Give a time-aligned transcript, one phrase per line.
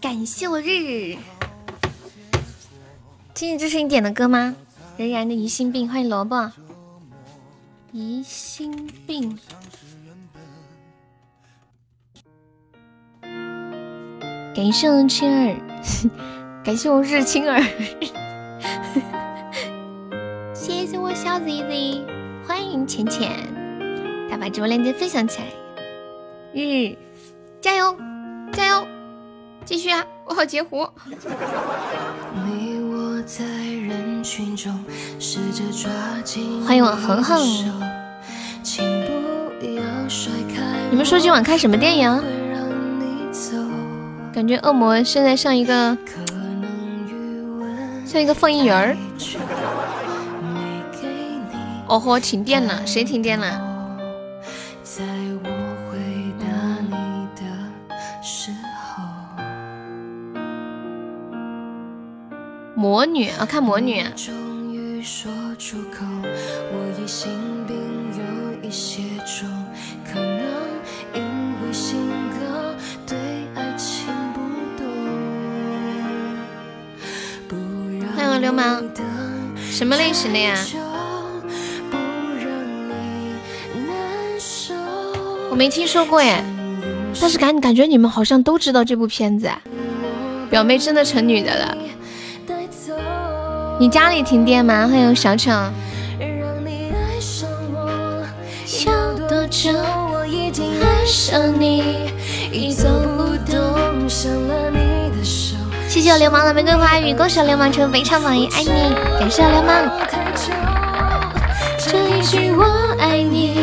[0.00, 1.16] 感谢我日日。
[3.34, 4.56] 静静，这是你点的歌吗？
[4.96, 6.50] 仍然的疑心病，欢迎萝卜。
[7.92, 9.38] 疑心病。
[14.54, 15.54] 感谢我青儿，
[16.64, 17.62] 感谢我日青儿。
[20.52, 22.04] 谢谢我小 Z Z，
[22.44, 23.30] 欢迎浅浅，
[24.28, 25.46] 大把直播链接分享起来。
[26.52, 26.98] 日，
[27.60, 27.96] 加油，
[28.52, 28.87] 加油，
[29.68, 30.02] 继续啊！
[30.24, 30.88] 我好截胡。
[36.66, 37.38] 欢迎我恒恒。
[40.90, 42.24] 你们说今晚看什么电影？
[44.32, 45.94] 感觉恶魔现在像一个
[48.06, 48.96] 像一个放映员儿。
[51.88, 52.86] 哦豁，停电了！
[52.86, 53.60] 谁停电了？
[62.78, 64.04] 魔女啊，看魔女。
[78.14, 78.84] 欢迎流氓，
[79.58, 80.54] 什么类型的呀？
[85.50, 86.44] 我没听说过耶，
[87.20, 89.50] 但是感感觉你们好像都知道这部片子。
[90.48, 91.76] 表妹真的成女的了。
[93.80, 94.88] 你家里停电吗？
[94.88, 95.52] 欢迎小丑。
[105.88, 108.68] 谢谢我流氓的玫瑰花语，恭喜流氓成为非常榜一，爱你，
[109.20, 109.88] 感谢我流氓。
[111.78, 112.64] 这一句我
[112.98, 113.60] 爱你，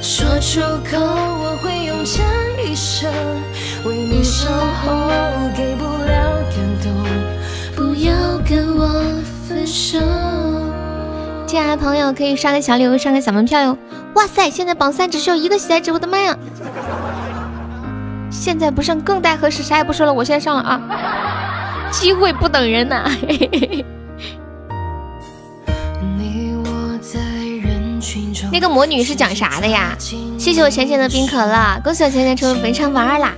[0.00, 2.22] 说出口我会用这
[2.62, 3.12] 一生
[3.84, 5.10] 为你守候，
[5.56, 5.84] 给不
[9.72, 11.44] 我。
[11.46, 13.76] 进来的朋友可以刷个小礼物，刷个小门票哟！
[14.14, 16.36] 哇塞，现在榜三只需要一个喜爱值，我的妈呀！
[18.30, 19.62] 现在不上更待何时？
[19.62, 20.80] 啥也不说了，我先上了啊！
[21.90, 23.10] 机会不等人呐！
[28.52, 29.96] 那个魔女是讲啥的呀？
[30.38, 33.32] 谢谢我浅浅的冰可乐，恭喜我浅浅成为本场榜二啦！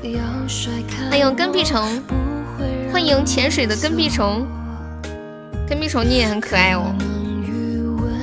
[1.10, 2.02] 欢迎跟屁虫，
[2.92, 4.44] 欢迎潜水的跟屁虫。
[5.66, 6.94] 跟屁虫你也很可爱哦，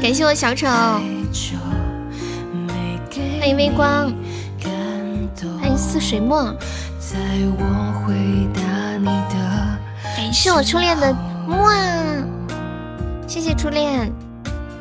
[0.02, 0.68] 感谢我小丑，
[3.40, 4.14] 欢迎微光，
[5.60, 6.56] 欢迎似水墨，
[10.16, 11.12] 感谢我初恋的
[11.48, 11.74] 哇，
[13.26, 14.12] 谢谢初恋，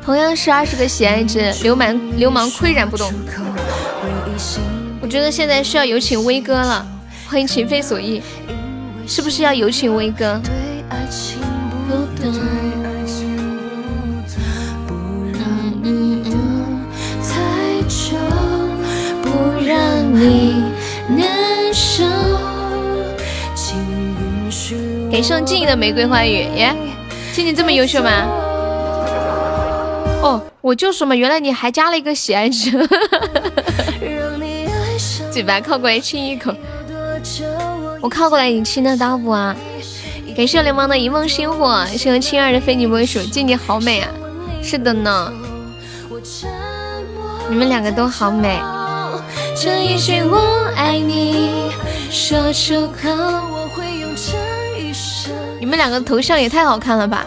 [0.05, 3.11] 同样是二十个喜爱值，流氓流氓岿然不动，
[5.01, 6.85] 我觉得现在需要有请威哥了，
[7.27, 8.21] 欢迎情非所意，
[9.07, 10.39] 是不是要有请威哥？
[25.11, 26.73] 感谢静怡的玫瑰花语耶，
[27.33, 28.11] 静静这么优秀吗？
[30.21, 32.71] 哦，我就说嘛，原来你还加了一个喜爱值，
[35.31, 36.53] 嘴巴靠过来亲一口，
[37.99, 39.55] 我靠过来你亲得到不啊？
[40.35, 44.09] 感谢流氓的一梦星火，谢谢亲爱的非你莫属，静静好美啊！
[44.63, 45.31] 是的呢，
[47.49, 48.59] 你们两个都好美。
[49.55, 51.71] 这一句我爱你，
[52.09, 55.33] 说出口我会用这一生。
[55.59, 57.25] 你们两个头像也太好看了吧！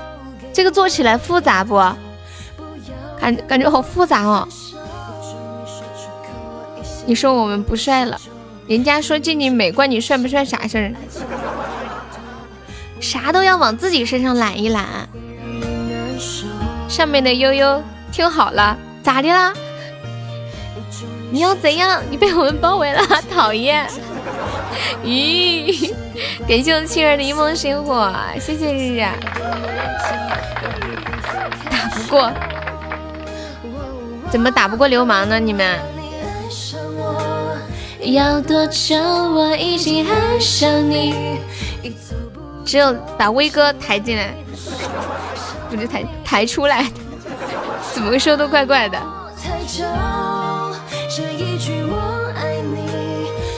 [0.52, 1.76] 这个做起来复杂不？
[3.20, 4.48] 感感觉好复杂哦。
[7.06, 8.18] 你说我们不帅了，
[8.66, 10.92] 人家说静静美，关你帅不帅啥事儿？
[13.04, 15.06] 啥都要往自己身上揽一揽。
[16.88, 19.52] 上面的悠悠听好了，咋的啦？
[21.30, 22.00] 你要怎样？
[22.10, 23.86] 你被我们包围了，讨厌！
[25.04, 25.92] 咦，
[26.48, 28.10] 感谢我青儿的一梦星火，
[28.40, 29.04] 谢谢日日。
[31.70, 32.32] 打不过，
[34.30, 35.38] 怎么打不过流氓呢？
[35.38, 35.78] 你们？
[38.00, 38.96] 要多久？
[38.96, 41.38] 我已经爱上你。
[42.74, 44.34] 只有把威哥抬进来，
[45.70, 46.84] 不是抬抬出来，
[47.92, 48.98] 怎么说都怪怪的。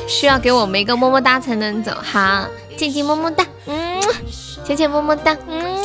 [0.07, 2.47] 需要给我们一个么么哒才能走，好，
[2.77, 4.03] 静静么么哒，嗯，
[4.67, 5.79] 浅浅么么哒，嗯。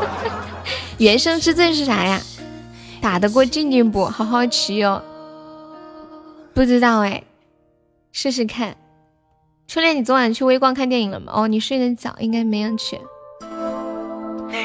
[1.00, 2.20] 原生之罪是啥呀？
[3.00, 4.04] 打得过静静不？
[4.04, 5.02] 好好奇哟。
[6.52, 7.22] 不知道哎，
[8.12, 8.76] 试试看。
[9.66, 11.32] 初恋，你昨晚去微光看电影了吗？
[11.34, 13.00] 哦，你睡得早，应该没人去。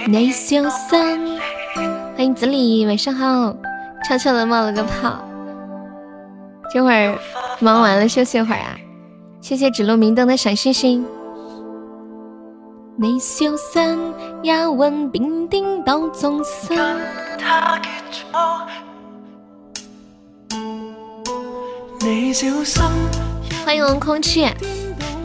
[0.07, 1.19] 内秀三，
[2.15, 3.55] 欢迎子里，晚上好。
[4.07, 5.19] 悄悄的冒了个泡，
[6.73, 7.17] 这会儿
[7.59, 8.77] 忙完了休息会儿啊。
[9.41, 11.05] 谢谢指路明灯的小星星。
[12.97, 13.97] 内秀三，
[14.43, 16.97] 要问兵丁到中山。
[23.65, 24.47] 欢迎空气。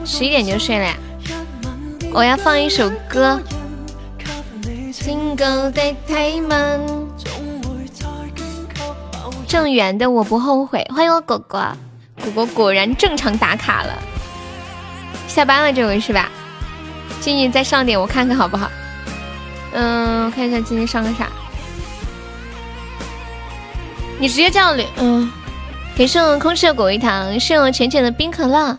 [0.04, 0.94] 十一点就睡了呀！
[2.12, 3.40] 我要放一首歌。
[9.48, 10.86] 正源的我不后悔。
[10.94, 11.76] 欢迎我果果，
[12.22, 13.98] 果果果然正常打卡了。
[15.26, 16.28] 下班了这回是吧？
[17.20, 18.70] 静静再上点，我看看好不好？
[19.72, 21.28] 嗯，我看一下静静上个啥？
[24.18, 25.32] 你直接这样，嗯。
[25.96, 28.76] 给送空气的果味糖，送浅浅的冰可乐。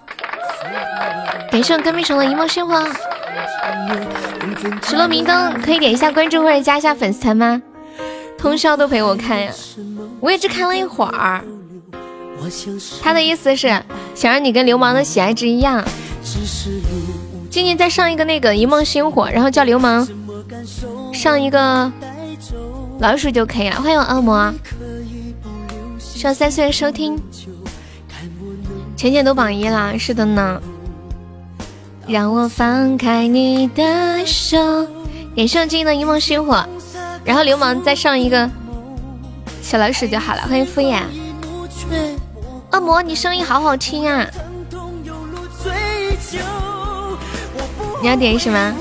[1.52, 2.84] 感谢我跟屁虫的一梦星火，
[4.84, 7.62] 石路明灯可以点一下关注或者加一下粉丝团吗？
[8.38, 9.52] 通宵都陪我看呀，
[10.20, 11.44] 我也只看了一会儿。
[13.02, 13.68] 他的意思是
[14.14, 15.84] 想让你跟流氓的喜爱值一样。
[17.50, 20.06] 静静再上一个那个一梦星火，然后叫流氓
[21.14, 21.92] 上一个
[23.00, 23.82] 老鼠就可以了。
[23.82, 24.54] 欢迎我恶魔，
[26.00, 27.18] 上三岁收听，
[28.96, 30.62] 浅浅都榜一了，是的呢。
[32.08, 34.58] 让我放开你的手，
[35.34, 36.66] 点上静的一梦星火，
[37.24, 38.50] 然后流氓再上一个
[39.62, 40.42] 小老鼠就好了。
[40.44, 41.02] 欢迎敷衍，
[42.72, 44.26] 恶魔，你声音好好听啊！
[48.02, 48.76] 你要点什么？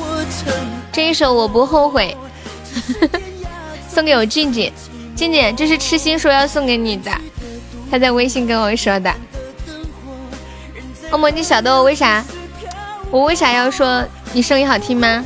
[0.93, 2.17] 这一首我不后悔，
[3.89, 4.71] 送给我静静，
[5.17, 7.11] 静静，这是痴心说要送给你的，
[7.91, 9.13] 他在微信跟我说的。
[11.15, 12.25] 恶魔，你晓得我为啥？
[13.13, 15.25] 我为啥要说你声音好听吗？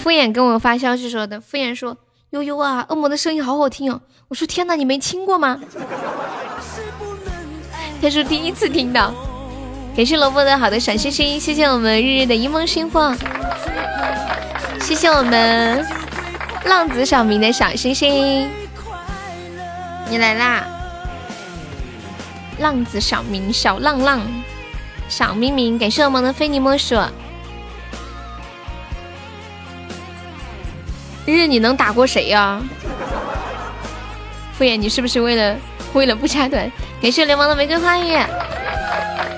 [0.00, 1.96] 敷衍跟我发消息说的，敷衍说
[2.30, 4.00] 悠悠啊，恶魔的声音好好听哦。
[4.28, 5.58] 我说天哪，你没听过吗？
[8.00, 9.12] 他说第一次听到。
[9.96, 13.12] 感谢萝卜的好的小心心，谢谢我们日日的一梦星火，
[14.80, 15.84] 谢谢我们
[16.66, 18.48] 浪子小明的小星星，
[20.08, 20.64] 你来啦，
[22.60, 24.20] 浪子小明小浪浪。
[25.08, 26.94] 小明明，感谢我们的非你莫属。
[31.26, 32.60] 日，你能打过谁呀？
[34.56, 35.56] 敷衍，你是不是为了
[35.94, 36.70] 为了不加团？
[37.00, 38.12] 感谢流氓的玫瑰花语，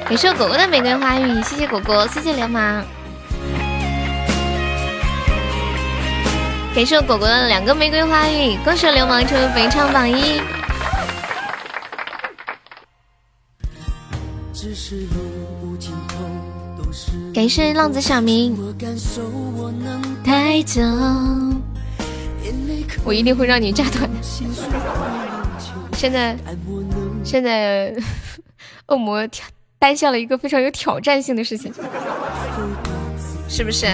[0.08, 2.84] 感谢果果的玫瑰花语，谢谢果果，谢谢流氓，
[6.74, 10.40] 感谢果果的两个玫瑰花语，恭喜流氓成为本场榜一。
[17.32, 18.56] 感谢浪子小明，
[20.24, 20.80] 带走，
[23.04, 24.08] 我一定会让你炸团。
[25.92, 26.36] 现在，
[27.24, 27.94] 现在，
[28.88, 29.46] 恶魔挑
[29.78, 31.72] 担下了一个非常有挑战性的事情，
[33.48, 33.86] 是不是？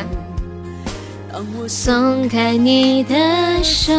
[1.68, 3.92] 松开你的手，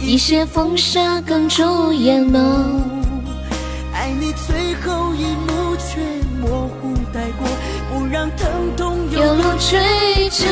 [0.00, 2.38] 一些风沙哽住眼眸，
[3.92, 5.35] 爱你最后一
[9.36, 10.46] 路追求，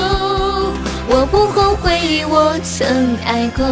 [1.08, 3.64] 我不后悔我曾爱过。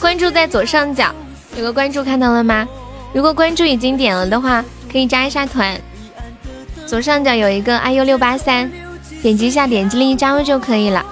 [0.00, 1.14] 关注在左上角，
[1.56, 2.66] 有个关注看到了吗？
[3.12, 5.78] 如果关注已经点了的话，可以加一下团。
[6.86, 8.70] 左上角有一个 iu 六八三，
[9.20, 11.04] 点击一下，点击立即加入就可以了。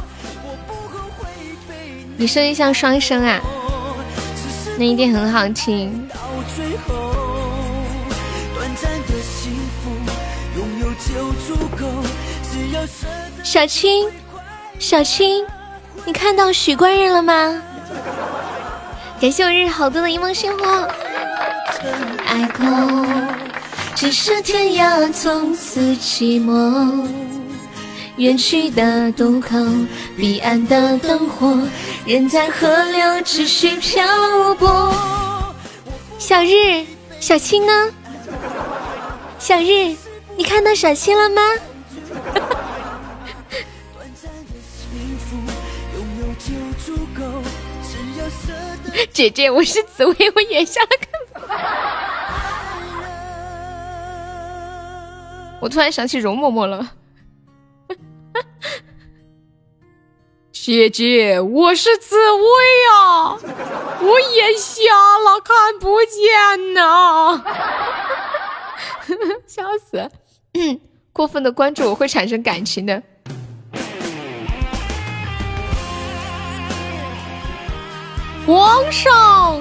[2.17, 3.41] 你声音像双声啊，
[4.79, 6.09] 那一定很好听。
[13.51, 14.07] 小青，
[14.79, 15.43] 小青，
[16.05, 17.63] 你看到许官人了吗？
[19.19, 20.87] 感谢我日好多的一梦星火。
[22.27, 23.07] 爱过，
[23.95, 27.09] 只是天涯从此寂寞。
[28.19, 29.57] 远去的渡口，
[30.15, 31.59] 彼岸的灯火，
[32.05, 34.05] 人在河流只需漂
[34.59, 34.93] 泊。
[36.19, 36.85] 小日，
[37.19, 37.73] 小青呢？
[39.39, 39.97] 小日。
[40.37, 41.41] 你看到小青了吗？
[49.19, 50.89] 姐姐，我是紫薇，我眼瞎了。
[51.01, 51.11] 看
[55.61, 56.93] 我突然想起容嬷嬷了。
[60.53, 63.37] 姐姐，我是紫薇呀。
[64.03, 64.85] 我眼瞎
[65.19, 67.43] 了，看不见呐！
[69.49, 70.09] 笑死！
[71.13, 73.03] 过分的关注我会产生感情的。
[78.49, 79.61] 皇上，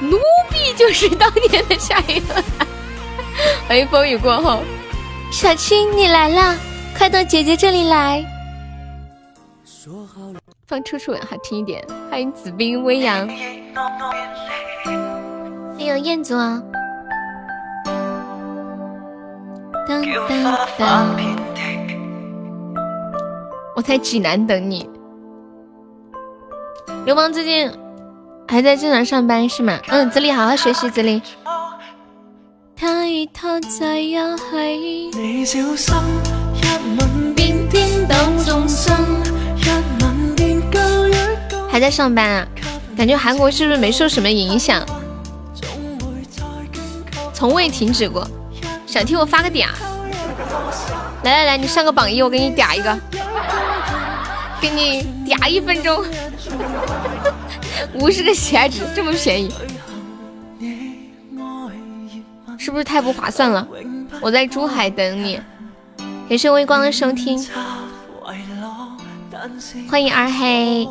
[0.00, 0.18] 奴
[0.50, 2.20] 婢就是当年的夏雨。
[3.68, 4.58] 欢迎风雨过后，
[5.30, 6.56] 小青你来了，
[6.98, 8.24] 快到姐姐这里来。
[9.64, 10.20] 说好
[10.66, 11.86] 放楚楚好听一点。
[12.10, 13.24] 欢迎紫冰微扬。
[13.24, 13.36] 欢
[15.78, 16.60] 迎彦祖啊。
[19.86, 21.16] 当当当！
[23.76, 24.90] 我在济南等你。
[27.04, 27.68] 流氓最近
[28.46, 29.76] 还在正常上班是吗？
[29.88, 31.20] 嗯，子里好好学习，子里。
[41.68, 42.46] 还在上班啊？
[42.96, 44.84] 感觉韩国是不是没受什么影响？
[47.34, 48.24] 从未停止过。
[48.86, 49.66] 想听我发个嗲？
[51.24, 52.96] 来来来，你上个榜一，我给你嗲一个，
[54.60, 56.04] 给你嗲一分钟，
[57.94, 59.52] 五十个喜爱值这么便宜，
[62.58, 63.66] 是不是太不划算了？
[64.20, 65.40] 我在珠海等你，
[66.28, 67.44] 感谢微光的收听，
[69.88, 70.88] 欢迎二黑，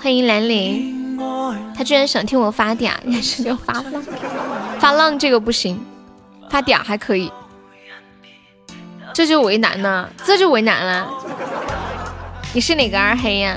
[0.00, 1.18] 欢迎兰陵，
[1.76, 3.84] 他居然想听我发嗲，也是就发浪，
[4.78, 5.80] 发浪这个不行。
[6.50, 7.32] 发嗲还可以，
[9.14, 11.08] 这就为难了，这就为难了。
[12.52, 13.56] 你是哪个二黑呀？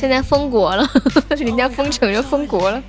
[0.00, 0.88] 现在封国了，
[1.36, 2.80] 人家封城就封国了。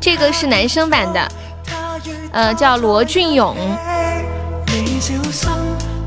[0.00, 1.28] 这个是男生版的，
[2.30, 3.56] 呃，叫罗俊勇。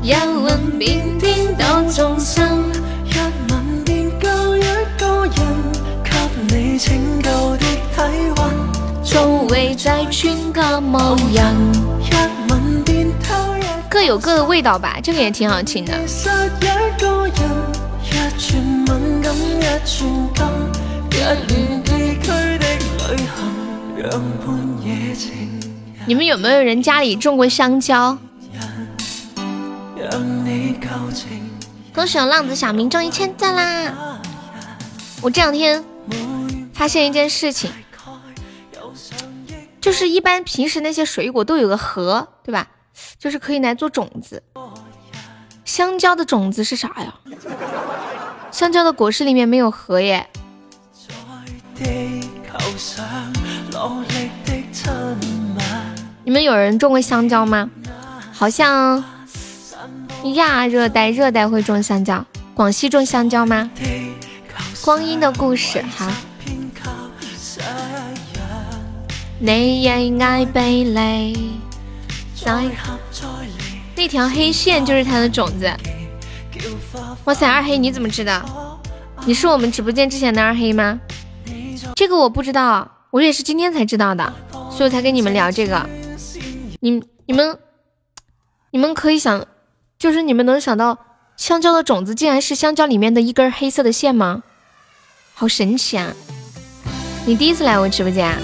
[0.02, 2.64] 一吻便颠倒众生，
[3.04, 3.12] 一
[3.52, 4.62] 吻便救一
[4.96, 5.36] 个人，
[6.02, 7.28] 给你拯救
[7.58, 7.69] 的体
[9.10, 11.44] 温，做回在村个某人，
[12.00, 12.10] 一
[12.50, 15.98] 吻便偷一各有各的味道吧，这个也挺好听的。
[26.06, 28.16] 你们有没有人家里种过香蕉？
[31.92, 33.92] 恭喜我浪子小明中一千赞啦！
[35.20, 35.84] 我这两天
[36.72, 37.70] 发现一件事情，
[39.80, 42.68] 就是一般平时那些水果都有个核，对吧？
[43.18, 44.42] 就是可以来做种子。
[45.64, 47.14] 香蕉的种子是啥呀？
[48.50, 50.28] 香蕉的果实里面没有核耶。
[56.24, 57.70] 你们有人种过香蕉吗？
[58.32, 59.02] 好像。
[60.34, 62.22] 亚热带、热带会种香蕉，
[62.52, 63.70] 广西种香蕉吗？
[64.84, 66.06] 光阴的故事，好。
[69.42, 71.34] 你也爱被泪，
[73.96, 75.72] 那条黑线就是它的种子。
[77.24, 78.78] 哇塞，二黑你怎么知道？
[79.24, 81.00] 你是我们直播间之前的二黑吗？
[81.94, 84.30] 这个我不知道，我也是今天才知道的，
[84.70, 85.88] 所以我才跟你们聊这个。
[86.80, 87.58] 你、你们、
[88.72, 89.46] 你们可以想。
[89.98, 90.96] 就是你们能想到
[91.36, 94.42] 香蕉的种子竟然是香蕉里面的一根黑色的线吗？
[95.34, 96.14] 好神奇啊！
[97.26, 98.34] 你第一次来我直播间，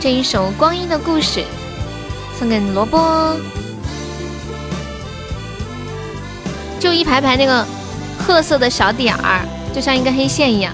[0.00, 1.40] 这一首《光阴的故事》
[2.38, 3.36] 送给萝卜，
[6.78, 7.62] 就一排排那个
[8.18, 10.72] 褐色的小点儿，就像一个黑线一样，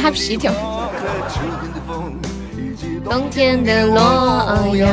[0.00, 0.52] 拉皮条。
[3.04, 4.88] 冬天的洛阳。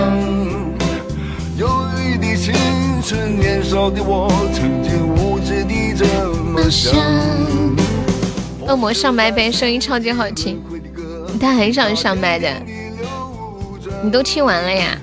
[1.60, 1.70] 忧
[2.01, 2.56] 郁的青
[3.04, 6.92] 春年少的我曾经无知的这么想。
[8.68, 10.60] 恶魔上麦呗，声音超级好听。
[11.39, 12.50] 他很少上麦的，
[14.05, 14.95] 你都听完了呀？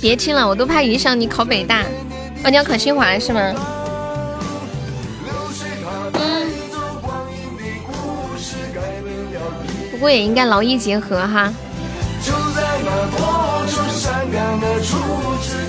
[0.00, 1.82] 别听了，我都怕影响你考北大。
[2.44, 3.54] 哦，你要考清华是吗？
[6.14, 6.48] 嗯。
[9.90, 11.52] 不过也应该劳逸结合哈。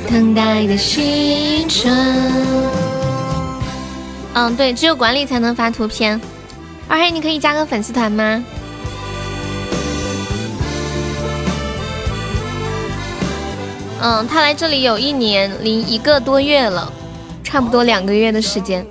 [0.10, 1.93] 等待的青春。
[4.36, 6.19] 嗯，对，只有管理才能发图片。
[6.88, 8.41] 二黑，你可以加个粉丝团吗？
[14.05, 16.91] 嗯，他来这里有一年零一个多月了，
[17.41, 18.86] 差不多两个月的时间。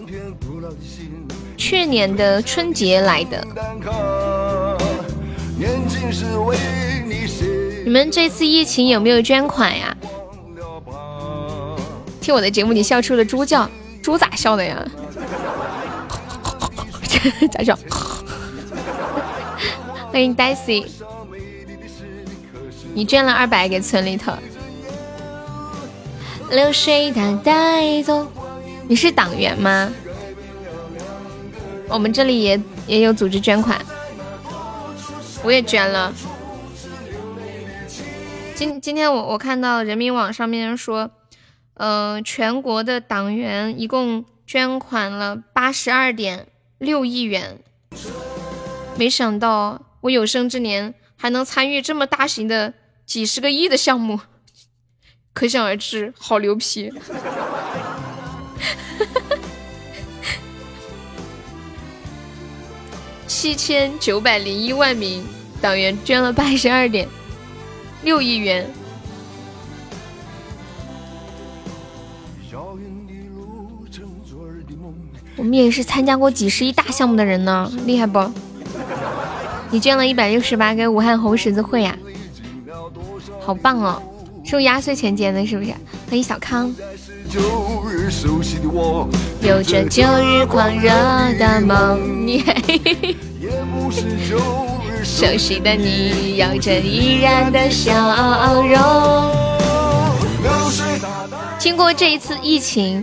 [1.54, 3.46] 去年的春节来的。
[7.84, 9.94] 你们这次疫情有没有捐款呀？
[12.18, 13.68] 听我的节目，你笑出了猪叫，
[14.02, 14.82] 猪咋笑的呀？
[17.52, 17.78] 咋笑？
[20.10, 20.86] 欢迎 Daisy，
[22.94, 24.32] 你捐了二百给村里头。
[26.52, 28.30] 流水它带走。
[28.86, 29.90] 你是党员吗？
[31.88, 33.80] 我们这里也也有组织捐款，
[35.42, 36.12] 我也捐了。
[38.54, 41.10] 今今天我我看到人民网上面说，
[41.74, 47.60] 嗯，全国的党员一共捐款了八十二点六亿元。
[48.98, 52.74] 没想到我有生之年还能参与这么大型的
[53.06, 54.20] 几十个亿的项目，
[55.32, 56.92] 可想而知，好牛批！
[63.26, 65.26] 七千九百零一万名
[65.60, 67.08] 党员捐了八十二点
[68.02, 68.70] 六亿元。
[75.36, 78.30] 我们也是参加过几十亿大项目的人呢，厉害不？
[79.70, 81.98] 你捐了一百六十八给武汉红十字会呀，
[83.40, 84.00] 好棒哦！
[84.52, 85.70] 是用压岁钱捐的，是不是？
[86.10, 86.70] 欢迎小康。
[89.40, 90.90] 有着旧日狂热
[91.38, 92.44] 的梦，你
[95.02, 98.78] 熟悉的你，有着依然的笑容。
[101.58, 103.02] 经过这一次疫情，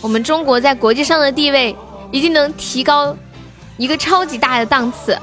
[0.00, 1.76] 我们中国在国际上的地位
[2.10, 3.14] 已经能提高
[3.76, 5.14] 一个超级大的档次。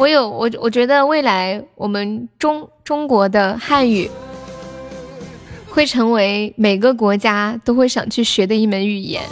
[0.00, 4.10] 我有我，我觉得未来我们中中国的汉语。
[5.68, 9.22] 会成为每个国家都会想去学的一门语言。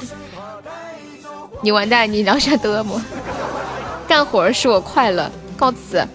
[1.62, 3.03] 你完蛋，你聊下德么？
[4.07, 6.07] 干活使我快乐，告辞。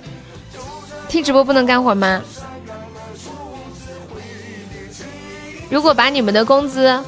[1.09, 2.21] 听直播不能干活吗？
[5.67, 7.03] 如果把你们的工资，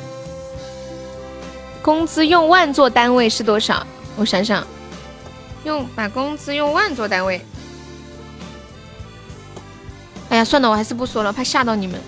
[1.84, 3.86] 工资用万做单位是多少？
[4.16, 4.66] 我想想，
[5.66, 7.42] 用把工资用万做单位。
[10.30, 12.00] 哎呀，算了，我还是不说了，怕吓到你们。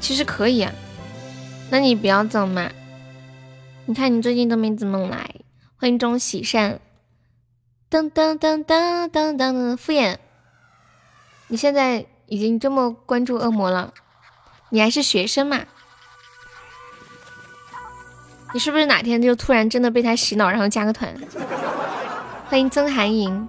[0.00, 0.72] 其实可以啊，
[1.70, 2.70] 那你不要走嘛。
[3.86, 5.34] 你看你最近都没怎么来，
[5.76, 6.80] 欢迎钟喜善。
[7.90, 10.16] 噔噔噔噔噔噔，敷衍。
[11.48, 13.94] 你现在已经这么关注恶魔了，
[14.70, 15.64] 你还是学生嘛？
[18.54, 21.12] 你是不是哪天就突然真的被他洗脑，然后加个团？
[22.48, 23.48] 欢迎曾寒莹。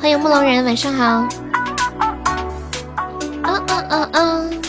[0.00, 1.28] 欢迎木龙人，晚上好。
[3.44, 4.62] 嗯嗯嗯嗯。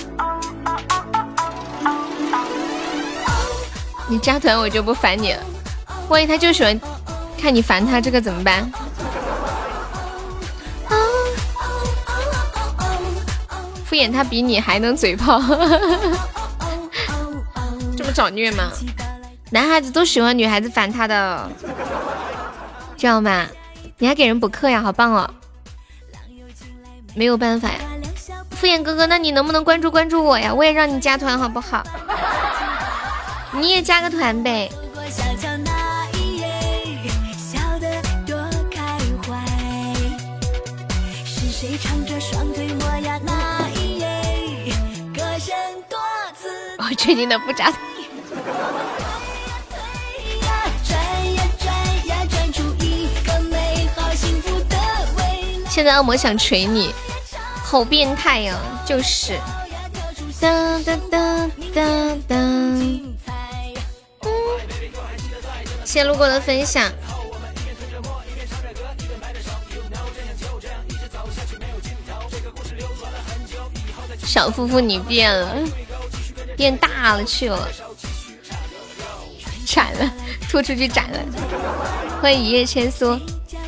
[4.10, 5.40] 你加团我就不烦你了。
[6.10, 6.78] 万一他就喜欢
[7.40, 8.70] 看你烦他，这个怎么办？
[13.94, 15.38] 敷衍他比你还能嘴炮，
[17.96, 18.72] 这么找虐吗？
[19.52, 21.48] 男孩子都喜欢女孩子烦他的，
[22.98, 23.46] 知道吗？
[24.00, 25.30] 你还给人补课呀，好棒哦！
[27.14, 27.78] 没有办法呀，
[28.50, 30.52] 敷衍哥哥，那你能不能关注关注我呀？
[30.52, 31.84] 我也让你加团好不好？
[33.54, 34.72] 你也加个团呗。
[47.04, 47.70] 确定的不加。
[55.70, 56.94] 现在恶魔想锤你，
[57.62, 58.58] 好变态呀！
[58.86, 59.38] 就是。
[60.39, 62.36] 哒哒哒哒哒。
[65.84, 66.89] 谢谢路过的分享。
[74.26, 75.56] 小夫妇你变了，
[76.56, 77.68] 变大了去了，
[79.66, 80.13] 斩了，
[80.50, 81.20] 吐出去斩了。
[82.22, 83.20] 欢迎一叶千苏。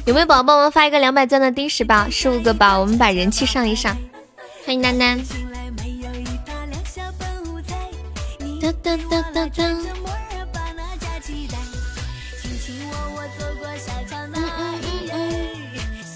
[0.05, 2.07] 有没有宝宝帮忙发一个两百钻的丁十包？
[2.11, 3.97] 十五个宝，我们把人气上一上。
[4.65, 5.19] 欢迎丹丹。
[8.61, 9.77] 哒哒哒哒哒。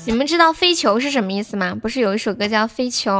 [0.05, 1.75] 你们知道飞球是什么意思吗？
[1.79, 3.11] 不是有一首歌叫《飞球》？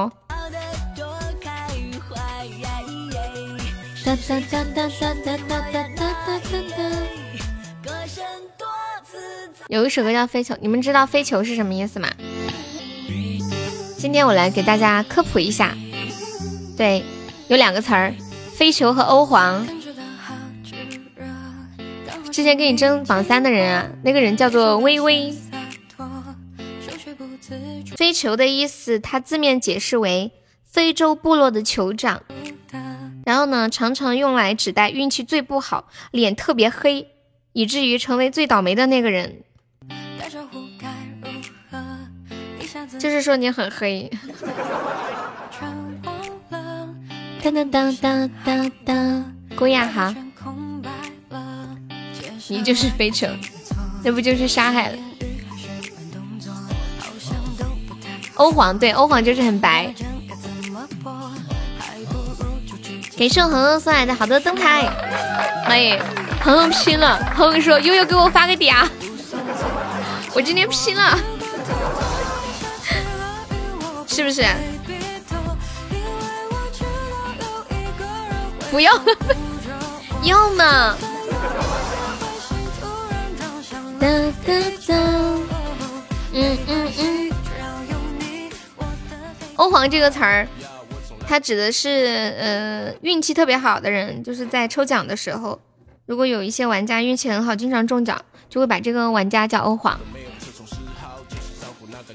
[4.10, 6.78] 哒哒哒哒哒哒哒哒哒哒哒。
[9.68, 12.10] 有一首歌叫《飞球》，你们知道“飞球”是什么意思吗？
[14.00, 15.78] 今天我来给大家科普一下。
[16.76, 17.04] 对，
[17.50, 18.16] 有两个词儿，
[18.52, 19.68] 飞球和欧皇。
[22.32, 25.32] 之前跟你争榜三的人啊，那个人叫做微微。
[27.96, 30.32] 飞球的意思，它字面解释为
[30.64, 32.24] 非洲部落的酋长，
[33.30, 37.10] 然后呢，常常用来指代运气最不好、脸特别黑，
[37.54, 39.44] 以至于成为最倒霉的那个人。
[42.98, 44.10] 就是说你很黑。
[47.44, 50.32] 当当当当当当，郭亚航，
[52.48, 53.28] 你就是飞车，
[54.04, 54.98] 那不就是沙海了？
[58.34, 59.94] 欧皇对，欧皇就是很白。
[63.20, 64.88] 感谢我恒恒送来的好多灯牌，
[65.66, 66.00] 哎，
[66.42, 67.18] 恒恒拼了！
[67.36, 68.88] 恒恒说悠悠给我发个嗲，
[70.34, 71.20] 我今天拼了，
[74.08, 74.46] 是不是？
[78.72, 78.94] 不要，
[80.24, 80.96] 要嘛。
[84.00, 84.34] 嗯
[86.32, 87.32] 嗯嗯。
[89.58, 90.48] 欧皇这个词儿，
[91.30, 95.60] 他指的是呃运气特别好的人，就是在抽奖的时候，
[96.08, 100.00] 如果有一些玩家运气很好，经常中奖，就会把这个玩家叫欧皇。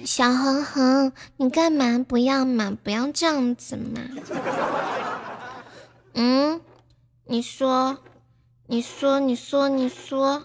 [0.05, 2.77] 小恒恒，你干嘛不要嘛？
[2.83, 4.03] 不要这样子嘛。
[6.15, 6.61] 嗯，
[7.27, 7.99] 你说，
[8.67, 10.45] 你说，你说，你说，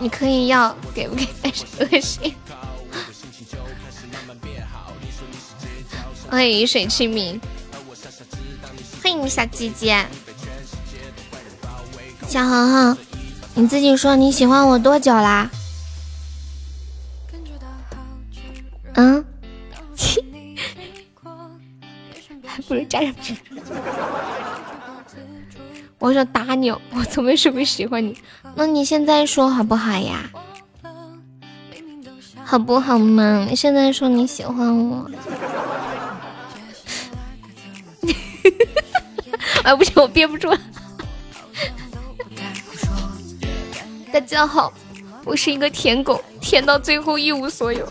[0.00, 1.26] 你可以要，给不给？
[1.84, 2.34] 恶心。
[6.32, 7.38] 欢迎雨水清明，
[9.02, 10.02] 欢迎小姐姐，
[12.26, 12.98] 小恒恒，
[13.54, 15.50] 你自己说你喜欢我多久啦？
[18.94, 19.22] 嗯？
[22.46, 23.36] 还 不如加上去。
[25.98, 28.16] 我想打你，我从没说过喜欢你。
[28.54, 30.30] 那你现在说好不好呀？
[32.42, 33.46] 好不好嘛？
[33.50, 35.10] 你现在说你喜欢我。
[39.62, 40.58] 哎，不行，我憋不住了。
[44.12, 44.72] 大家好，
[45.24, 47.86] 我是一个舔狗，舔到最后一无所有。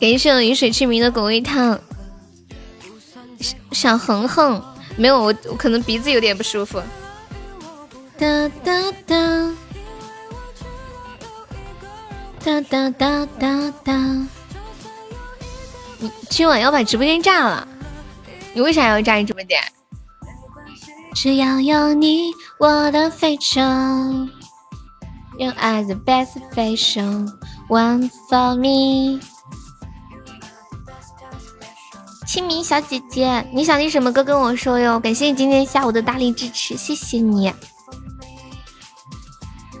[0.00, 1.78] 感谢我雨水清明的狗味汤。
[3.72, 4.62] 小恒恒，
[4.96, 6.80] 没有我，我可能鼻子有点不舒服。
[8.16, 9.54] 哒哒哒，
[12.44, 13.92] 哒哒哒哒哒。
[15.98, 17.68] 你今晚要把直播间炸了？
[18.52, 19.60] 你为啥要炸你直播间？
[21.14, 23.60] 只要有你，我的飞球。
[25.38, 27.28] You are the best fashion
[27.68, 29.20] one for me。
[32.26, 35.00] 清明小姐姐，你想听什么歌跟我说哟？
[35.00, 37.52] 感谢你今天下午的大力支持，谢谢你。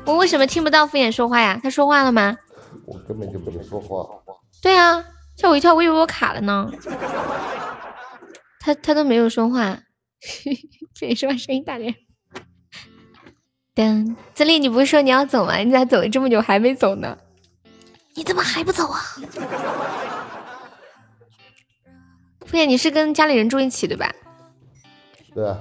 [0.04, 1.58] 我为什么听不到敷衍说话呀？
[1.62, 2.36] 他说话了吗？
[2.86, 4.04] 我根本就不能说话。
[4.62, 5.04] 对啊，
[5.36, 6.70] 吓我一跳，我以为我卡了呢。
[8.60, 9.82] 他他都没有说话，
[10.94, 11.94] 敷衍说话声音大点。
[13.74, 15.56] 等自立，你不是说你要走吗？
[15.56, 17.16] 你咋走了这么久还没走呢？
[18.14, 19.00] 你怎么还不走啊？
[22.44, 24.12] 敷衍，你是跟家里人住一起对吧？
[25.34, 25.58] 对啊。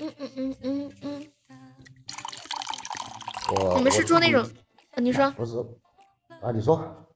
[0.00, 1.26] 嗯嗯嗯嗯嗯。
[3.56, 4.48] 我你们是住那种？
[4.96, 5.30] 你说。
[5.32, 5.58] 不是。
[6.40, 7.06] 啊，你说。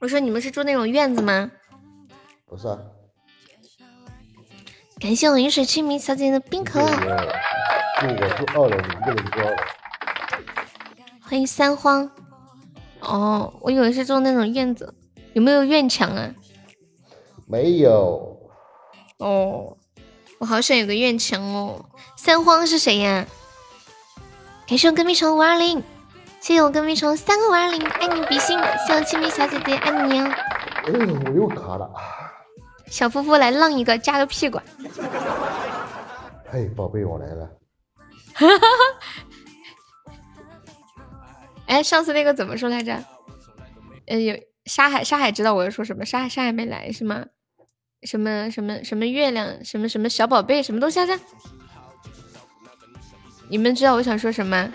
[0.00, 1.50] 我说你们是住那种院子吗？
[2.52, 2.68] 不是。
[2.68, 2.78] 啊。
[5.00, 6.86] 感谢我云水清明小姐姐的冰可乐。
[7.98, 9.56] 住我住二楼，你一个人住二楼。
[11.22, 12.10] 欢迎三荒。
[13.00, 14.94] 哦，我以为是住那种院子。
[15.32, 16.34] 有没有院墙啊？
[17.46, 18.38] 没有。
[19.16, 19.78] 哦，
[20.38, 21.86] 我好想有个院墙哦。
[22.18, 23.24] 三荒是谁呀？
[24.68, 25.82] 感谢我跟屁虫五二零，
[26.38, 28.58] 谢谢我跟屁虫三个五二零，爱你比心。
[28.86, 30.30] 谢谢清明小姐姐，爱你哦。
[30.88, 31.90] 嗯，我又卡了。
[32.92, 34.62] 小夫妇来浪一个，加个屁管。
[36.50, 37.50] 嘿，宝贝，我来了。
[38.34, 40.14] 哈哈哈！
[41.66, 43.02] 哎，上次那个怎么说来着？
[44.08, 44.38] 呃，有。
[44.66, 46.04] 沙海，沙海知道我要说什么。
[46.04, 47.24] 沙海，沙海没来是吗？
[48.02, 51.18] 什么什么什么月亮，什么什么小宝贝，什么东西来着？
[53.48, 54.70] 你们知道我想说什么？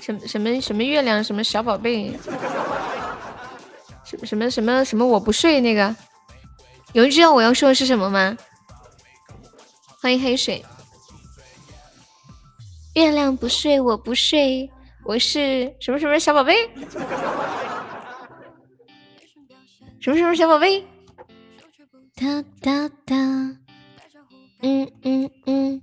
[0.00, 2.18] 什么什么什么月亮，什么小宝贝？
[4.06, 5.94] 什么什么什么什么我不睡那个？
[6.92, 8.36] 有人知道我要说的是什么吗？
[10.00, 10.64] 欢迎黑水。
[12.94, 14.70] 月亮不睡，我不睡。
[15.04, 16.54] 我是什么什么小宝贝？
[20.00, 20.84] 什么什么小宝贝？
[22.14, 23.14] 哒哒哒，
[24.62, 25.82] 嗯嗯嗯，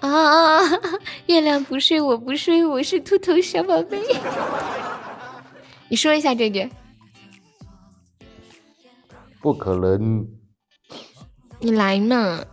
[0.00, 0.60] 啊！
[1.26, 3.98] 月亮不睡，我不睡，我是秃头小宝贝。
[5.88, 6.70] 你说一下这句。
[9.40, 10.26] 不可能。
[11.60, 12.44] 你来嘛，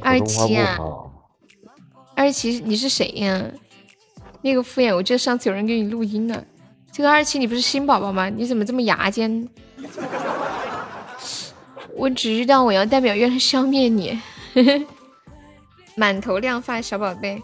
[0.00, 0.78] 二七啊！
[2.14, 3.44] 二七，你是谁呀？
[4.42, 6.44] 那个敷衍，我记得上次有人给你录音了。
[6.92, 8.28] 这个二七，你不是新宝宝吗？
[8.28, 9.48] 你怎么这么牙尖？
[11.96, 14.20] 我只知道我要代表月亮消灭你，
[15.96, 17.42] 满头亮发小宝贝，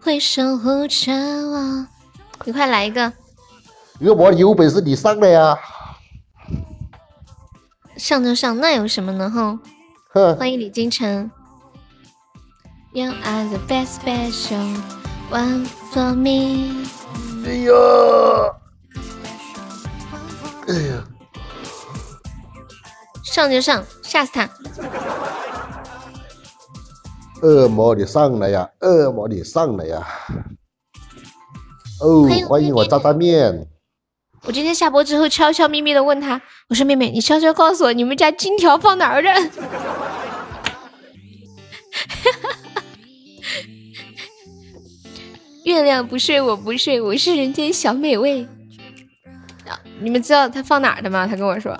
[0.00, 1.86] 会守护着我。
[2.44, 3.12] 你快来一个！
[4.02, 5.56] 有我有本事你上来呀！
[7.96, 9.30] 上就上，那有什么呢？
[9.30, 11.30] 哈，欢迎李金城。
[12.92, 14.76] You are the best special
[15.30, 16.84] one for me。
[17.46, 17.72] 哎呀！
[20.66, 21.04] 哎呀！
[23.22, 24.50] 上就上，吓死他！
[27.40, 28.68] 恶魔你上来呀！
[28.80, 30.04] 恶魔你上来呀！
[32.00, 33.68] 哦，欢迎我炸炸面。
[34.44, 39.32] 我今天下播之后，悄悄咪咪的问他：“我说妹妹，你悄悄告诉我，你们家金条放哪儿了？”
[45.64, 48.42] 月亮不睡，我不睡，我是人间小美味。
[49.68, 51.24] 啊你们知道他放哪儿的吗？
[51.26, 51.78] 他跟我说。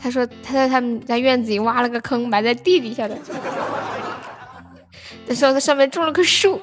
[0.00, 3.18] 他说他在他们家院子里挖了个坑，埋在地底下的。
[5.28, 6.58] 他说他上面种了棵树。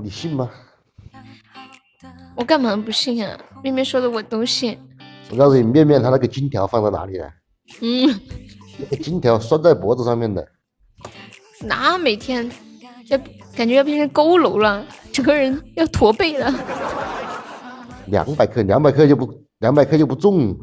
[0.00, 0.48] 你信吗？
[2.38, 3.36] 我干嘛不信啊？
[3.64, 4.78] 面面说的我都信。
[5.28, 7.28] 我告诉你，面面他那个金条放在哪里了？
[7.80, 8.20] 嗯，
[8.78, 10.46] 那个金条拴在脖子上面的。
[11.62, 12.48] 那每天
[13.08, 13.18] 要
[13.56, 16.54] 感觉要变成佝偻了，整个人要驼背了。
[18.06, 20.56] 两百克，两百克就不两百克就不重。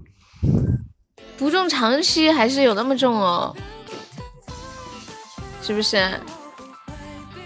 [1.37, 3.53] 不重长期还是有那么重哦，
[5.61, 6.09] 是不是？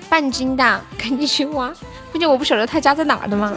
[0.08, 1.74] 半斤大，赶紧去挖。
[2.12, 3.52] 关键我不晓得他家在哪儿的吗？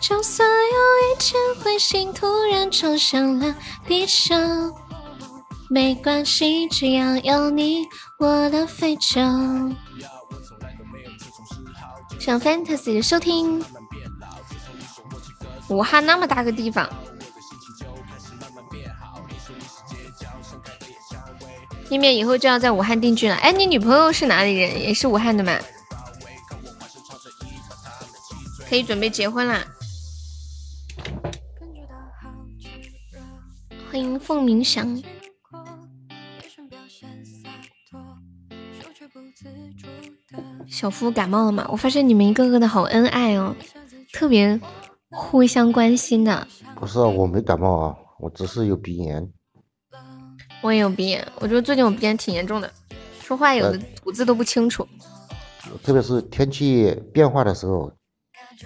[0.00, 3.54] 就算有一天彗星突然撞向了
[3.86, 4.34] 地球，
[5.68, 7.86] 没关系，只要有你，
[8.18, 9.20] 我的非洲。
[12.18, 13.62] 想 fantasy 的收听，
[15.68, 16.88] 武汉那么大个地方。
[21.90, 23.34] 面面以后就要在武汉定居了。
[23.36, 24.80] 哎，你女朋友是哪里人？
[24.80, 25.58] 也是武汉的吗？
[28.68, 29.64] 可以准备结婚啦！
[34.28, 35.02] 凤鸣翔。
[40.68, 41.66] 小夫感冒了吗？
[41.70, 43.56] 我发现你们一个个的好恩爱哦，
[44.12, 44.60] 特别
[45.08, 46.46] 互相关心的。
[46.78, 49.26] 不是啊，我没感冒啊，我只是有鼻炎。
[50.60, 52.70] 我也有鼻炎，我觉得最近我鼻炎挺严重的，
[53.22, 54.86] 说话有的吐字都不清楚。
[55.82, 57.90] 特别是天气变化的时候。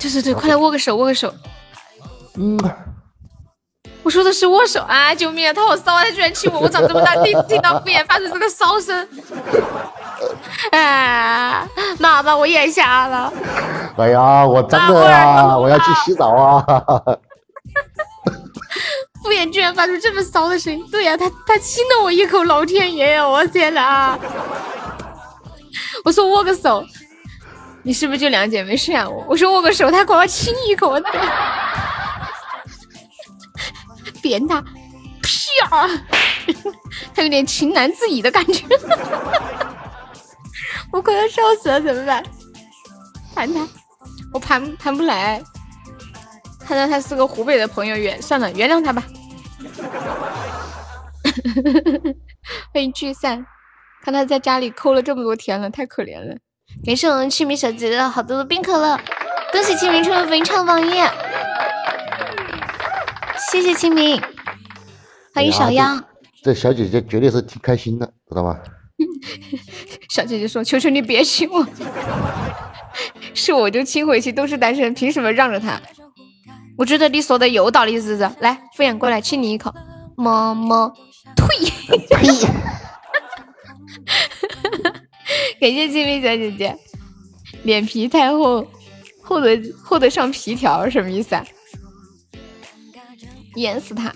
[0.01, 1.33] 对对对，快来握个手，握个手。
[2.35, 2.59] 嗯。
[4.03, 5.15] 我说的是握手啊！
[5.15, 5.53] 救命啊！
[5.53, 6.05] 他好骚啊！
[6.05, 6.59] 他居然亲我！
[6.63, 9.09] 我长这么大第一次听到敷衍发出这个骚声。
[10.71, 11.67] 哎，
[11.99, 13.33] 妈妈，我眼瞎了。
[13.97, 16.65] 哎呀，我真的啊，我要去洗澡啊。
[19.23, 24.19] 敷衍居然发出这么骚的声音，对呀，他他亲了我一口，老天爷呀，我天哪！
[26.05, 26.85] 我说握个手，
[27.85, 29.09] 你是不是就两姐妹是啊？
[29.09, 30.99] 我我说握个手，他给我亲一口，
[34.23, 34.63] 扁他，
[35.69, 35.89] 啪！
[37.15, 38.65] 他有点情难自已的感觉，
[40.93, 42.23] 我快要笑死了，怎么办？
[43.35, 43.69] 盘他，
[44.33, 45.43] 我盘盘不来。
[46.65, 49.03] 看到他是个湖北的朋友，原算了，原谅他吧。
[52.73, 53.45] 欢迎聚散，
[54.03, 56.37] 看他在家里抠了这么多天了，太可怜了。
[56.87, 58.99] 感谢我们清明小姐姐的好多的冰可乐，
[59.51, 61.11] 恭喜清明成为文昌王爷。
[63.53, 64.19] 谢谢清明，
[65.35, 65.85] 欢迎小妖。
[66.43, 68.59] 这小姐姐绝对是挺开心的，知道吗？
[70.09, 71.67] 小姐姐说：“求求你别亲我，
[73.35, 75.79] 是我就亲回去，都是单身，凭什么让着他？”
[76.79, 78.31] 我觉得你说的有道理，是不是？
[78.41, 79.71] 来，敷衍过来亲你一口，
[80.17, 80.91] 么么
[81.37, 81.47] 退。
[85.61, 86.75] 感谢清明小姐姐，
[87.65, 88.67] 脸皮太厚，
[89.21, 91.45] 厚得厚得上皮条，什么意思啊？
[93.57, 94.13] 淹死他！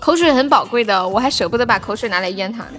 [0.00, 2.70] 口水很宝贵的，我还舍不得把口水拿来淹他呢。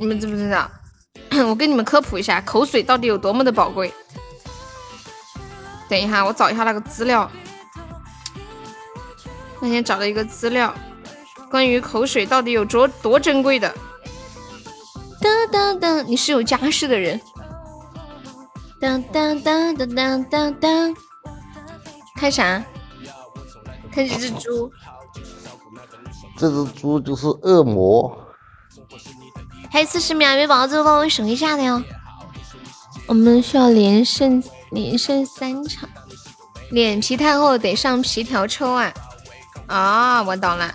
[0.00, 0.70] 你们知不知道？
[1.46, 3.92] 我跟你们科普一下，口水到底有多么的宝贵。
[5.88, 7.30] 等一下，我找一下那个资料。
[9.60, 10.74] 那天找了一个资料，
[11.50, 13.74] 关于口水到底有多多珍贵的。
[15.20, 17.20] 噔噔噔，你是有家室的人。
[18.80, 20.96] 噔噔噔噔噔噔噔，
[22.14, 22.64] 看啥？
[23.92, 24.70] 看这只猪。
[26.36, 28.16] 这只猪就是恶魔。
[29.70, 31.82] 还有四十秒，没宝最后帮我守一下的哟。
[33.06, 35.88] 我们需要连胜连胜三场，
[36.70, 38.92] 脸皮太厚得上皮条抽啊！
[39.66, 40.72] 啊，我懂了。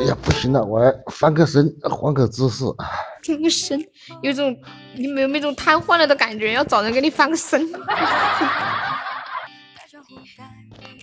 [0.00, 2.64] 哎呀，不行了，我要翻个身，换个姿势。
[3.26, 3.84] 翻个身，
[4.22, 4.56] 有种
[4.94, 7.70] 你没有那种瘫痪了的感觉，要找人给你翻个身。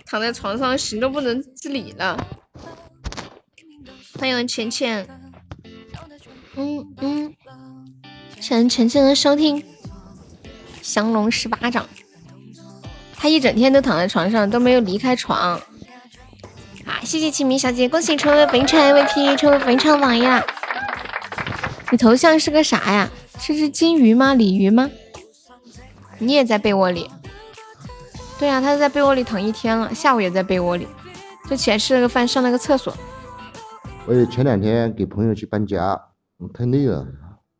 [0.06, 2.16] 躺在床上，行动不能自理了。
[4.20, 5.08] 欢迎浅浅，
[6.56, 7.34] 嗯嗯，
[8.48, 9.64] 欢迎浅浅的收听。
[10.82, 11.88] 降龙十八掌，
[13.16, 15.60] 他一整天都躺在床上，都没有离开床。
[16.86, 20.46] 啊，谢谢清明小姐，恭喜成为本场 MVP，成为本场榜一啦！
[21.94, 23.12] 你头像是个啥呀？
[23.38, 24.34] 是只金鱼吗？
[24.34, 24.90] 鲤鱼吗？
[26.18, 27.08] 你也在被窝里？
[28.40, 30.88] 对呀，他在被窝里躺一天了，下午也在被窝里，
[31.48, 32.92] 就起来吃了个饭，上了个厕所。
[34.08, 35.96] 我也前两天给朋友去搬家，
[36.52, 37.06] 太累了。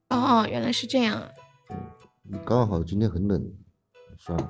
[0.10, 1.22] 哦，原来是这样。
[1.70, 3.40] 嗯，刚好今天很冷，
[4.18, 4.50] 算了。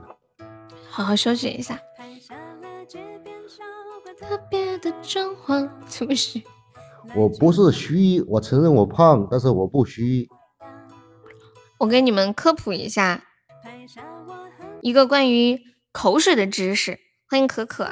[0.89, 1.77] 好好休息一下。
[4.17, 6.41] 特别的装潢，是不是？
[7.15, 10.27] 我不是虚，我承认我胖，但是我不虚。
[11.79, 13.23] 我给你们科普一下，
[14.81, 15.59] 一个关于
[15.91, 16.99] 口水的知识。
[17.27, 17.89] 欢迎可可，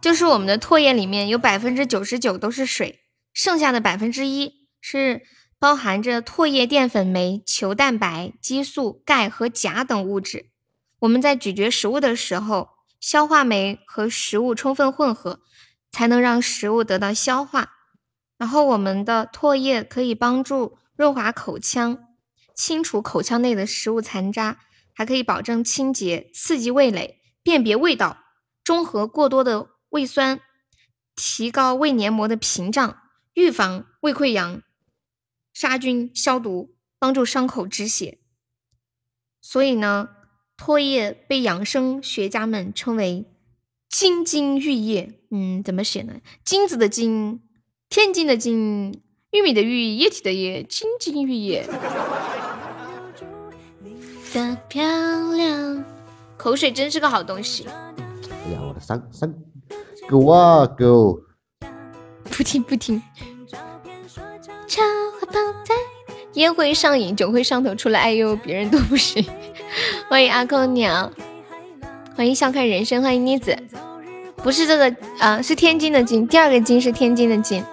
[0.00, 3.00] 就是我们的唾液里面有百分之九十九都是水，
[3.32, 5.22] 剩下的百分之一是
[5.58, 10.46] 包含着唾液淀粉酶、球蛋白、激素、钙和钾等物质。
[11.00, 12.68] 我们在咀嚼食物的时候。
[13.00, 15.40] 消化酶和食物充分混合，
[15.90, 17.72] 才能让食物得到消化。
[18.38, 22.08] 然后，我们的唾液可以帮助润滑口腔，
[22.54, 24.58] 清除口腔内的食物残渣，
[24.94, 28.18] 还可以保证清洁、刺激味蕾、辨别味道、
[28.64, 30.40] 中和过多的胃酸、
[31.14, 32.98] 提高胃黏膜的屏障、
[33.34, 34.62] 预防胃溃疡、
[35.52, 38.18] 杀菌消毒、帮助伤口止血。
[39.40, 40.10] 所以呢。
[40.62, 43.29] 唾液被养生学家们称为
[43.90, 46.14] 金金玉液，嗯，怎么写呢？
[46.44, 47.40] 金子的金，
[47.88, 51.68] 天津的津，玉米的玉，液体的液，金金玉液。
[54.32, 54.84] 的漂
[55.32, 55.84] 亮，
[56.36, 57.66] 口水真是个好东西。
[57.66, 59.34] 哎呀，我的三三
[60.08, 61.18] 狗啊狗！
[62.30, 63.02] 不听不听。
[66.34, 69.24] 烟会上瘾，酒会上头，除了爱优，别人都不行。
[70.08, 71.12] 欢迎阿空鸟，
[72.16, 73.56] 欢迎笑看人生，欢迎妮子，
[74.36, 77.64] 不是这个啊，是天津的津，第二个津是天津的津。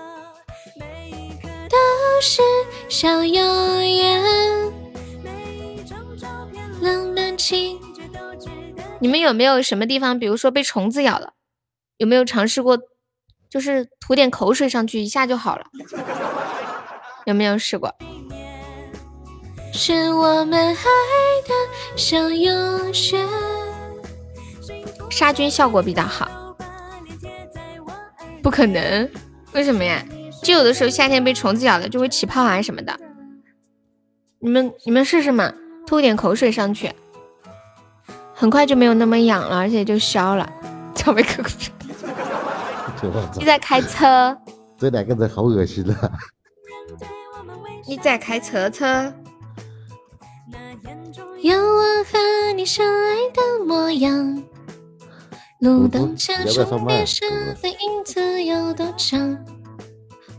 [1.69, 1.77] 都
[2.21, 2.41] 是
[2.87, 4.23] 小谣言，
[6.81, 7.79] 冷暖情。
[8.99, 11.33] 你们有没有什么地方，比如说被虫子咬了，
[11.97, 12.79] 有没有尝试过，
[13.49, 15.65] 就是涂点口水上去，一下就好了？
[17.25, 17.93] 有没有试过？
[19.73, 21.53] 是我们爱的
[21.95, 23.23] 小游学，
[25.17, 26.29] 杀菌效果比较好。
[28.43, 29.09] 不可能，
[29.51, 30.05] 为什么呀？
[30.43, 32.95] 就有的时候夏天被虫子咬了就会起泡啊什么的。
[34.37, 35.51] 你们你们试试嘛，
[35.87, 36.91] 吐点口水上去，
[38.35, 40.47] 很快就没有那么痒了，而且就消了。
[40.93, 41.49] 草莓可可，
[43.39, 44.37] 你在开车？
[44.77, 46.11] 这两个人好恶心啊！
[47.87, 49.11] 你在开车车？
[51.41, 54.43] 有我和你相爱的模样，
[55.59, 57.27] 路灯下窗边上
[57.61, 59.37] 的影子有多长？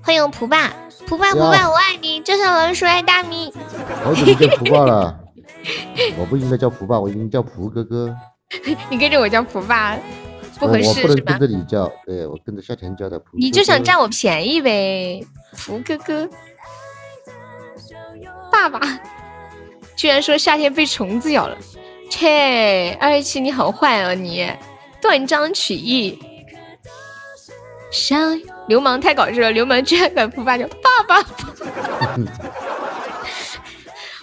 [0.00, 0.72] 欢迎蒲爸，
[1.08, 3.52] 蒲爸蒲爸我爱你，就像老鼠爱大米。
[4.04, 5.18] 好久没见蒲爸了，
[6.16, 8.14] 我不应该叫蒲爸，我应该叫蒲哥哥。
[8.88, 9.98] 你跟着我叫蒲爸，
[10.56, 11.02] 不合适是吧？
[11.02, 13.26] 我不能跟着你叫，对我跟着夏天叫的蒲。
[13.32, 16.28] 你就想占我便宜呗，蒲哥哥，
[18.52, 18.80] 爸爸。
[19.96, 21.58] 居然说夏天被虫子咬了，
[22.08, 22.96] 切！
[23.00, 24.48] 二十七你好坏哦你，
[25.00, 26.18] 断章取义，
[27.90, 28.16] 小
[28.66, 31.24] 流氓太搞笑了，流氓居然敢不爸叫爸爸，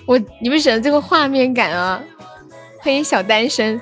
[0.05, 2.01] 我你们选的这个画面感啊！
[2.79, 3.81] 欢迎小单身，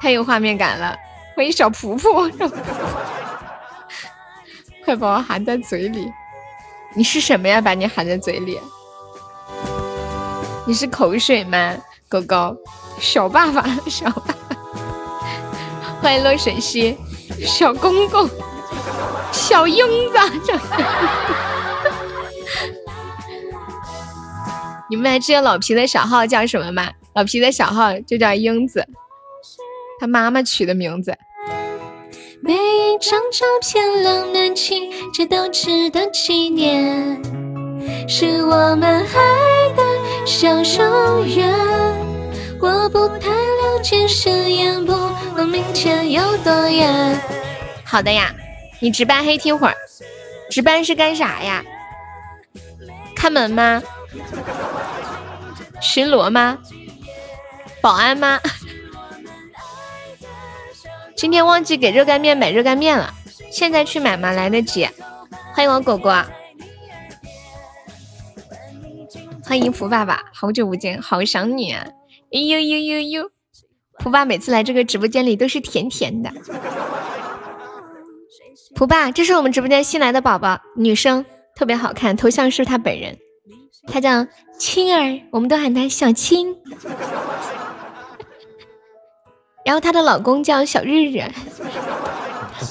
[0.00, 0.96] 太有画面感了！
[1.36, 2.30] 欢迎小婆婆，
[4.84, 6.10] 快把我含在嘴里！
[6.94, 7.60] 你是什么呀？
[7.60, 8.58] 把你含在嘴里？
[10.66, 11.76] 你是口水吗？
[12.08, 12.56] 狗狗，
[12.98, 14.34] 小爸爸，小爸爸，
[16.02, 16.96] 欢迎落水溪，
[17.46, 18.28] 小公公，
[19.30, 20.52] 小英子，这
[24.90, 26.90] 你们还记得老皮的小号叫什么吗？
[27.14, 28.84] 老皮的小号就叫英子，
[30.00, 31.16] 他妈妈取的名字。
[32.40, 37.22] 每一张照片浪漫情，这都值得纪念，
[38.08, 39.82] 是我们爱的
[40.26, 40.82] 小手
[41.24, 42.01] 缘。
[42.62, 44.92] 我不太了解，誓言不
[45.34, 47.20] 问明天有多远。
[47.84, 48.32] 好的呀，
[48.78, 49.74] 你值班黑听会儿，
[50.48, 51.64] 值班是干啥呀？
[53.16, 53.82] 看门吗？
[55.80, 56.56] 巡逻吗？
[57.80, 58.40] 保安吗？
[61.16, 63.12] 今天忘记给热干面买热干面了，
[63.50, 64.30] 现在去买吗？
[64.30, 64.88] 来得及。
[65.52, 66.24] 欢迎我果果，
[69.44, 71.84] 欢迎福爸爸，好久不见，好想你啊！
[72.32, 73.30] 哎呦呦呦呦，
[73.98, 76.32] 蒲爸每次来这个直播间里都是甜甜的。
[78.74, 83.18] 蒲爸，这是我们直播间新来的宝宝，女生，特别好看，头像是她本人，
[83.86, 84.26] 她叫
[84.58, 86.56] 青儿，我们都喊她小青。
[89.64, 91.22] 然后她的老公叫小日日，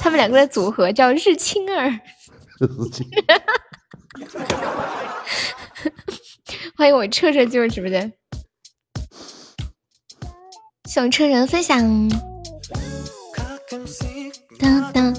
[0.02, 2.00] 他们两个的组合叫日青儿。
[6.76, 8.12] 欢迎我彻彻进入直播间，
[10.94, 12.10] 小车人分享。
[14.60, 15.16] 当当，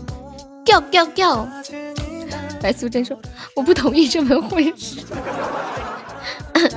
[0.67, 1.49] 掉掉掉！
[2.61, 3.19] 白素贞说
[3.57, 5.01] ：“我不同意这门婚事。”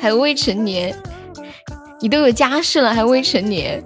[0.00, 0.92] 还未成年。
[2.00, 3.80] 你都有家室了，还未成年？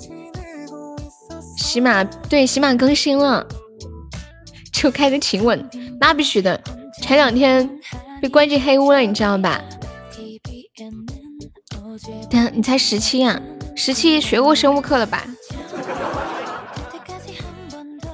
[1.58, 3.46] 喜马对喜马更新了，
[4.72, 5.68] 就开的晴吻，
[6.00, 6.58] 那必须的。
[7.02, 7.68] 前两天
[8.22, 9.62] 被关进黑屋了，你知道吧？
[12.30, 13.40] 等你才十七啊？
[13.76, 15.24] 十七学过生物课了吧？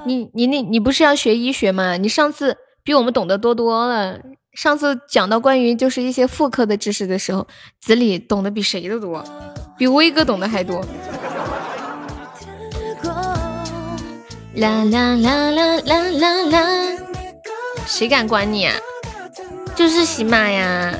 [0.04, 1.96] 你你你你不是要学医学吗？
[1.96, 4.18] 你上次比我们懂得多多了。
[4.52, 7.46] 上次讲到关于就是一些妇科的知识的时候，
[7.80, 9.22] 子里懂得比谁都多。
[9.76, 10.84] 比威哥懂得还多。
[14.54, 16.98] 啦啦啦啦啦啦啦！
[17.86, 18.74] 谁敢管你啊？
[19.76, 20.92] 就是喜马呀！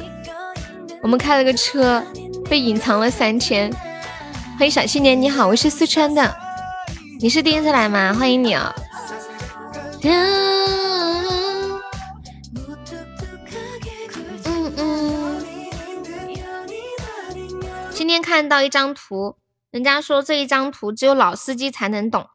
[1.02, 2.00] 我们开了个车，
[2.48, 3.70] 被隐藏了三千。
[4.58, 6.36] 欢迎小青年，你好，我是四川的，
[7.20, 8.14] 你是第一次来吗？
[8.14, 8.74] 欢迎你啊！
[17.92, 19.36] 今天看到一张图，
[19.70, 22.26] 人家说这一张图只有老司机才能懂。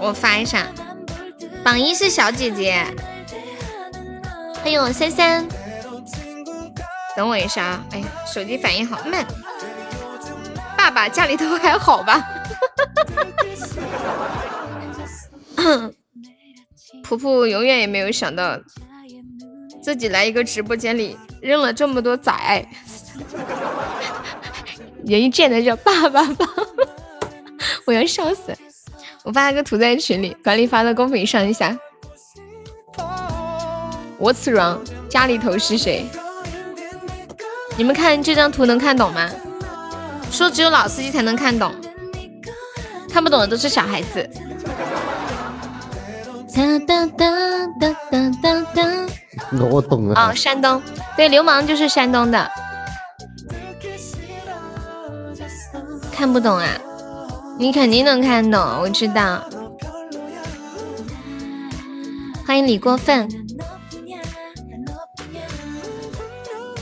[0.00, 0.66] 我发一下，
[1.62, 2.84] 榜一是小姐姐，
[4.64, 5.46] 还有三三。
[7.16, 7.84] 等我一下啊！
[7.92, 9.26] 哎呀，手机反应好慢。
[10.76, 12.22] 爸爸家里头还好吧？
[17.02, 18.58] 普普永远也没有想到，
[19.82, 22.66] 自己来一个直播间里扔了这么多崽。
[25.06, 26.46] 人一见他叫爸爸爸，
[27.86, 28.52] 我要笑死！
[29.24, 31.76] 我发了个图在群里，管理发到公屏上一下。
[34.20, 34.80] What's wrong？
[35.08, 36.06] 家里头是谁？
[37.76, 39.30] 你们看这张图能看懂吗？
[40.30, 41.72] 说只有老司机才能看懂，
[43.10, 44.28] 看不懂的都是小孩子。
[46.54, 47.26] 哒哒哒
[47.78, 48.82] 哒哒哒哒。
[49.70, 50.14] 我懂了。
[50.14, 50.82] 啊，山东，
[51.16, 52.50] 对，流氓就是山东的。
[56.10, 56.68] 看不懂啊？
[57.58, 59.44] 你肯定能看懂，我知道。
[62.46, 63.45] 欢迎李过分。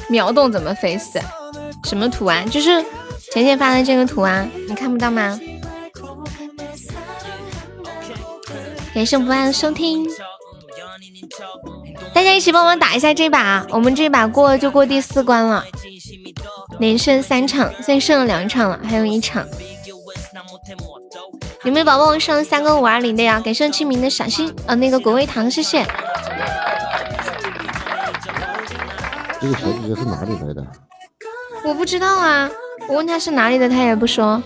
[0.09, 1.21] 秒懂怎么飞死
[1.85, 2.45] 什么图啊？
[2.51, 2.85] 就是
[3.33, 5.39] 浅浅发的这个图啊，你看不到吗？
[8.95, 10.07] 感谢不安收听，
[12.15, 15.65] 大家一起帮忙打一下这把，我们这把过就过第四关了。
[16.79, 19.45] 连胜三场，现在剩了两场了，还有一场。
[21.65, 23.41] 有没有宝宝上三个五二零的呀？
[23.41, 25.85] 感谢清明的小心，呃，那个果味糖，谢谢。
[29.45, 30.67] 这个小姐姐是哪里来的？
[31.67, 32.51] 我不知道啊，
[32.89, 34.43] 我问他是哪里的，他也不说。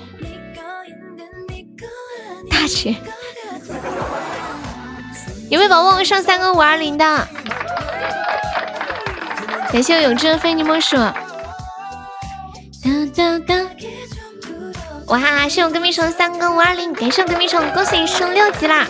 [2.51, 2.97] 大姐，
[5.49, 7.29] 有没有宝宝上三个五二零的？
[9.71, 10.97] 感谢我永志非你莫属。
[15.07, 18.85] 哇，谢我跟屁虫三个五二零，感谢我跟屁虫，恭喜你升六级啦！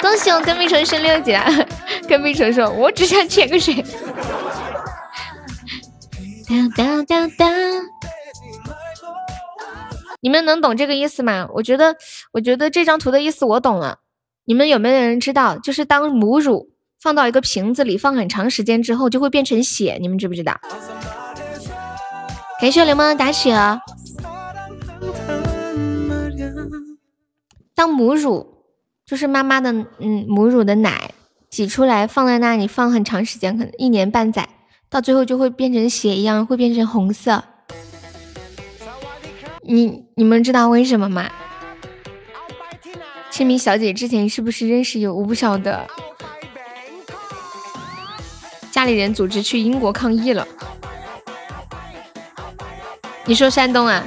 [0.00, 1.46] 恭喜我跟屁虫升六级啦！
[2.08, 3.84] 跟屁虫说，我只想潜个水。
[6.52, 7.50] 哒哒哒哒。
[10.20, 11.48] 你们能懂这个意思吗？
[11.54, 11.96] 我觉得，
[12.32, 14.00] 我觉得这张图的意思我懂了。
[14.44, 15.56] 你们有没有人知道？
[15.56, 16.68] 就是当母乳
[17.00, 19.96] 放到一个瓶子里放很长时间之后，就会变成血。
[19.98, 20.60] 你们知不知道？
[22.60, 23.56] 感谢流氓的打雪。
[27.74, 28.66] 当母乳
[29.06, 31.12] 就是妈妈的嗯母乳的奶
[31.48, 34.46] 挤出来放在那里放很长时间，可能一年半载，
[34.92, 37.42] 到最后就会变成血一样，会变成红色。
[39.62, 41.30] 你你们知道为什么吗？
[43.30, 45.14] 清明小姐之前是不是认识有？
[45.14, 45.86] 我不晓得。
[48.70, 50.46] 家里人组织去英国抗议了。
[53.24, 54.04] 你说山东啊？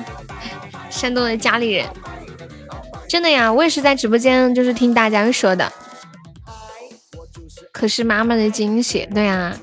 [0.92, 1.90] 山东的家里人，
[3.10, 3.52] 真的呀？
[3.52, 5.74] 我也是在直播间就是听大家说的。
[7.72, 9.58] 可是妈妈的惊喜，对呀。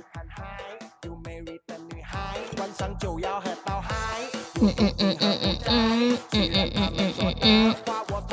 [4.62, 7.74] 嗯嗯嗯嗯嗯嗯嗯嗯嗯嗯嗯。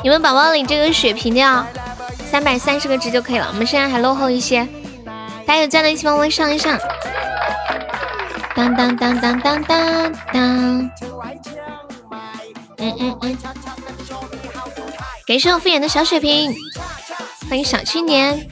[0.04, 1.66] 你们宝宝领这个血瓶的，
[2.30, 3.48] 三百三十个值就可以了。
[3.48, 4.66] 我们现在还落后一些，
[5.44, 6.78] 大家有钻的一起帮我上一上。
[8.54, 10.90] 当当当当当当当。
[12.78, 13.38] 嗯嗯嗯。
[15.26, 16.54] 感谢我敷衍的小血瓶，
[17.48, 18.48] 欢迎小青年。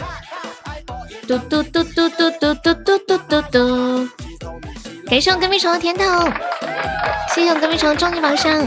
[1.29, 4.09] 嘟嘟嘟嘟嘟嘟嘟嘟嘟嘟嘟。
[5.09, 6.33] 感谢我隔壁虫的甜筒。
[7.35, 8.63] 谢谢我隔壁虫终极榜上，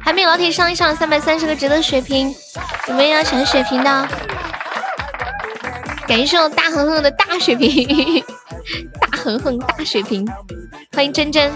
[0.00, 2.34] 还没有老铁上一上三百三十个值的血瓶，
[2.88, 4.08] 有没有要抢血瓶的？
[6.06, 8.24] 感谢我大恒恒的大血瓶，
[9.00, 10.26] 大恒恒大血瓶，
[10.94, 11.52] 欢迎真真。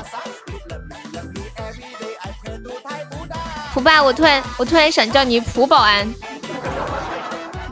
[3.72, 6.12] 普爸，我突然我突然想叫你普保安，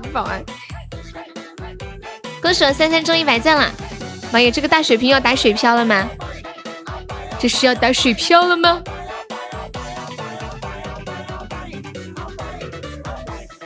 [0.03, 0.43] 普保安。
[2.41, 3.71] 恭喜我三三中一百赞了，
[4.33, 6.09] 妈呀，这个大水瓶要打水漂了吗？
[7.39, 8.83] 这是要打水漂了吗？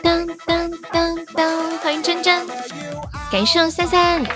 [0.03, 2.47] 当当当当，欢迎真真，
[3.31, 4.23] 感谢我三三。
[4.23, 4.27] 嗯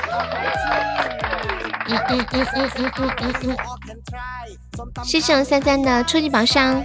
[1.89, 3.57] 嗯嗯嗯嗯嗯嗯嗯，
[5.05, 6.85] 谢谢三三的初级宝箱。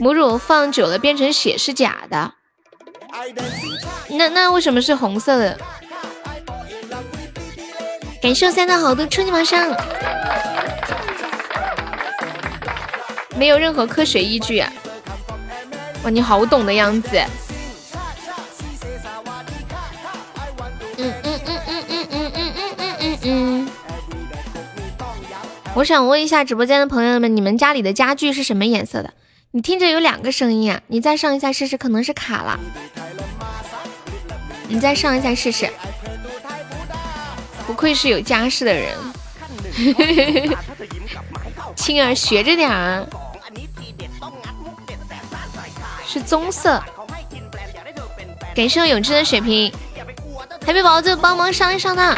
[0.00, 2.34] 母乳放久了变成血是假的，
[4.10, 5.58] 那那为什么是红色的？
[8.20, 9.68] 感谢三的好多初级宝箱，
[13.36, 14.60] 没有任何科学依据。
[16.02, 17.16] 哇，你好懂的样子。
[20.96, 23.68] 嗯嗯嗯嗯嗯嗯嗯嗯嗯嗯。
[25.74, 29.12] 我想问一下直播间的朋友们，你们家里的家具是什么颜色的？
[29.58, 32.60] 你听着有两个声音啊，你再上一下试试，可能是卡了。
[34.68, 35.68] 你再上一下试试。
[37.66, 38.96] 不愧是有家室的人，
[41.74, 43.04] 青儿学着点儿，
[46.06, 46.80] 是棕色。
[48.54, 49.72] 感谢永志的血瓶，
[50.64, 52.16] 海绵宝宝就帮忙上一上呢。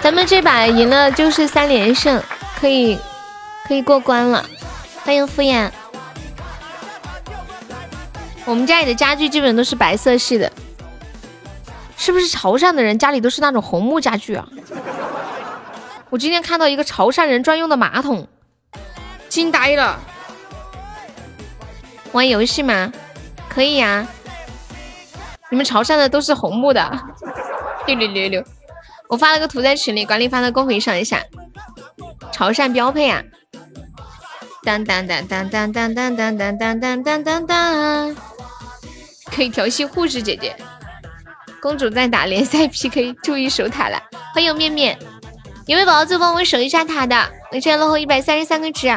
[0.00, 2.22] 咱们这把赢了就是三连胜，
[2.58, 2.98] 可以
[3.66, 4.42] 可以过关了。
[5.04, 5.70] 欢迎敷衍。
[8.48, 10.50] 我们家里的家具基本都是白色系的。
[11.98, 14.48] 是不是潮汕的人家里都是那种红木家具啊？
[16.08, 18.26] 我今天看到一个潮汕人专用的马桶，
[19.28, 20.00] 惊呆了。
[22.12, 22.90] 玩游戏吗？
[23.50, 24.08] 可以呀。
[25.50, 26.98] 你们潮汕的都是红木的。
[27.86, 28.44] 六六六六，
[29.10, 31.22] 我发了个图在群里，管理发到公屏上一下。
[32.32, 33.22] 潮汕标配啊！
[34.64, 38.16] 当当当当当当当当当当当当当，
[39.30, 40.54] 可以调戏护士姐姐。
[41.60, 44.00] 公主在打联赛 PK，注意守塔了。
[44.32, 44.98] 欢迎面面，
[45.66, 47.16] 有没有宝宝就帮我守一下塔的？
[47.50, 48.88] 我现在落后一百三十三个值。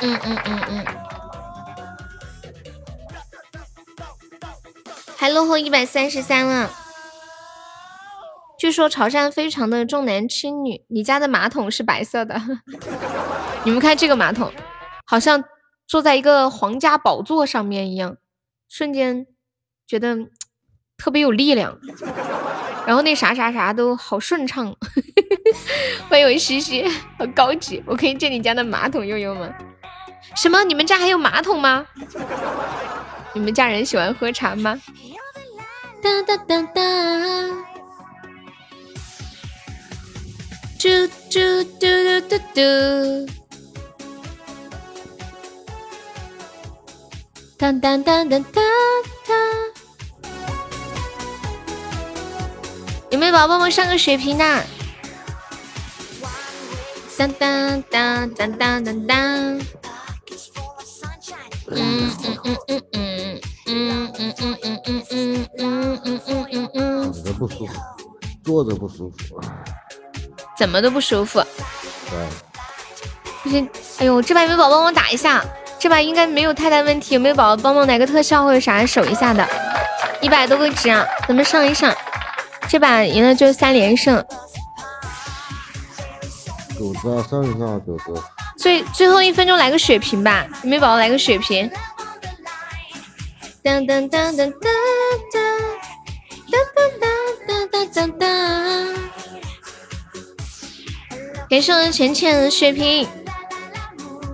[0.00, 0.84] 嗯嗯嗯嗯，
[5.16, 6.70] 还落后一百三十三了。
[8.58, 12.40] 据说潮汕非常的重男轻女，你家的马桶是白色的。
[13.64, 14.52] 你们看这个马桶，
[15.06, 15.44] 好像
[15.92, 18.16] 坐在一个皇家宝座上面一样，
[18.66, 19.26] 瞬间。
[19.86, 20.16] 觉得
[20.96, 21.78] 特别有力量，
[22.86, 24.74] 然后那啥啥啥都好顺畅。
[26.08, 26.82] 欢迎我西西，
[27.18, 29.54] 好高级，我可以借你家的马桶用用吗？
[30.34, 30.64] 什么？
[30.64, 31.86] 你们家还有马桶吗？
[33.36, 34.80] 你们家人喜欢喝茶吗？
[36.02, 36.82] 哒哒哒哒，
[40.78, 43.32] 嘟嘟嘟嘟嘟嘟，
[47.62, 48.64] 当当当当当
[49.24, 49.36] 当。
[53.08, 54.64] 有没有宝宝帮我上个血瓶的？
[57.16, 59.16] 当当当当当当当。
[61.68, 67.12] 嗯嗯嗯嗯嗯嗯嗯嗯嗯嗯嗯嗯嗯嗯嗯。
[67.12, 67.72] 躺着不舒服，
[68.42, 69.40] 坐着不舒服，
[70.58, 71.40] 怎么都不舒服。
[72.10, 72.18] 对。
[73.44, 75.44] 不行，哎呦，这把有没有宝宝帮我打一下？
[75.82, 77.14] 这把应该没有太大问题。
[77.14, 79.44] 有没有宝宝帮忙来个特效或者啥守一下的？
[80.20, 81.92] 一百多个值啊，咱们上一上。
[82.68, 84.24] 这把赢了就是三连胜。
[86.78, 88.14] 狗子上一上，狗子。
[88.56, 91.68] 最最后一分钟来个血瓶吧，有没有宝宝来个血瓶？
[93.64, 94.62] 当当当当当
[96.52, 97.10] 当当
[97.48, 98.28] 当当当当！
[101.50, 103.08] 感谢我浅浅的血瓶，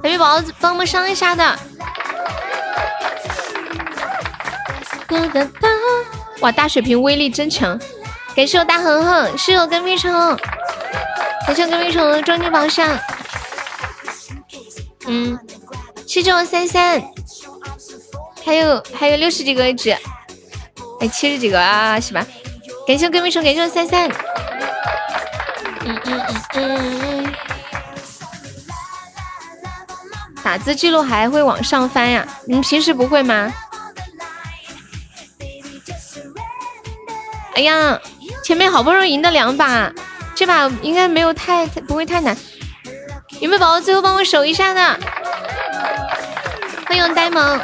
[0.02, 1.58] 有没有宝宝帮忙上一下的？
[5.08, 5.70] 当当当！
[6.40, 7.78] 哇，大血瓶威力真强！
[8.36, 10.12] 感谢我大恒恒，室友跟屁虫，
[11.46, 12.96] 感谢我跟屁虫的终极宝箱。
[15.06, 15.36] 嗯，
[16.06, 17.02] 谢谢我三三，
[18.44, 19.96] 还有还有六十几个位置，
[21.00, 22.24] 哎，七十几个啊，是吧？
[22.86, 24.08] 感谢我跟屁虫，感谢我三三。
[25.84, 26.22] 嗯嗯
[26.54, 27.07] 嗯嗯。
[30.48, 32.26] 打字记录还会往上翻呀？
[32.46, 33.52] 你们平时不会吗？
[37.54, 38.00] 哎呀，
[38.42, 39.92] 前面好不容易赢的两把，
[40.34, 42.34] 这把应该没有太不会太难。
[43.40, 44.98] 有没有宝宝最后帮我守一下的？
[46.86, 47.60] 欢迎呆萌。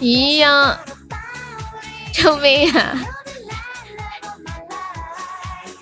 [0.00, 0.80] 咦呀！
[2.12, 2.92] 救命呀！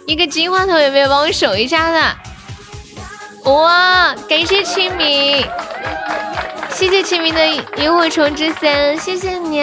[0.07, 2.17] 一个金话筒有没有帮我守一下的？
[3.45, 4.15] 哇！
[4.29, 5.47] 感谢清明，
[6.71, 9.61] 谢谢清明的萤火虫之森，谢谢你，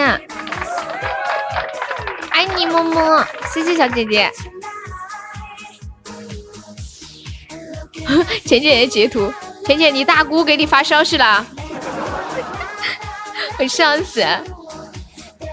[2.29, 4.32] 爱你么么，谢谢小姐姐。
[8.45, 9.34] 浅浅也截图，
[9.65, 11.45] 浅浅你大姑给你发消息了，
[13.57, 14.23] 我笑死！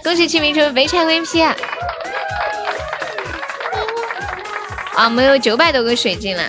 [0.02, 1.56] 恭喜清明成为肥差 VP 啊！
[4.96, 6.42] 啊，我们有九百多个水晶了。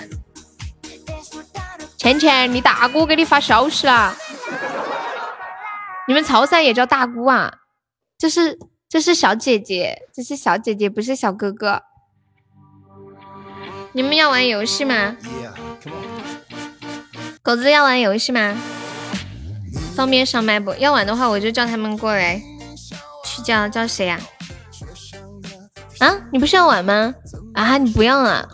[1.99, 4.15] 浅浅，你大姑给你发消息了？
[6.07, 7.53] 你们潮汕也叫大姑啊？
[8.17, 11.83] 这是这是小姐姐，这是小姐姐，不是小哥哥。
[13.91, 15.17] 你们要玩游戏吗？
[17.43, 18.55] 狗子要玩游戏吗？
[19.93, 20.73] 方便上麦不？
[20.75, 22.41] 要玩的话，我就叫他们过来。
[23.25, 24.17] 去叫叫谁呀？
[25.99, 27.13] 啊，你不是要玩吗？
[27.53, 28.47] 啊，你不要啊！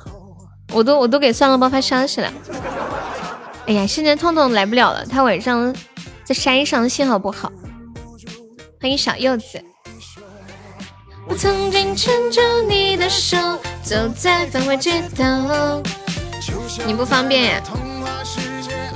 [0.74, 2.34] 我都我都给算了包发消息了。
[3.68, 5.76] 哎呀，现在痛痛来不了了，他晚上
[6.24, 7.52] 在山上，信号不好。
[8.80, 9.64] 欢迎小柚子。
[11.28, 13.36] 我曾经牵着你的手，
[13.82, 15.82] 走在繁华街头。
[16.86, 17.64] 你不方便呀？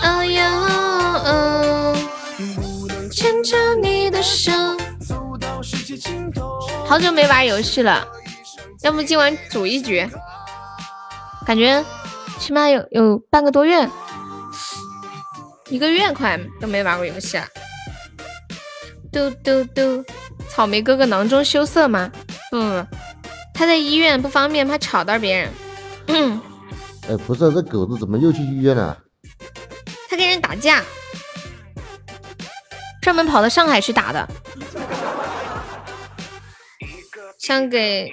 [0.03, 1.95] 哦哟，
[3.09, 4.51] 牵着你的手。
[6.85, 8.07] 好久没玩游戏了，
[8.83, 10.07] 要不今晚组一局？
[11.43, 11.83] 感觉
[12.37, 13.89] 起码有有半个多月，
[15.69, 17.45] 一个月快都没玩过游戏了。
[19.11, 20.03] 嘟嘟嘟，
[20.49, 22.11] 草莓哥哥囊中羞涩吗？
[22.51, 22.87] 不不不，
[23.53, 25.49] 他在医院不方便，怕吵到别人。
[26.07, 26.41] 嗯
[27.07, 28.97] 哎，不是，这狗子怎么又去医院了？
[30.09, 30.83] 他跟人打架，
[33.01, 34.27] 专门跑到上海去打的，
[37.39, 38.11] 想给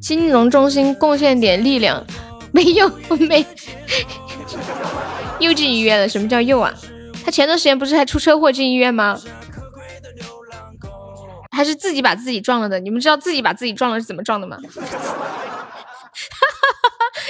[0.00, 2.04] 金融中心贡献点力量。
[2.52, 2.88] 没有，
[3.18, 3.44] 没，
[5.44, 6.08] 又进医院了。
[6.08, 6.72] 什么叫又啊？
[7.24, 9.18] 他前段时间不是还出车祸进医院吗？
[11.56, 12.80] 还是自己把自己撞了的？
[12.80, 14.58] 你们知道自己把自己撞了是怎么撞的吗？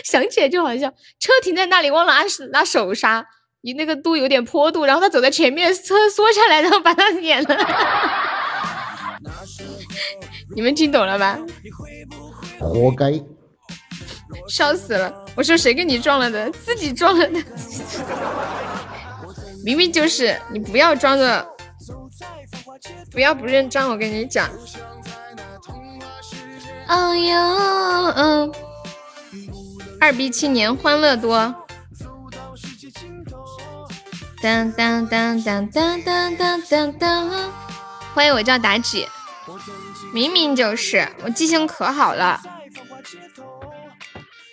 [0.05, 0.89] 想起来就好笑，
[1.21, 3.27] 车停在那里忘了按拿手刹。
[3.63, 7.57] 你那个度有点坡度，然后他走在前面，车缩下来，然后把他碾了。
[10.55, 11.39] 你们听懂了吧？
[12.59, 13.13] 活该！
[14.49, 15.13] 笑死了！
[15.35, 16.51] 我说谁跟你撞了的？
[16.51, 17.43] 自己撞了的。
[19.65, 21.47] 明明就是你，不要装着，
[23.11, 23.91] 不要不认账。
[23.91, 24.49] 我跟你讲。
[26.87, 28.53] 哦哟，嗯，
[30.01, 31.55] 二逼青年欢乐多。
[34.43, 37.31] 当当当当当当当当当！
[38.15, 39.09] 欢迎我叫妲己，
[40.13, 42.39] 明明就是我记性可好了。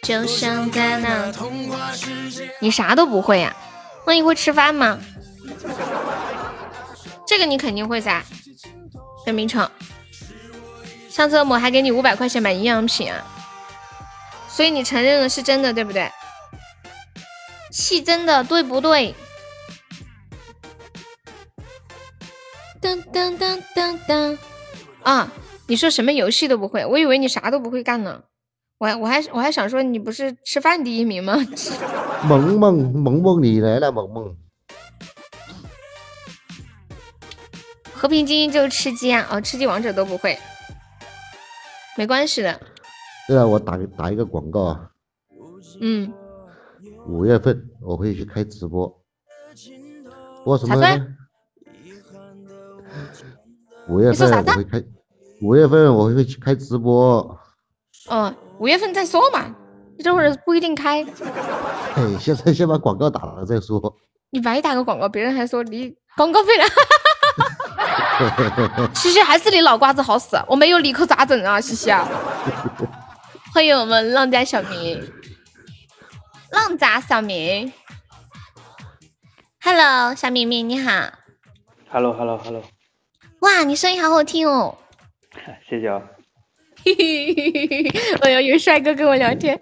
[0.01, 3.55] 就像在那童话世界你啥都不会呀？
[4.05, 4.99] 那你会吃饭吗？
[7.27, 8.23] 这个你肯定会噻，
[9.23, 9.69] 陈明成。
[11.09, 13.23] 上次恶魔还给你五百块钱买营养品啊，
[14.49, 16.09] 所以你承认了是真的，对不对？
[17.71, 19.13] 是真的，对不对？
[22.81, 24.37] 噔噔噔噔噔
[25.03, 25.31] 啊！
[25.67, 28.23] 你说什么游戏都不会，我以为你啥都不会干呢。
[28.81, 31.35] 我还我还我还想说，你不是吃饭第一名吗？
[32.27, 34.35] 萌 萌萌萌，你来了，萌萌。
[37.93, 39.27] 和平精英就是吃鸡啊！
[39.29, 40.35] 哦，吃鸡王者都不会，
[41.95, 42.59] 没关系的。
[43.27, 44.89] 对啊，我打打一个广告啊。
[45.79, 46.11] 嗯。
[47.07, 48.91] 五月份我会去开直播，
[50.43, 51.05] 播什么呢？
[53.87, 54.83] 五月份我会开，
[55.43, 57.37] 五月份我会去开直播。
[58.07, 59.55] 哦，五月份再说嘛，
[60.03, 61.03] 这会儿不一定开。
[61.03, 63.97] 哎，现在先把广告打了再说。
[64.29, 66.65] 你白打个广告，别人还说你广告费了。
[68.93, 71.59] 西西还是你脑瓜子好使，我没有理可咋整啊？
[71.59, 72.07] 西西啊，
[73.51, 75.11] 欢迎我们浪家小明，
[76.51, 77.73] 浪家小明
[79.63, 80.91] ，Hello，小明明你好
[81.89, 82.61] ，Hello，Hello，Hello。
[83.39, 84.77] 哇，你声音好好听哦！
[85.67, 85.99] 谢谢啊。
[86.83, 87.89] 嘿嘿嘿嘿嘿！
[88.21, 89.59] 哎呀，有帅哥跟我聊天。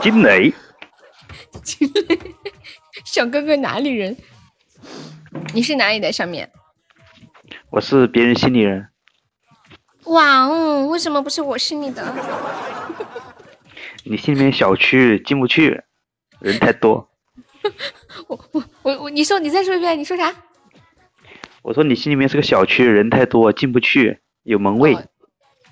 [0.00, 0.52] 惊雷。
[1.62, 2.18] 惊雷。
[3.04, 4.16] 小哥哥哪里人？
[5.52, 6.10] 你是哪里的？
[6.12, 6.50] 上面。
[7.70, 8.88] 我是别人心里人。
[10.04, 10.86] 哇哦！
[10.88, 12.14] 为什么不是我是你的？
[14.04, 15.82] 你心里面小区进不去，
[16.40, 17.08] 人太多。
[18.28, 20.34] 我我我我，你说你再说一遍，你说啥？
[21.62, 24.94] 我说你心里面是个小区，人太多进不去，有门卫。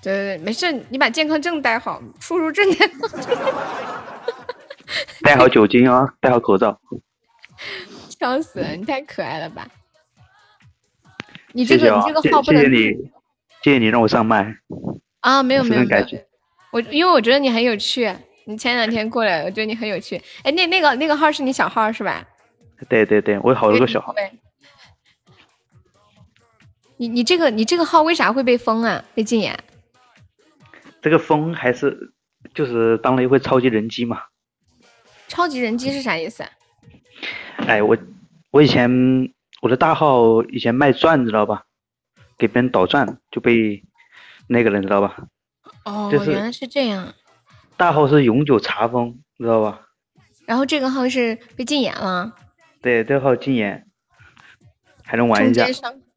[0.03, 3.07] 对对对，没事，你把健康证带好，出入证带好，
[5.23, 6.77] 带好酒精啊，戴好口罩。
[8.19, 9.67] 笑死了，你太可爱了吧！
[11.53, 12.61] 你这个你这个号不能。
[12.61, 12.77] 谢谢你，
[13.63, 14.55] 谢谢你让我上麦。
[15.21, 16.05] 啊，没有没有没有。
[16.71, 18.13] 我因为我觉得你很有趣，
[18.45, 20.21] 你前两天过来，我觉得你很有趣。
[20.43, 22.25] 哎，那那个那个号是你小号是吧？
[22.89, 24.13] 对对对，我有好多个小号。
[26.97, 29.03] 你你这个你这个号为啥会被封啊？
[29.13, 29.57] 被禁言？
[31.03, 32.13] 这个风还是
[32.55, 34.23] 就是当了一回超级人机嘛？
[35.27, 36.43] 超级人机是啥意思？
[37.67, 37.97] 哎，我
[38.51, 38.89] 我以前
[39.61, 41.63] 我的大号以前卖钻知道吧？
[42.37, 43.83] 给别人倒钻就被
[44.47, 45.17] 那个人知道吧？
[45.83, 47.13] 哦，原来是这样。
[47.75, 49.81] 大号是永久查封，知道吧？
[50.45, 52.33] 然后这个号是被禁言了。
[52.81, 53.85] 对，这个号禁言，
[55.03, 55.67] 还能玩一下。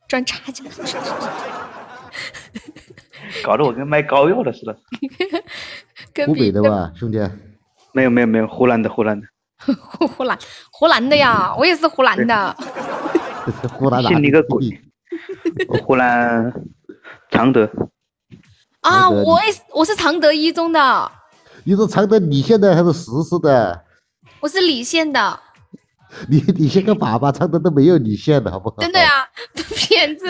[0.07, 0.65] 赚差价，
[3.45, 4.77] 搞得我跟卖膏药的似的。
[6.27, 7.19] 湖北的吧，兄弟？
[7.93, 9.27] 没有没有没有，湖南的湖南的。
[9.65, 10.39] 湖湖南
[10.71, 12.57] 湖南的呀，我也是湖南的。
[13.73, 14.81] 湖南信你个鬼！
[15.83, 16.53] 湖南
[17.31, 17.69] 常德。
[18.81, 21.11] 啊，我也是，我是常德一中的。
[21.65, 23.83] 你是常德理县的还是石狮的？
[24.41, 25.41] 我是理县的。
[26.29, 28.77] 你你先个粑粑，常德都没有澧县的好不好？
[28.79, 29.27] 真的呀，
[29.87, 30.27] 骗子！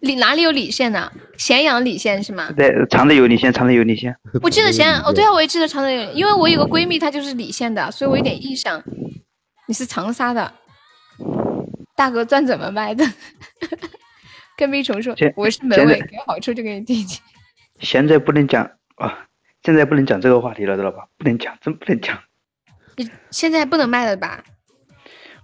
[0.00, 1.10] 你哪里有理县呢？
[1.38, 2.52] 咸阳理县是吗？
[2.56, 4.14] 对，常德有理县，常德有理县。
[4.42, 8.82] 我记得咸阳，哦对啊，我也记得常德有，因为我有个闺蜜，她就是理县的，所以我有点印象。
[9.66, 10.52] 你是长沙的，
[11.96, 13.04] 大哥钻怎么卖的？
[14.56, 17.20] 跟屁虫说，我是门卫，给好处就给你递进。
[17.80, 19.26] 现在不能讲啊，
[19.62, 21.06] 现在不能讲这个话题了，知道吧？
[21.18, 22.18] 不能讲，真不能讲。
[22.96, 24.44] 你现在不能卖了吧？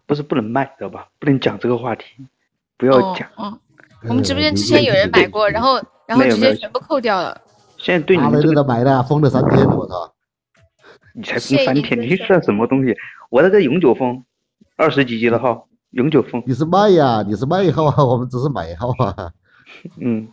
[0.06, 1.08] 不是不能卖，知道吧？
[1.18, 2.04] 不能讲这个话题，
[2.80, 3.28] 不要讲。
[3.36, 3.56] 哦，
[4.08, 5.74] 我们直播间之前有人买过，然后
[6.06, 7.38] 然后直接全部扣掉了。
[7.76, 10.14] 现在对你们这个买的封了三天，我操！
[11.14, 12.96] 你才封三天，你算什么东西？
[13.28, 14.24] 我那个永久封，
[14.76, 16.42] 二十几级的号，永久封。
[16.46, 17.22] 你是卖呀？
[17.26, 18.02] 你是卖号啊？
[18.02, 19.30] 我们只是买号啊。
[20.00, 20.28] 嗯，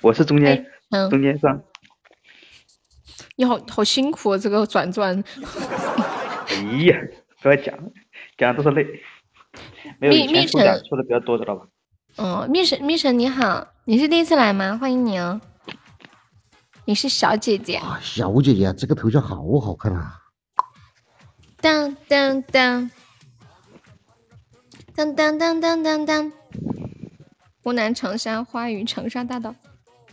[0.00, 0.64] 我是中间
[1.10, 1.60] 中间商。
[3.36, 5.22] 你好好辛苦啊，这个转转。
[6.48, 6.56] 哎
[6.86, 6.96] 呀，
[7.42, 7.74] 不要讲。
[8.36, 8.86] 讲都是累，
[9.98, 11.66] 没有以前说的说的比较多，知道吧？
[12.16, 14.78] 哦，蜜神蜜神你好，你是第一次来吗？
[14.80, 15.40] 欢迎你哦，
[16.84, 17.98] 你是小姐姐啊。
[18.02, 20.20] 小姐姐，这个头像好好看啊！
[21.60, 22.90] 当当当
[24.94, 26.32] 当当当当当当，
[27.64, 29.52] 湖南长沙花语长沙大道，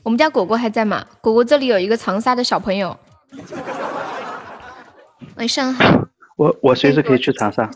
[0.02, 1.06] 我们家果果还在吗？
[1.22, 2.98] 果果这里有一个长沙的小朋友，
[5.36, 6.08] 晚 上好。
[6.38, 7.70] 我我随时可以去长沙。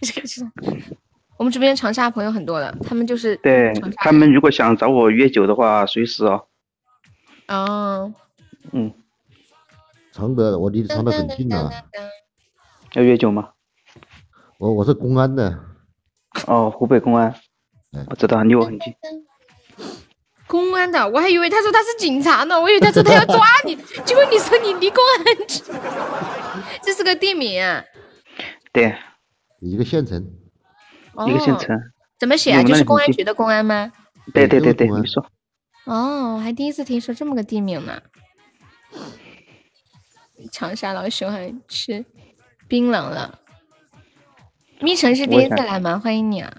[0.00, 0.42] 这个是，
[1.36, 6.46] 我们这边长沙朋友很多的，他们就是对他们如果想找我约酒的话，随时哦。
[7.48, 8.14] 哦。
[8.72, 8.92] 嗯。
[10.12, 11.70] 常德，我离常德很近啊。
[12.94, 13.50] 要约酒吗？
[14.58, 15.58] 我我是公安的。
[16.46, 17.34] 哦，湖北公安。
[18.08, 18.94] 我知道，离我很近。
[20.46, 23.74] 公安的，我还以为他说他是警察呢，我以为他说他要抓你，
[24.04, 25.64] 结果你说你离公安近，
[26.82, 27.82] 这是个地名啊。
[28.72, 28.94] 对，
[29.64, 30.22] 一个县城，
[31.26, 31.80] 一个县城。
[32.18, 32.62] 怎么写啊？
[32.62, 33.90] 就是公安局的公安吗？
[34.34, 35.26] 对对对对，你说。
[35.86, 38.02] 哦，我还第一次听说这么个地名呢。
[40.52, 42.04] 长沙老喜欢吃
[42.68, 43.38] 槟榔了。
[44.80, 45.98] 蜜城是第一次来吗？
[45.98, 46.52] 欢迎你啊！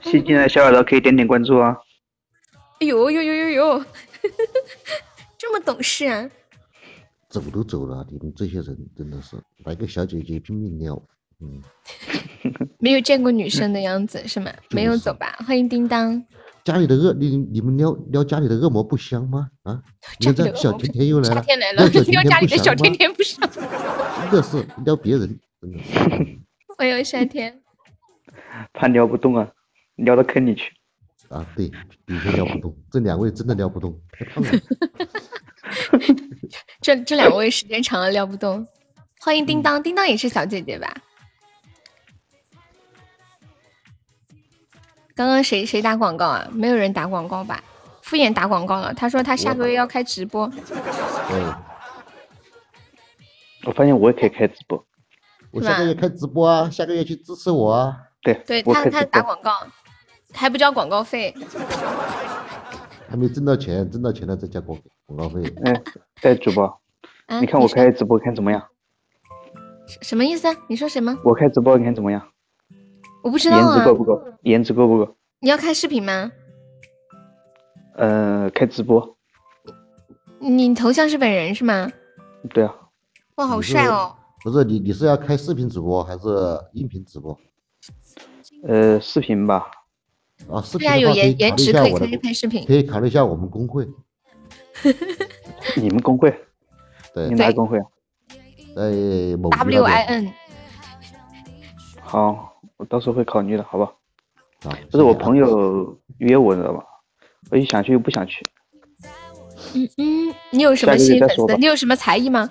[0.00, 1.76] 新进来的小耳朵可以点点关注啊！
[2.80, 3.84] 哎呦呦呦呦呦，
[5.36, 6.30] 这么懂事啊！
[7.34, 10.94] 走都走了，你们这些人真的是来个小姐姐拼命撩，
[11.40, 11.60] 嗯，
[12.78, 14.52] 没有见过女生的样子 是吗？
[14.70, 15.34] 没有走吧？
[15.44, 16.24] 欢迎叮当。
[16.62, 19.50] 家里的恶，你你们撩撩家里的恶魔不香吗？
[19.64, 19.82] 啊，
[20.20, 25.78] 你看小甜甜又来了，夏天来了，撩家里的小甜甜不香，真的是撩别人，真的。
[26.78, 27.60] 欢迎夏天，
[28.72, 29.50] 怕撩不动啊。
[29.96, 30.72] 撩到坑里去
[31.30, 31.44] 啊！
[31.56, 31.68] 对，
[32.06, 32.76] 的确撩不动。
[32.90, 34.50] 这两位真的撩不动，太胖了。
[36.80, 38.66] 这这两位时间长了撩不动。
[39.20, 40.94] 欢迎叮当，叮当也是小姐姐吧？
[45.14, 46.48] 刚刚谁谁打广告啊？
[46.52, 47.62] 没有人打广告吧？
[48.02, 48.92] 敷衍打广告了。
[48.92, 50.50] 他说他下个月要开直播。
[51.30, 51.54] 嗯。
[53.64, 54.84] 我发现我也可以开直播。
[55.50, 56.68] 我下个月开直播啊！
[56.68, 57.96] 下个月去支持我啊！
[58.22, 59.52] 对，对他他打广告。
[60.32, 61.32] 还不交广告费，
[63.14, 65.40] 还没挣到钱，挣到钱了再加广广告费。
[65.64, 65.82] 哎，
[66.22, 66.80] 哎，主播，
[67.40, 68.60] 你看我开直播看怎么样？
[70.02, 70.48] 什么意思？
[70.68, 71.16] 你说什么？
[71.22, 72.20] 我开直播你看怎么样？
[73.22, 73.60] 我不知道啊。
[73.62, 74.22] 颜值够不够？
[74.42, 75.16] 颜值够不够？
[75.38, 76.32] 你要开视频吗？
[77.94, 79.16] 呃，开直播。
[80.40, 81.92] 你头像是本人是吗？
[82.50, 82.74] 对啊。
[83.36, 84.12] 哇，好帅哦！
[84.42, 86.26] 不是你，你是要开视频直播还是
[86.72, 87.38] 音频直播？
[88.66, 89.70] 呃，视频吧。
[90.50, 93.86] 啊，视频有颜颜值可以可以拍视频，可以考虑一下我们工会。
[95.76, 96.30] 你们工会？
[97.14, 97.84] 对，你哪个工会啊？
[98.76, 100.32] 在某 W I N。
[102.02, 103.92] 好，我到时候会考虑的，好吧？
[104.64, 106.84] 啊，这是我朋友约我，知道吧？
[107.50, 108.42] 我又想去又不想去。
[109.74, 111.56] 嗯嗯，你有什么新粉丝？
[111.56, 112.48] 你有什么才艺吗？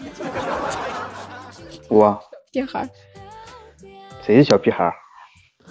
[1.89, 2.19] 我。
[2.51, 2.89] 屁孩。
[4.25, 4.91] 谁是小屁孩？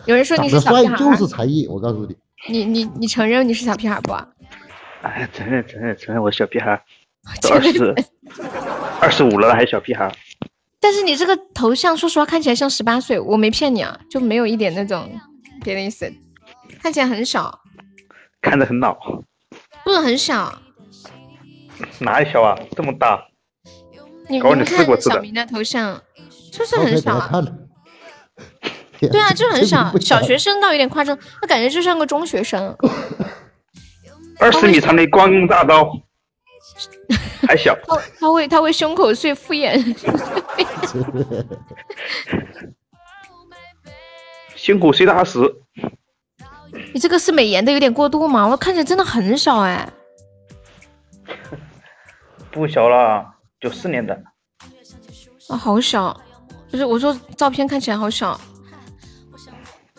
[0.07, 1.67] 有人说你是小屁孩，就是才艺。
[1.69, 2.17] 我告诉你，
[2.49, 4.13] 你你你承认你是小屁孩不？
[5.03, 6.81] 哎，承认承认承认，我小屁孩，
[7.41, 7.95] 都二十
[9.01, 10.13] 二十五了还小屁孩。
[10.81, 15.09] 但是你这个头像，说实话看起来像十八岁，我没骗你啊，就没有一点那种
[15.63, 16.13] 别的意思，
[16.83, 17.61] 看起来很小，
[18.41, 18.97] 看着很老，
[19.85, 20.61] 不是很小，
[22.01, 22.59] 哪里小啊？
[22.77, 23.25] 这么大，
[24.29, 26.01] 你你看小明的头像，
[26.53, 27.45] 就是很小啊。
[29.09, 32.77] 对啊，就很小，小学生倒有点夸张，他感觉就像个中学生。
[34.39, 35.93] 二十米长的光棍大刀，
[37.47, 37.77] 还小。
[37.87, 39.81] 他他会他会胸口碎敷衍。
[44.57, 45.41] 胸口碎大石。
[46.93, 48.47] 你这个是美颜的有点过度吗？
[48.49, 49.89] 我看起来真的很小哎。
[52.51, 53.25] 不小了，
[53.61, 54.15] 九四年的。
[55.49, 56.21] 啊，好小，
[56.71, 58.41] 不是我说照片看起来好小。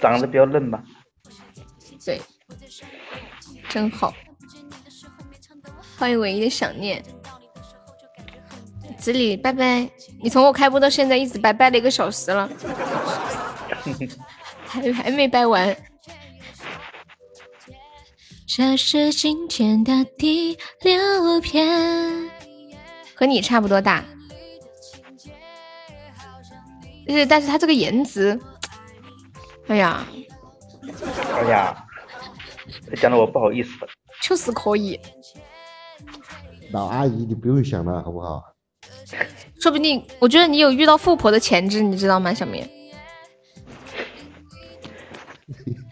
[0.03, 0.83] 长得比较嫩吧？
[2.03, 2.21] 对，
[3.69, 4.13] 真好。
[5.97, 7.01] 欢迎唯一的想念，
[8.97, 9.89] 子里拜拜。
[10.21, 12.49] 你从我开播到现在一直拜拜了一个小时了，
[14.67, 15.73] 还还没拜完。
[18.45, 22.29] 这是今天的第六篇，
[23.15, 24.03] 和你差不多大，
[27.07, 28.37] 是但是他这个颜值。
[29.67, 30.05] 哎呀，
[31.33, 31.75] 哎呀，
[32.97, 33.71] 讲的我不好意思。
[34.21, 34.99] 确实可以。
[36.71, 38.43] 老阿姨，你不用想了，好不好？
[39.61, 42.67] 说不定，我觉得你有遇到富婆的潜质，你知道吗，小明？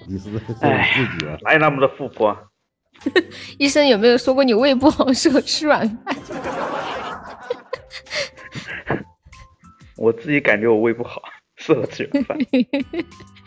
[0.08, 0.66] 你是不是自己
[1.28, 1.38] 啊？
[1.44, 2.36] 哪有那么多富婆？
[3.58, 6.16] 医生有没有说过你胃不好，适合吃软饭？
[9.98, 11.22] 我自己感觉我胃不好，
[11.56, 12.38] 适合吃软饭。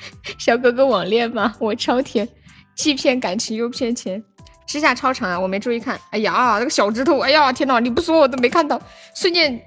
[0.38, 1.54] 小哥哥网恋吗？
[1.58, 2.28] 我超甜，
[2.74, 4.22] 既骗感情又骗钱，
[4.66, 5.38] 指甲超长啊！
[5.38, 7.78] 我没注意看，哎呀，那个小指头，哎呀，天哪！
[7.80, 8.80] 你不说我都没看到，
[9.14, 9.60] 瞬间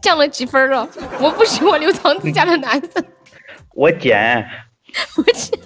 [0.00, 0.88] 降了几分了。
[1.20, 3.04] 我不喜欢留长指甲的男生。
[3.74, 4.46] 我剪，
[5.16, 5.58] 我剪。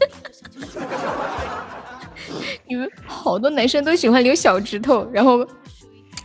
[2.66, 5.46] 你们好多男生都喜欢留小指头，然后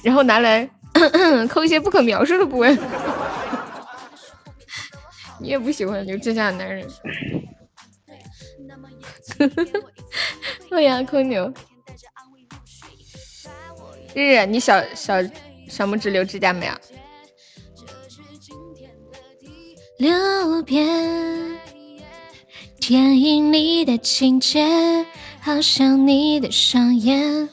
[0.03, 0.69] 然后拿来
[1.49, 2.77] 抠一些不可描述的部位。
[5.39, 6.87] 你也不喜欢留指甲的男人。
[10.69, 11.51] 对呀，空牛。
[14.13, 15.15] 日日，你小小
[15.67, 16.73] 小拇指留指甲没有？
[19.97, 21.59] 六遍
[22.79, 25.05] 电影里的情节，
[25.39, 27.49] 好像你的双眼。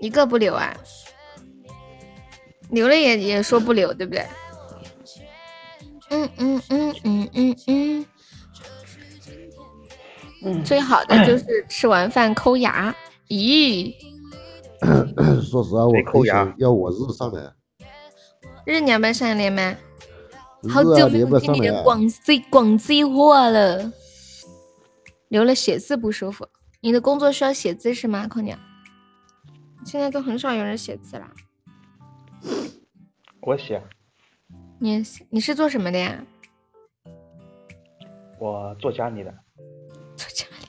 [0.00, 0.76] 一个不留啊？
[2.70, 4.26] 留了也也说不留，对不对？
[6.10, 8.06] 嗯嗯嗯嗯嗯嗯。
[10.64, 12.94] 最好的 就是吃完饭抠牙。
[13.28, 13.94] 咦？
[15.42, 17.52] 说实话，我抠牙要我日上来。
[18.64, 19.76] 日你要不要上连麦？
[20.68, 23.92] 好久没有听你的广西广西话了。
[25.28, 26.46] 留了写字不舒服。
[26.80, 28.58] 你的工作需要写字是吗，空鸟？
[29.84, 31.30] 现在都很少有人写字了。
[33.42, 33.82] 我写。
[34.78, 36.24] 你你是做什么的呀？
[38.38, 39.34] 我做家里的。
[40.20, 40.68] 坐家里。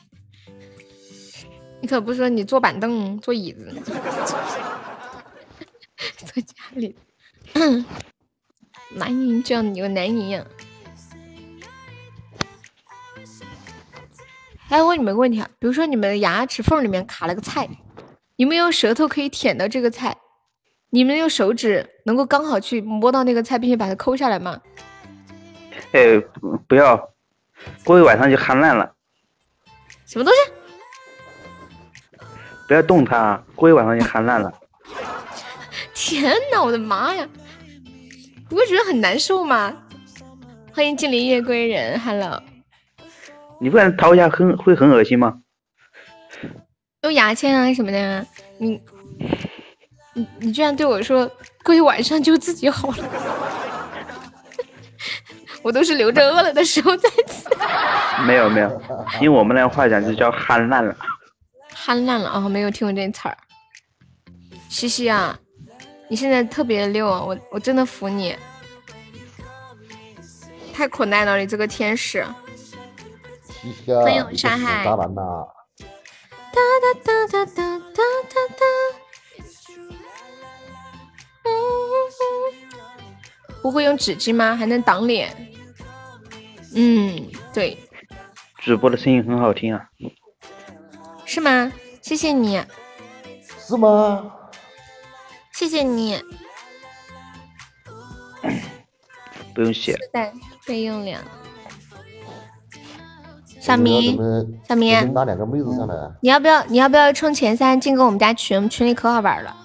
[1.81, 3.69] 你可不说你坐板凳、坐椅子。
[6.25, 6.95] 坐家里。
[8.95, 10.45] 男人这样有男人样。
[14.69, 17.67] 哎，问你们个问题啊，比如说你们的牙齿缝里面卡了个菜，
[18.37, 20.15] 你们用舌头可以舔到这个菜，
[20.91, 24.61] 你们用手指能够刚好去摸到那个菜，并且把它抠下来吗？
[25.91, 26.17] 哎，
[26.69, 27.11] 不要，
[27.83, 28.95] 过一晚上就憨烂了。
[30.11, 30.39] 什么东西？
[32.67, 34.51] 不要动它，过一晚上就喊烂了。
[35.93, 37.25] 天哪，我的妈呀！
[38.49, 39.73] 不会觉得很难受吗？
[40.73, 42.43] 欢迎精灵夜归人，Hello。
[43.61, 45.39] 你不然掏一下很会很恶心吗？
[47.03, 48.81] 用牙签啊什么的，你
[50.13, 51.31] 你你居然对我说
[51.63, 53.09] 过一晚上就自己好了，
[55.61, 57.47] 我都是留着饿了的时候再吃。
[58.25, 58.81] 没 有没有，
[59.21, 60.95] 用我们那话讲就叫憨烂了。
[61.73, 62.39] 憨烂了啊！
[62.49, 63.37] 没有听过这词儿。
[64.69, 65.37] 西西啊。
[66.07, 68.35] 你现在特别溜，我我真的服你，
[70.73, 72.25] 太可爱了，你这个天使。
[73.87, 74.83] 欢迎沙海。
[74.83, 75.13] 哒哒哒
[77.27, 77.55] 哒哒哒
[78.49, 78.61] 哒。
[83.61, 84.53] 不会用纸巾吗？
[84.55, 85.50] 还能挡脸？
[86.75, 87.77] 嗯，对。
[88.59, 89.89] 主播的声音很好听啊。
[91.25, 91.71] 是吗？
[92.01, 92.61] 谢谢你。
[93.59, 94.31] 是吗？
[95.53, 96.19] 谢谢你，
[99.53, 99.95] 不用谢。
[100.11, 100.31] 对，
[100.65, 101.21] 备用两。
[103.59, 104.17] 小明，
[104.67, 105.95] 小明，拉两个妹子上来。
[106.21, 106.65] 你要不要？
[106.65, 108.67] 你要不要冲前三进个我们家群？
[108.67, 109.55] 群里可好玩了。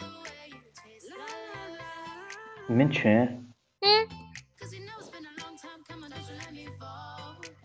[2.68, 3.10] 你们群？
[3.80, 4.08] 嗯。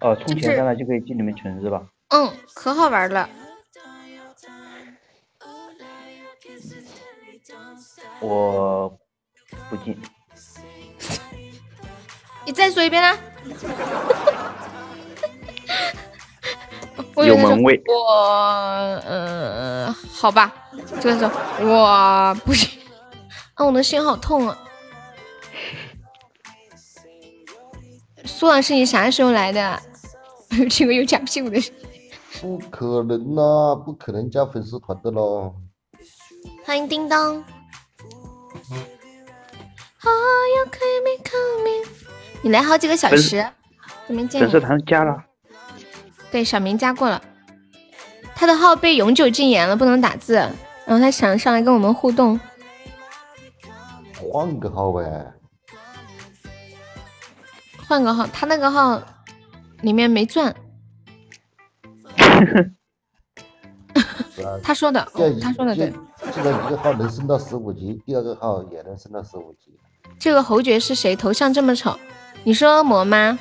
[0.01, 1.81] 哦，充前三了就可以进你们群是吧？
[2.09, 3.29] 嗯，可好玩了。
[8.19, 8.89] 我
[9.69, 9.95] 不进。
[12.45, 13.17] 你再说一遍呢？
[17.15, 17.81] 有门卫。
[17.87, 20.51] 我嗯，好吧，
[20.99, 21.31] 这个时候
[21.63, 22.81] 我不行。
[23.53, 24.57] 啊，我的心好痛啊！
[28.25, 29.79] 苏老师，你啥时候来的？
[30.69, 31.59] 这个有假屁股的。
[32.41, 35.53] 不可能呐，不可能加粉丝团的喽。
[36.65, 37.43] 欢迎叮当。
[42.43, 43.45] 你来好几个小时，
[44.07, 44.41] 怎么见。
[44.41, 45.23] 粉丝团加了。
[46.31, 47.21] 对，小明加过了。
[48.35, 50.33] 他的号被永久禁言了，不能打字。
[50.33, 52.39] 然后他想上来跟我们互动。
[54.17, 55.33] 换个号呗。
[57.87, 58.99] 换个号，他那个号
[59.81, 60.55] 里面没钻。
[64.63, 65.07] 他说的，
[65.41, 65.93] 他说的对。
[66.33, 69.77] 这个一个号能升到十五级，第二个号也能升到十五级。
[70.19, 71.15] 这个侯爵是谁？
[71.15, 71.97] 头像这么丑？
[72.43, 73.37] 你是恶魔吗？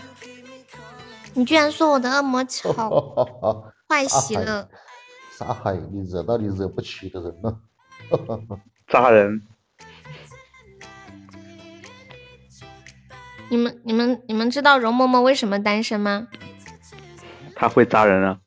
[1.34, 2.72] 你居然说我的恶魔丑，
[3.88, 4.68] 坏习了。
[5.38, 7.60] 沙海，你惹到你惹不起的人了。
[8.88, 9.42] 扎人。
[13.50, 16.28] 你们、你们、你们知道容嬷嬷为什么单身吗？
[17.54, 18.40] 她会扎人啊。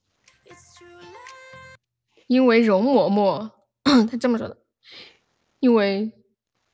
[2.27, 3.51] 因为容嬷嬷，
[4.09, 4.57] 她这么说的。
[5.59, 6.11] 因为。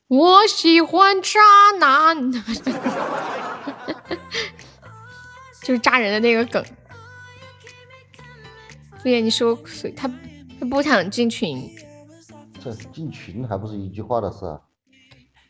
[0.08, 1.40] 我喜欢渣
[1.80, 2.32] 男，
[5.62, 6.66] 就是扎人的那个梗。
[9.04, 9.56] 对呀，你说
[9.96, 10.08] 他
[10.60, 11.70] 他不想进群，
[12.60, 14.60] 这进群还不是一句话的事。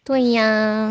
[0.04, 0.90] 对呀，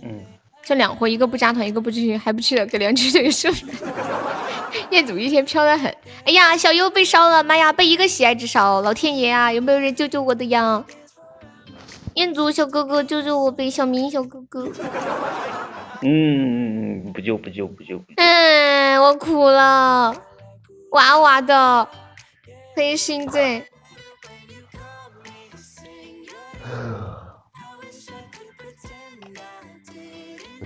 [0.00, 0.24] 嗯，
[0.62, 3.50] 这两货一个不加团，一个不进群，还不去了，给梁菊这个说。
[4.90, 5.92] 彦祖一天飘得很。
[6.24, 10.84] 哎呀，小优被烧了，妈呀，被一个喜爱值烧，老天爷啊，有没有人救救我的呀？
[12.14, 13.70] 彦祖小哥哥，救救我呗！
[13.70, 14.68] 小明小哥哥。
[16.02, 18.02] 嗯，不救不救不救。
[18.16, 20.14] 嗯，我哭了，
[20.92, 21.88] 哇哇的，
[22.74, 23.64] 黑心罪。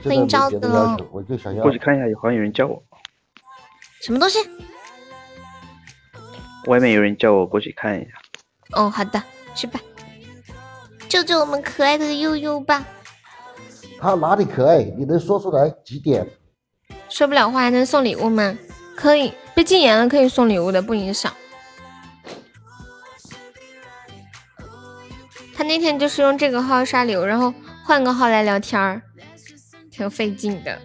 [0.03, 2.83] 欢迎赵哥，我就想要过去看一下，好像有人叫我。
[4.03, 4.39] 什么东西？
[6.67, 8.11] 外面有人叫我过去看一下。
[8.73, 9.23] 哦，好的，
[9.55, 9.81] 去吧。
[11.09, 12.85] 救救我们可爱的悠悠吧。
[14.01, 14.83] 他哪里可爱？
[14.83, 16.27] 你能说出来几点？
[17.09, 18.59] 说不了话还能送礼物吗？
[18.97, 21.33] 可以，被禁言了可以送礼物的，不影响。
[25.57, 27.55] 他那天就是用这个号刷礼物，然后
[27.87, 29.01] 换个号来聊天儿。
[29.95, 30.77] 挺费劲的，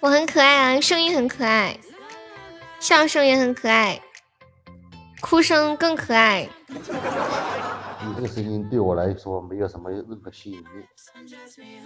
[0.00, 1.78] 我很可爱啊，声音很可爱，
[2.80, 4.02] 笑声也很可爱，
[5.20, 6.48] 哭声更可爱。
[6.68, 10.64] 你这个声音对我来说没有什么任何吸引力。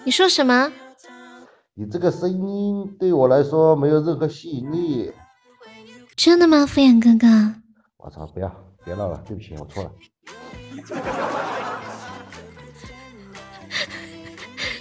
[0.05, 0.73] 你说什么？
[1.75, 5.13] 你这个声音对我来说没有任何吸引力。
[6.17, 7.27] 真的吗，敷衍哥哥？
[7.99, 8.27] 我操！
[8.29, 8.51] 不要，
[8.83, 9.93] 别闹了，对不起，我错了。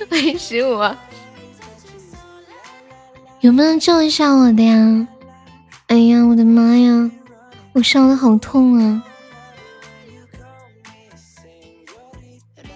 [0.10, 0.82] 欢迎十五，
[3.40, 5.08] 有没有救一下我的呀？
[5.88, 7.12] 哎呀，我的妈呀，
[7.74, 9.04] 我伤的好痛啊！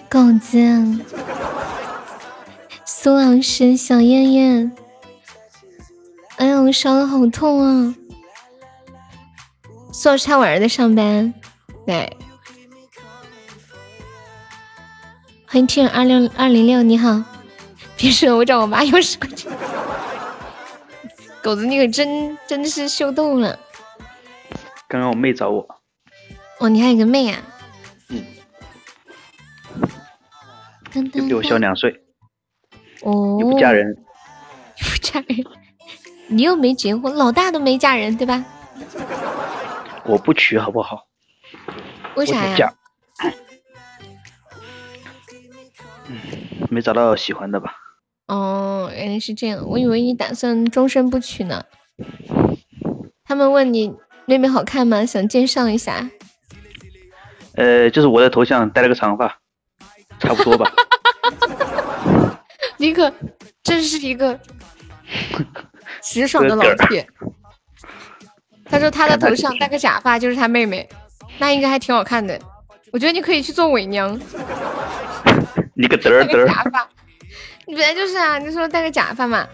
[0.08, 0.58] 狗子，
[2.84, 4.72] 苏老师，小燕燕，
[6.36, 7.94] 哎呀，我伤的好痛啊！
[9.92, 11.34] 苏老师他晚上在上班，
[11.86, 12.16] 对。
[15.52, 17.24] 欢迎 T 二六二零六，你好。
[17.96, 19.50] 别说，我找我妈要十块钱。
[21.42, 23.58] 狗子，你可真真的是秀逗了。
[24.86, 25.66] 刚刚我妹找我。
[26.60, 27.42] 哦，你还有个妹啊？
[28.10, 28.24] 嗯。
[31.10, 32.00] 比我小两岁。
[33.02, 33.38] 哦。
[33.40, 33.92] 又不嫁人。
[34.78, 35.44] 不嫁人？
[36.28, 38.44] 你又没结婚，老大都没嫁人，对吧？
[40.04, 41.08] 我不娶，好不好？
[42.14, 42.72] 为啥呀？
[46.70, 47.74] 没找到喜欢的吧？
[48.28, 51.64] 哦，原来是这样，我以为你打算终身不娶呢。
[53.24, 53.92] 他们问你
[54.26, 55.04] 妹妹好看吗？
[55.04, 56.08] 想介绍一下。
[57.56, 59.38] 呃，就是我的头像戴了个长发，
[60.20, 60.70] 差不多吧。
[62.78, 63.12] 你可
[63.62, 64.38] 真是一个
[66.02, 67.06] 直爽的老铁。
[68.64, 70.88] 他说他的头上戴个假发就是他妹妹，
[71.38, 72.40] 那应该还挺好看的。
[72.92, 74.18] 我觉得你可以去做伪娘。
[75.80, 76.46] 你个嘚儿嘚儿！
[76.46, 76.86] 假发，
[77.66, 78.36] 你本来就是啊！
[78.36, 79.48] 你说戴个假发嘛？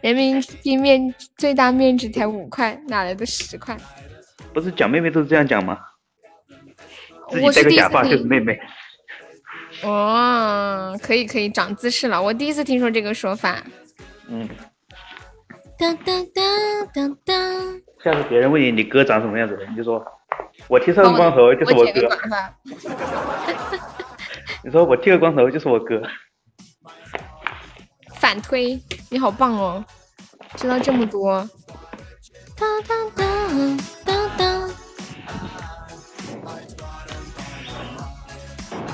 [0.00, 3.76] 人民币面最大面值才五块，哪来的十块？
[4.52, 5.78] 不是讲妹妹都是这样讲吗？
[7.30, 8.58] 自己戴个假发就是妹妹。
[9.84, 12.20] 哦，可以可以，长姿势了。
[12.20, 13.62] 我第一次听说这个说法。
[14.28, 14.48] 嗯。
[15.78, 16.44] 当当当
[16.92, 17.80] 当当。
[18.02, 20.04] 下次别人问你你哥长什么样子，你就说
[20.66, 22.08] 我剃上光头就是我哥。
[24.68, 26.02] 你说我剃个光头就是我哥，
[28.20, 28.78] 反推，
[29.08, 29.82] 你好棒哦，
[30.56, 31.48] 知道这么多。
[32.54, 34.70] 当当当当当。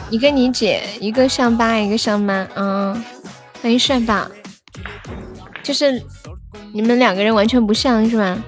[0.09, 2.95] 你跟你姐一个上班一个上班，嗯，
[3.61, 4.31] 欢迎帅爸，
[5.65, 6.01] 就是
[6.73, 8.39] 你们两个人完全不像是吧？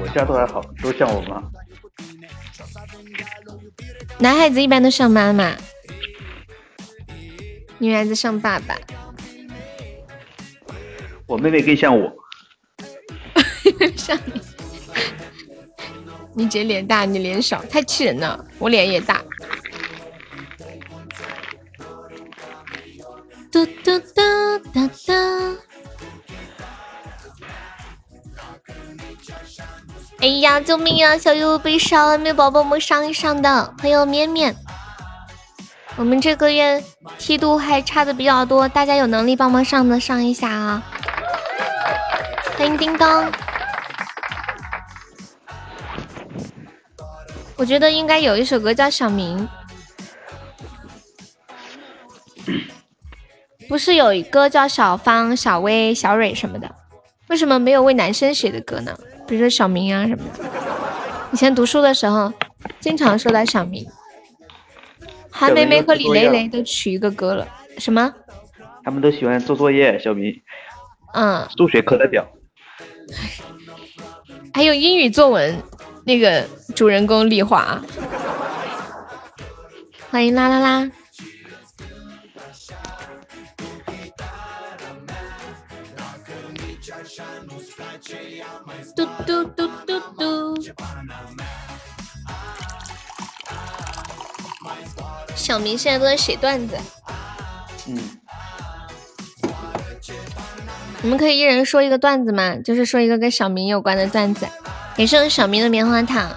[0.00, 1.42] 我家都还好，都像我妈。
[4.18, 5.54] 男孩子一般都像妈妈，
[7.78, 8.76] 女孩子像爸爸。
[11.26, 12.10] 我妹妹更像我。
[13.96, 14.40] 像你，
[16.34, 18.44] 你姐脸大，你脸小，太气人了。
[18.58, 19.22] 我脸也大。
[23.50, 25.14] 嘟嘟嘟哒哒。
[30.20, 31.16] 哎呀，救命呀！
[31.16, 33.74] 小优被烧了，没有宝宝们上一上的。
[33.80, 34.54] 欢迎面面，
[35.96, 36.82] 我们这个月
[37.18, 40.82] 梯度还差的比较多，大家有能力帮忙上的上一下啊！
[42.56, 43.30] 欢迎叮当，
[47.56, 49.48] 我觉得应该有一首歌叫《小明》，
[53.68, 56.74] 不是有一个叫小芳、小薇、小蕊什么的？
[57.28, 58.98] 为什么没有为男生写的歌呢？
[59.26, 60.44] 比如说小明啊什么的，
[61.32, 62.32] 以前读书的时候
[62.80, 63.86] 经常说到小明。
[65.30, 67.46] 韩梅梅和李雷雷都取一个歌了，
[67.76, 68.14] 什么？
[68.82, 70.32] 他们都喜欢做作业，小明。
[71.12, 71.46] 嗯。
[71.56, 72.26] 数学课代表。
[74.54, 75.62] 还有英语作文
[76.06, 77.80] 那个主人公丽华。
[80.10, 80.90] 欢迎啦啦啦。
[88.96, 90.56] 嘟嘟嘟嘟嘟。
[95.34, 96.76] 小明现在都在写段子。
[97.86, 97.98] 嗯。
[101.02, 102.56] 你们可以一人说一个段子吗？
[102.56, 104.48] 就是说一个跟小明有关的段子。
[104.96, 106.30] 也是小明的棉花糖。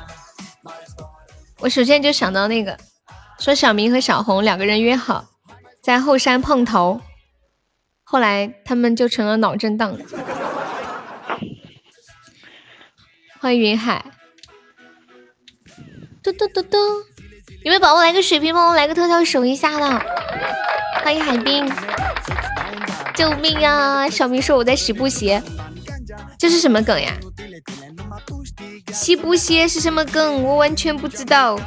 [1.60, 2.78] 我首先就想到那个，
[3.40, 5.26] 说小明和小红两个人约好
[5.82, 7.02] 在后山碰头，
[8.04, 9.98] 后来他们就成了脑震荡。
[13.42, 14.06] 欢迎云海。
[16.22, 16.78] 嘟嘟嘟嘟，
[17.64, 20.06] 有没有宝宝来个水瓶帮我来个特效守一下的？
[21.04, 21.68] 欢迎海滨。
[23.16, 24.08] 救命啊！
[24.08, 25.42] 小明说我在洗布鞋，
[26.38, 27.18] 这是什么梗呀？
[28.94, 30.44] 洗布鞋是什么梗？
[30.44, 31.60] 我完全不知道，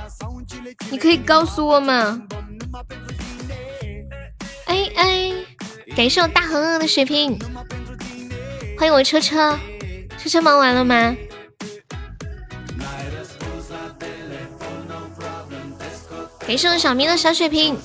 [0.92, 2.22] 你可以告诉我吗？
[4.66, 5.32] 哎哎，
[5.96, 7.36] 感谢我大恒恒的水瓶，
[8.78, 9.58] 欢迎我车车，
[10.16, 11.16] 车车忙完了吗？
[16.46, 17.76] 感谢我小明的小血瓶，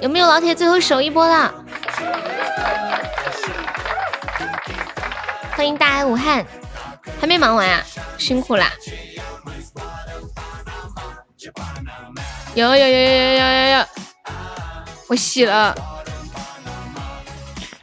[0.00, 1.54] 有没有老铁最后守一波的？
[5.52, 6.44] 欢迎大爱武汉，
[7.20, 7.84] 还没忙完啊，
[8.16, 8.72] 辛苦啦！
[12.54, 13.84] 有有有有有有有，
[15.08, 15.74] 我洗了，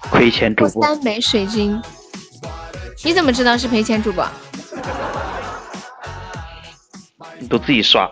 [0.10, 0.84] 亏钱主播。
[0.84, 1.80] 三枚水晶，
[3.04, 4.28] 你怎么知道是赔钱主播？
[7.48, 8.10] 都自己刷？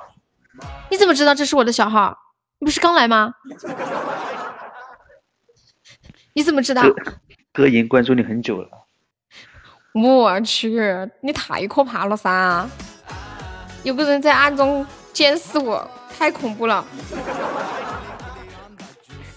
[0.90, 2.18] 你怎么知道这是我的小号？
[2.60, 3.34] 你不是刚来吗？
[6.34, 6.84] 你怎么知道？
[7.54, 8.70] 哥已经关注你很久了。
[9.94, 10.80] 我去，
[11.22, 12.68] 你太可怕了噻！
[13.84, 16.86] 有个人在暗中监视我，太恐怖了。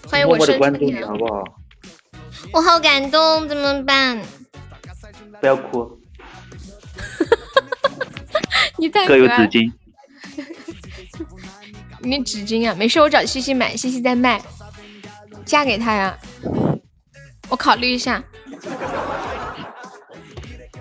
[0.09, 1.43] 欢迎我生春天，好不好？
[2.51, 4.21] 我好感动，怎么办？
[5.39, 5.97] 不要哭。
[8.77, 9.71] 你太哥有纸巾。
[12.01, 12.75] 你纸巾啊？
[12.77, 14.41] 没事，我找西西买，西西在卖，
[15.45, 16.17] 嫁给他呀。
[17.49, 18.23] 我考虑一下。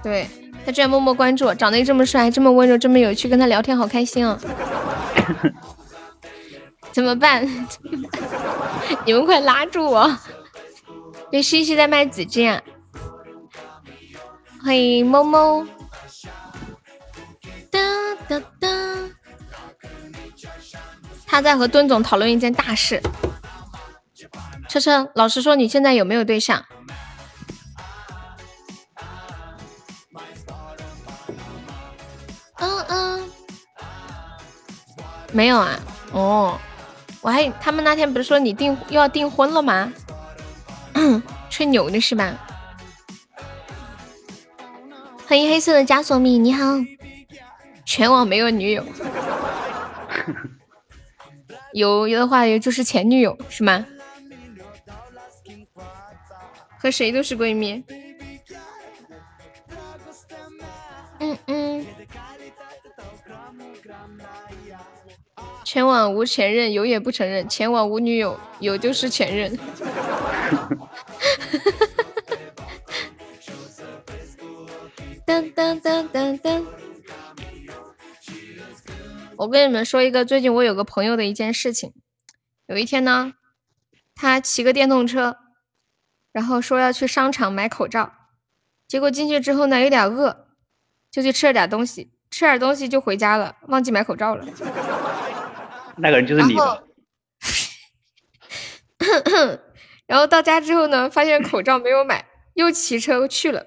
[0.02, 0.28] 对
[0.64, 4.38] 他居然默默关注，长得又这么帅，这么温柔，这么有趣，跟他聊天好开心啊！
[6.92, 7.46] 怎么办？
[9.04, 10.18] 你们快拉住我！
[11.30, 12.60] 对，西西在卖纸巾啊！
[14.62, 15.66] 欢迎猫猫。
[21.38, 23.00] 他在和墩总讨论一件大事。
[24.68, 26.64] 车车，老实说，你现在有没有对象？
[32.56, 33.30] 嗯嗯，
[35.32, 35.78] 没有啊。
[36.10, 36.58] 哦，
[37.20, 39.92] 我还他们那天不是说你订又要订婚了吗？
[41.48, 42.34] 吹牛的是吧？
[45.28, 46.64] 欢迎黑色的枷锁蜜，你好。
[47.84, 48.84] 全网没有女友，
[51.78, 53.86] 有有的话也就是前女友是吗？
[56.76, 57.84] 和谁都是闺蜜。
[61.20, 61.86] 嗯嗯。
[65.64, 69.56] 全网无前任，有也不承认；全网无女友，有就是前任。
[75.24, 76.64] 噔噔噔噔噔。
[79.38, 81.92] 我跟你们说一个最近我有个朋友的一件事情。
[82.66, 83.34] 有一天呢，
[84.14, 85.36] 他骑个电动车。
[86.30, 88.12] 然后说要去商场买口罩，
[88.86, 90.46] 结果进去之后呢，有点饿，
[91.10, 94.44] 就去吃了点东西，吃点东西就回家了，忘记买口罩了。
[95.96, 96.54] 那个人就是你。
[100.06, 103.66] 然后到家之后呢，发现口罩没有买，又骑车去了。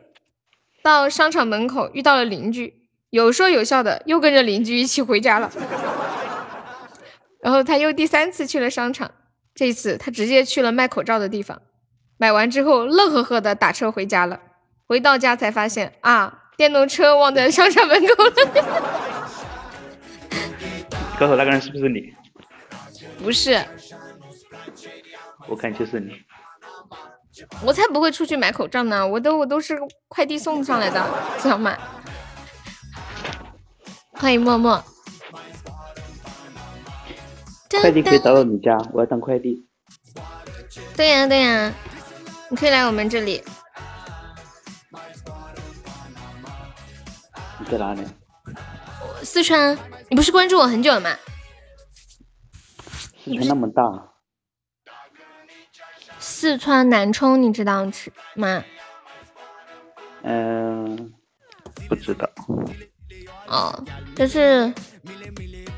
[0.84, 2.81] 到商场门口遇到了邻居，
[3.12, 5.52] 有说有笑的，又跟着邻居一起回家了。
[7.42, 9.12] 然后他又第三次去了商场，
[9.54, 11.62] 这次他直接去了卖口罩的地方。
[12.18, 14.40] 买完之后，乐呵呵的打车回家了。
[14.88, 18.32] 回到家才发现啊，电动车忘在商场门口了。
[21.20, 22.14] 告诉我那个人是不是你？
[23.22, 23.64] 不是，
[25.48, 26.14] 我看就是你。
[27.64, 29.78] 我才不会出去买口罩呢，我都我都是
[30.08, 31.04] 快递送上来的，
[31.40, 31.78] 知道吗？
[34.22, 34.84] 欢迎默默。
[37.82, 39.68] 快递可以找到你家，我要当快递。
[40.96, 41.74] 对呀对呀，
[42.52, 43.44] 你可以来我们这里。
[47.58, 48.06] 你在哪里？
[49.24, 49.76] 四川，
[50.08, 51.10] 你不是关注我很久了吗？
[53.24, 53.82] 四川那么大。
[56.20, 57.88] 四川南充，你知道
[58.36, 58.64] 吗？
[60.22, 61.12] 嗯，
[61.90, 62.30] 不知道。
[63.52, 63.84] 哦，
[64.16, 64.74] 但是，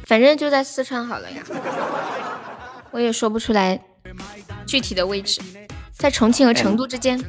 [0.05, 1.43] 反正就在四川好了呀。
[2.91, 3.83] 我也说不出来
[4.67, 5.41] 具体的位置，
[5.91, 7.19] 在重庆和成都之间。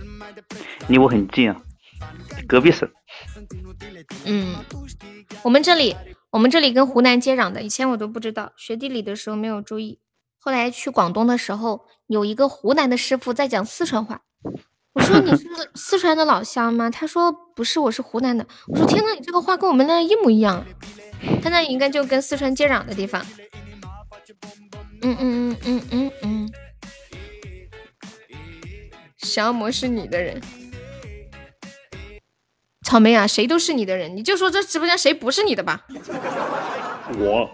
[0.88, 1.56] 离我很近啊，
[2.46, 2.86] 隔壁省。
[4.26, 4.54] 嗯，
[5.42, 5.96] 我们这里，
[6.28, 9.98] 我们这里跟湖南接壤的，以前我都不知道，学地理的时候没有注意。
[10.38, 14.20] 后来去广东的时候，有一个湖南的师傅在讲四川话。
[14.94, 15.44] 我说你是
[15.74, 16.88] 四川的老乡吗？
[16.88, 18.46] 他说不是，我是湖南的。
[18.68, 20.64] 我说天呐，你这个话跟我们那一模一样。
[21.42, 23.24] 他那应该就跟四川接壤的地方。
[25.02, 26.52] 嗯嗯嗯嗯嗯嗯。
[29.18, 30.40] 小魔是你的人。
[32.86, 35.86] 草莓啊，谁都是你的人，你就说这直播间谁不是你的吧？
[37.18, 37.50] 我。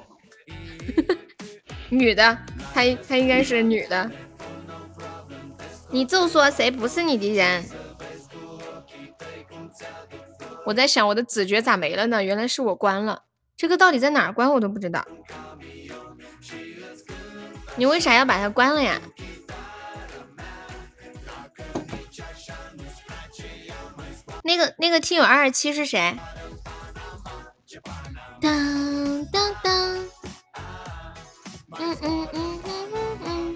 [1.89, 2.39] 女的，
[2.75, 4.11] 她她应该是女的。
[5.91, 7.65] 你就说谁不是你的人？
[10.65, 12.23] 我在想我的子爵咋没了呢？
[12.23, 13.25] 原来是我关了。
[13.57, 15.07] 这个到底在哪儿关我都不知道。
[17.77, 19.01] 你为啥要把它关了呀？
[24.43, 26.17] 那个那个听友二二七是谁？
[28.41, 29.73] 当当当，
[31.79, 33.25] 嗯嗯嗯嗯嗯嗯。
[33.25, 33.50] 嗯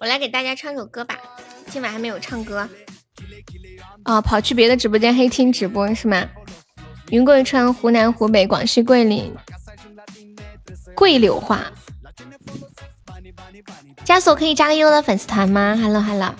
[0.00, 1.18] 我来给大家唱首歌吧，
[1.66, 2.66] 今晚还没有唱歌。
[4.06, 6.26] 哦，跑去别的直播间黑听直播是吗？
[7.10, 9.30] 云贵川，湖南、湖北、广西桂林，
[10.94, 11.70] 桂柳话。
[14.06, 16.34] 枷锁可以加个悠悠的粉丝团吗？Hello Hello，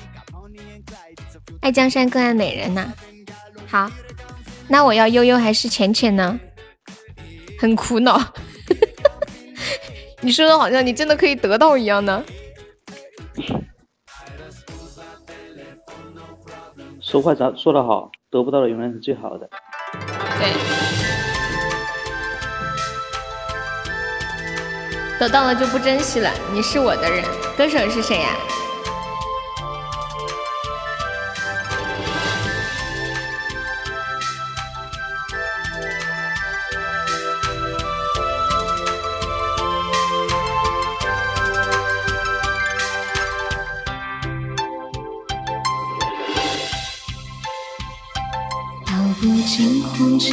[1.61, 2.91] 爱江山更爱美人呐。
[3.67, 3.91] 好，
[4.69, 6.41] 那我要悠悠还是浅浅呢？
[7.59, 8.19] 很苦恼。
[10.23, 12.25] 你说的好像你真的可以得到一样呢。
[17.01, 18.11] 说话咱说的好？
[18.31, 19.49] 得不到的永远是最好的。
[20.39, 20.53] 对，
[25.19, 26.31] 得到了就不珍惜了。
[26.53, 27.25] 你是我的人，
[27.57, 28.37] 歌手是谁呀？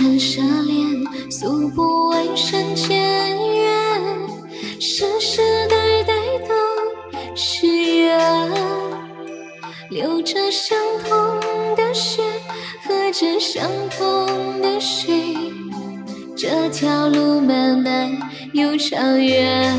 [0.07, 2.97] 红尘奢恋，诉不完山间
[3.55, 3.69] 怨，
[4.79, 6.13] 世世代代
[6.47, 8.17] 都是缘。
[9.89, 11.19] 流着相同
[11.75, 12.21] 的血，
[12.85, 15.35] 喝着相同的水，
[16.37, 18.09] 这条路漫漫
[18.53, 19.77] 又长远。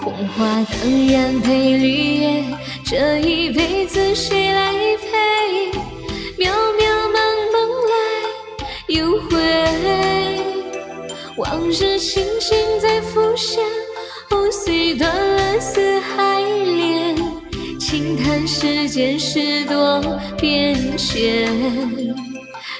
[0.00, 2.44] 红花当然配绿叶，
[2.84, 5.70] 这一辈子谁来陪？
[6.44, 6.95] 渺渺。
[8.88, 9.36] 又回，
[11.36, 13.60] 往日情景在浮现，
[14.30, 17.16] 藕虽断了丝还连。
[17.80, 20.00] 轻叹世间事多
[20.38, 21.50] 变迁，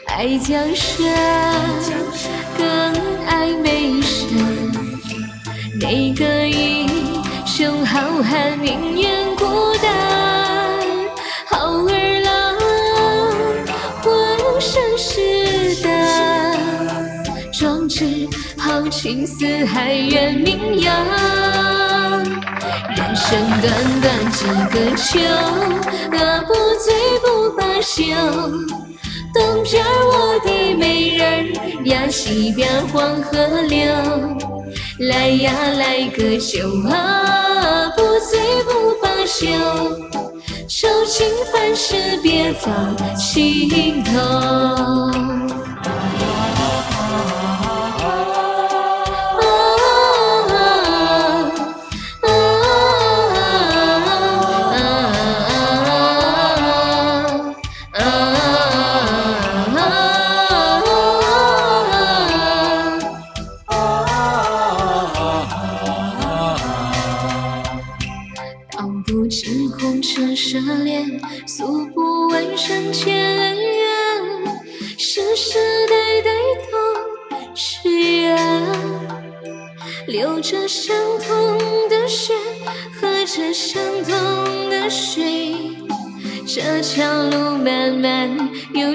[0.06, 1.12] 爱江山
[2.56, 2.66] 更
[3.26, 3.90] 爱美
[4.30, 4.72] 人。
[5.80, 6.88] 哪个英
[7.44, 9.25] 雄好汉宁愿
[17.86, 20.92] 壮志豪情四海远名扬，
[22.96, 25.20] 人生短短几个秋，
[26.10, 28.02] 何不醉不罢休？
[29.32, 31.54] 东边我的美人
[31.86, 33.86] 呀，西边黄河流，
[34.98, 39.46] 来呀来个酒啊，不醉不罢休，
[40.66, 45.55] 愁情烦事别放心头。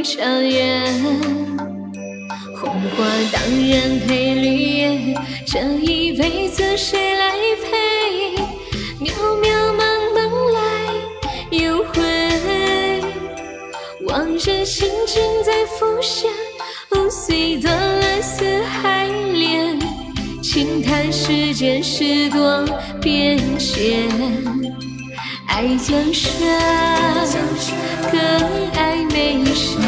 [0.03, 0.82] 长夜。
[2.56, 5.15] 红花当然配绿叶，
[5.45, 7.32] 这一辈子谁来
[7.64, 8.36] 陪？
[9.03, 9.11] 渺
[9.41, 9.45] 渺
[9.76, 9.82] 茫
[10.15, 10.19] 茫
[10.53, 10.60] 来
[11.49, 13.02] 又回，
[14.06, 16.32] 往日情景在浮现，
[16.90, 19.80] 藕虽断了丝还连，
[20.41, 22.65] 轻叹世间事多
[23.02, 24.40] 变迁。
[25.61, 26.33] 爱江山，
[28.11, 28.19] 更
[28.71, 29.79] 爱美山。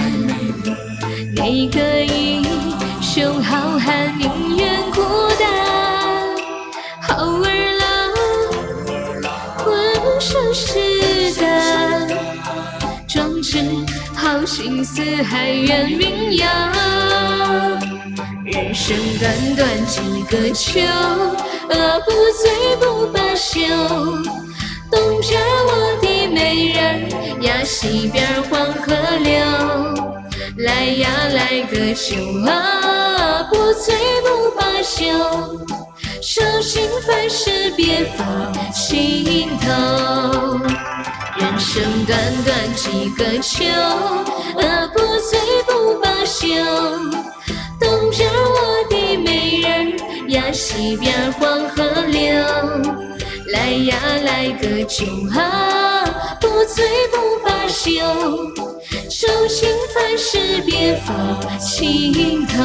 [1.36, 2.46] 给个英
[3.02, 5.02] 雄好汉宁愿孤
[5.40, 5.50] 单，
[7.02, 7.48] 好儿
[7.80, 8.14] 郎
[9.58, 9.74] 浑
[10.22, 12.08] 身是胆，
[13.08, 13.58] 壮志
[14.14, 16.48] 豪情四海远名扬。
[18.46, 20.80] 人生短短几个秋，
[21.68, 23.64] 饿不醉不罢休。
[24.94, 27.10] 东边我的美人
[27.42, 28.94] 呀，西边黄河
[29.24, 29.34] 流。
[30.58, 32.16] 来呀来个酒
[32.48, 35.02] 啊，不醉不罢休。
[36.22, 40.60] 手心凡事别放心头。
[41.38, 46.48] 人生短短几个秋，啊，不醉不罢休。
[47.80, 53.13] 东边我的美人呀，西边黄河流。
[53.54, 56.04] 来呀来个酒啊，
[56.42, 57.92] 不醉不罢休。
[59.10, 62.64] 愁情烦事别放心头。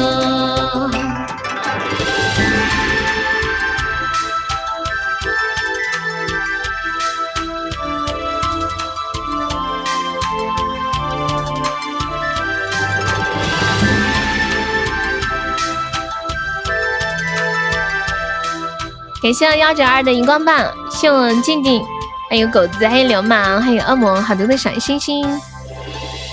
[19.21, 21.83] 感谢幺九二的荧光棒，谢我静静，
[22.29, 25.27] 还有狗子，还有流氓，还有恶魔，好多的小星星。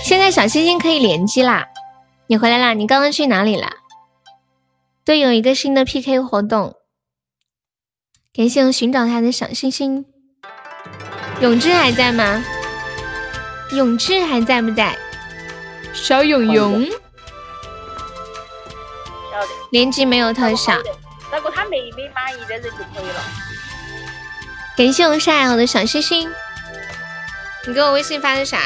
[0.05, 1.67] 现在小星星可以联机啦！
[2.29, 2.75] 你回来啦？
[2.75, 3.69] 你刚刚去哪里啦？
[5.05, 6.75] 队友一个新的 PK 活动，
[8.33, 10.05] 感谢我寻找他的小星星。
[11.41, 12.45] 永志还在吗？
[13.73, 14.97] 永志还在不在？
[15.93, 16.89] 小永永，
[19.71, 20.75] 联机没有特效。
[21.31, 23.23] 找个他妹妹满意的人就可以了。
[24.77, 26.31] 感谢我晒好的小星星，
[27.67, 28.59] 你给我微信发的啥？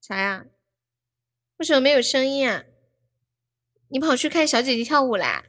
[0.00, 0.44] 啥呀？
[1.56, 2.62] 为什么没有声音啊？
[3.88, 5.44] 你跑去看小姐姐跳舞啦？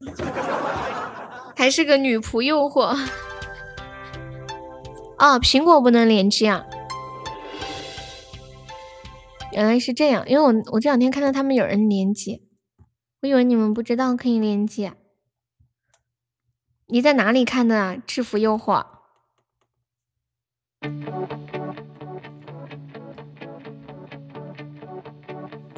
[1.56, 2.96] 还是个女仆诱惑？
[5.18, 6.64] 哦，苹果不能联机啊？
[9.52, 12.40] 原来是这样，因为我我这两天看到他们有人连接，
[13.22, 14.92] 我以为你们不知道可以连接。
[16.86, 17.96] 你在哪里看的啊？
[18.06, 18.84] 制服诱惑。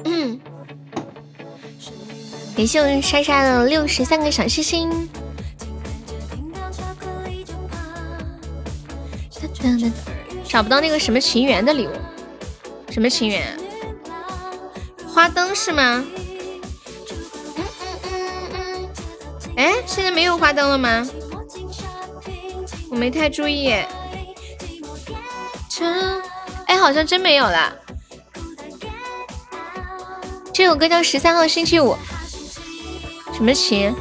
[0.05, 0.39] 嗯，
[2.55, 5.09] 感谢我莎莎的六十三个小星星。
[10.45, 11.91] 找不到那个什么情缘的礼物，
[12.89, 13.57] 什么情缘？
[15.21, 16.03] 花灯是吗？
[19.55, 21.07] 哎，现在没有花灯了吗？
[22.89, 23.71] 我没太注意。
[25.69, 25.85] 这，
[26.65, 27.71] 哎，好像真没有了。
[30.51, 31.95] 这首歌叫《十三号星期五》，
[33.35, 33.93] 什么琴？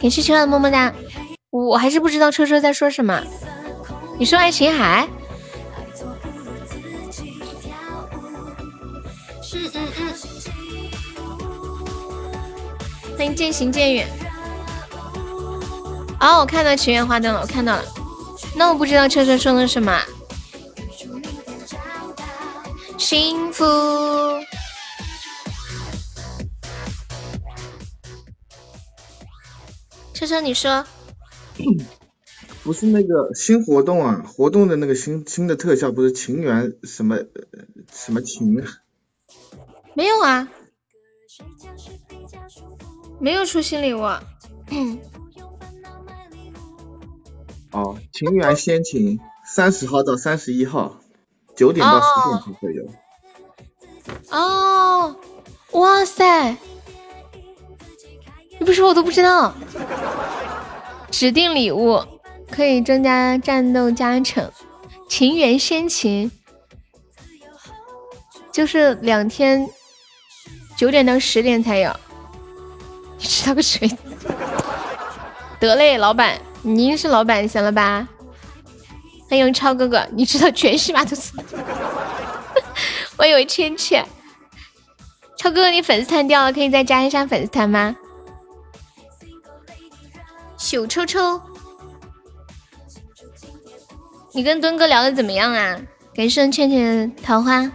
[0.00, 0.94] 感谢秋的么么哒。
[1.50, 3.20] 我还是不知道车车在说什么。
[4.16, 5.08] 你说爱琴海？
[13.20, 14.08] 欢迎渐行渐远。
[16.18, 17.84] 哦，我看到情缘花灯了，我看到了。
[18.56, 20.00] 那我不知道车车说的什么。
[22.96, 23.62] 幸福。
[30.14, 30.86] 车车，你说。
[32.64, 37.18] 不是那个新活动啊，活动的那个新新的特效不是情缘什么
[37.92, 38.64] 什么情？
[39.92, 40.48] 没有啊，
[43.20, 44.00] 没有出新礼物。
[47.72, 50.96] 哦，情缘先情，三十号到三十一号，
[51.54, 52.84] 九点到十点才会有。
[54.30, 55.14] 哦，
[55.72, 56.56] 哇塞，
[58.58, 59.54] 你不说我都不知道。
[61.10, 62.02] 指定礼物，
[62.50, 64.50] 可以增加战斗加成。
[65.08, 66.30] 情缘先秦
[68.52, 69.68] 就是两天
[70.76, 71.94] 九点到十点才有，
[73.20, 73.86] 你知道个谁？
[75.60, 78.08] 得嘞，老板，您是老板行了吧？
[79.28, 81.32] 欢迎超哥哥，你知道全是马都是？
[83.18, 84.02] 我以为芊芊，
[85.36, 87.94] 超哥哥你粉丝团掉了，可以再加一下粉丝团吗？
[90.56, 91.40] 小抽抽，
[94.32, 95.78] 你跟墩哥聊的怎么样啊？
[96.14, 97.70] 感谢倩倩桃花，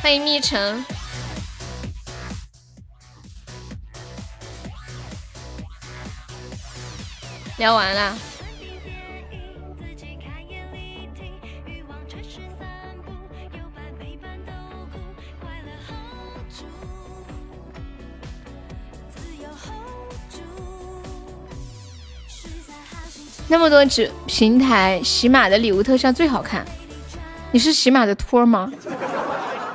[0.00, 0.84] 欢迎蜜橙，
[7.60, 8.16] 聊完了。
[23.46, 26.64] 那么多只平台，喜马的礼物特效最好看。
[27.52, 28.72] 你是喜马的托吗？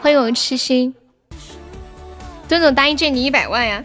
[0.02, 0.96] 欢迎我痴心，
[2.48, 3.84] 尊总答应借你一百万呀！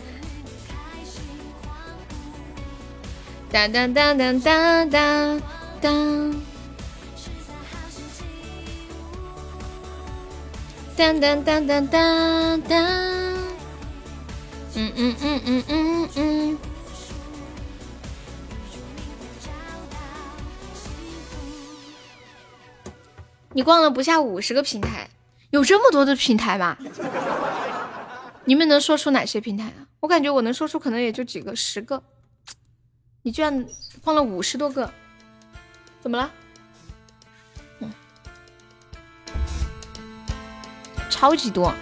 [3.53, 5.43] 当当当当当当
[5.81, 6.35] 当，
[10.97, 12.79] 当当当当当当，
[14.77, 16.59] 嗯嗯嗯嗯嗯嗯。
[23.53, 25.11] 你逛了不下五十个平台，
[25.51, 26.77] 有这么多的平台吗？
[28.45, 29.91] 你们能说出哪些平台啊？
[29.99, 32.01] 我感觉我能说出可能也就几个，十个。
[33.23, 33.67] 你居然
[34.03, 34.91] 放了五十多个，
[36.01, 36.31] 怎么了？
[41.11, 41.75] 超级多，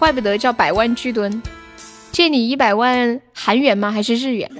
[0.00, 1.40] 怪不得叫百万巨吨。
[2.10, 3.92] 借你一百万韩元吗？
[3.92, 4.50] 还是日元？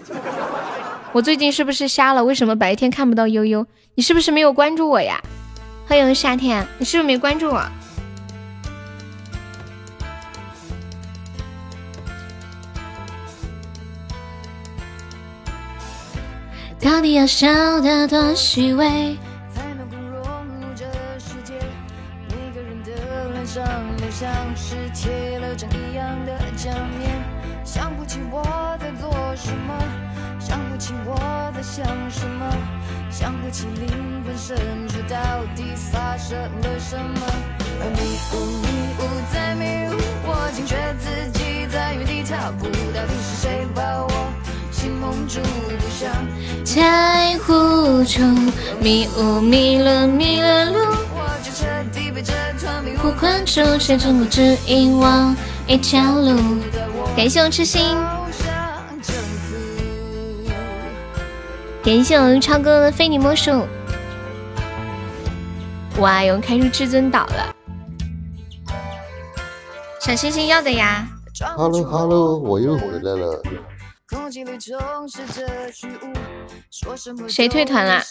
[1.12, 2.24] 我最近是不是瞎了？
[2.24, 3.66] 为什么白天看不到悠悠？
[3.94, 5.20] 你是不是没有关注我呀？
[5.86, 7.68] 欢迎夏天，你是不是没关注我？
[16.86, 19.18] 到底要笑得多虚伪
[19.52, 20.84] 才能够融入这
[21.18, 21.54] 世界
[22.28, 23.64] 每个人的脸上
[23.96, 27.20] 都像是贴了张一样的假面
[27.64, 28.40] 想不起我
[28.78, 29.76] 在做什么
[30.38, 31.16] 想不起我
[31.56, 32.48] 在想什么
[33.10, 34.56] 想不起灵魂深
[34.86, 37.26] 处到底发生了什么
[37.80, 38.68] 而迷雾迷
[39.00, 44.45] 雾在迷雾我惊觉自己在原地踏步到底是谁把我
[44.76, 45.40] 心蒙住？
[45.40, 46.12] 不想
[46.66, 48.20] 太无助，
[48.78, 50.78] 迷雾迷了迷了路，
[51.14, 55.34] 我就彻底被这团迷雾困住，谁能够指引我
[55.66, 56.38] 一条路？
[57.16, 57.96] 感谢我痴心。
[61.82, 63.66] 感谢我们超哥的非你莫属！
[66.00, 67.54] 哇，有人开出至尊岛了，
[70.02, 71.08] 小星星要的呀
[71.56, 73.42] ！Hello Hello，我又回来了。
[77.28, 78.02] 谁退团了？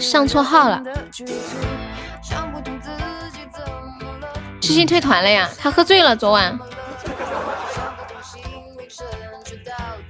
[0.00, 0.82] 上错号了。
[4.60, 5.48] 痴心退团了呀？
[5.58, 6.58] 他喝醉了昨晚。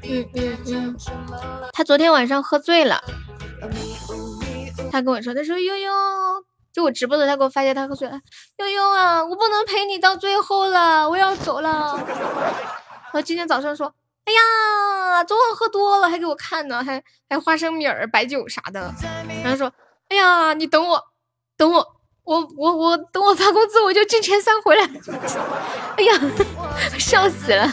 [0.09, 0.97] 嗯嗯嗯，
[1.73, 3.03] 他昨天晚上喝醉了，
[4.93, 5.93] 他跟我说，他说悠悠，
[6.73, 8.21] 就我直播的，他给我发现他喝醉了，
[8.59, 11.99] 悠悠啊，我不能陪你到最后了，我要走了。
[13.13, 18.93] 我今天早上说，哎呀，昨晚喝多了，还给我看呢，还还花生米儿、白酒啥的，
[19.43, 19.73] 然后说，
[20.09, 21.03] 哎呀，你等我，
[21.57, 21.87] 等我，
[22.25, 24.85] 我我我等我发工资，我就进前三回来。
[25.97, 26.13] 哎呀，
[26.99, 27.71] 笑死了。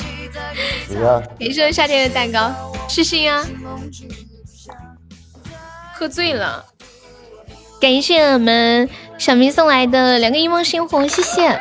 [1.38, 2.52] 给你说夏天的蛋糕，
[2.88, 3.46] 痴心啊！
[5.94, 6.66] 喝醉了。
[7.82, 11.60] 感谢我们小明送来的两个一梦星火，谢谢。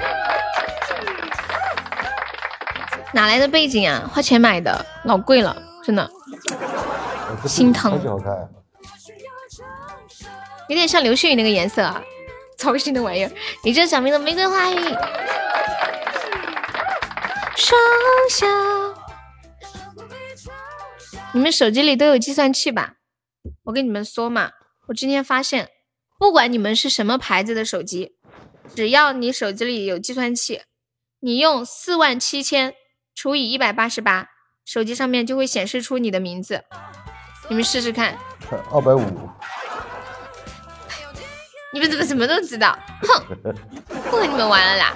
[3.15, 4.11] 哪来的背景啊？
[4.13, 6.11] 花钱买的，老贵了，真的，
[7.47, 8.01] 心疼。
[10.69, 12.03] 有点像刘诗雨那个颜色啊，
[12.57, 13.31] 操心的玩意儿。
[13.65, 14.79] 你这小明的玫瑰花语。
[17.57, 17.79] 双
[18.31, 18.47] 手。
[21.35, 22.95] 你们手机里都有计算器吧？
[23.65, 24.51] 我跟你们说嘛，
[24.89, 25.69] 我今天发现，
[26.19, 28.17] 不管你们是什么牌子的手机，
[28.75, 30.63] 只要你手机里有计算器，
[31.21, 32.75] 你用四万七千
[33.15, 34.29] 除以一百八十八，
[34.65, 36.65] 手机上面就会显示出你的名字。
[37.49, 38.17] 你们试试看。
[38.71, 39.03] 二百五。
[41.73, 42.79] 你们怎么什么都知道？
[43.03, 43.25] 哼，
[43.89, 44.95] 不和你们玩了啦。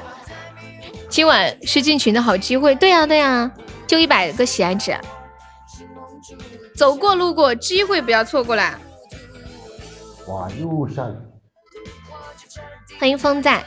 [1.09, 3.51] 今晚是进群的好机会，对呀对呀，
[3.86, 4.98] 就一百个喜爱值，
[6.76, 8.78] 走过路过，机会不要错过啦。
[10.26, 11.14] 哇，又下雨。
[12.98, 13.64] 欢迎风在，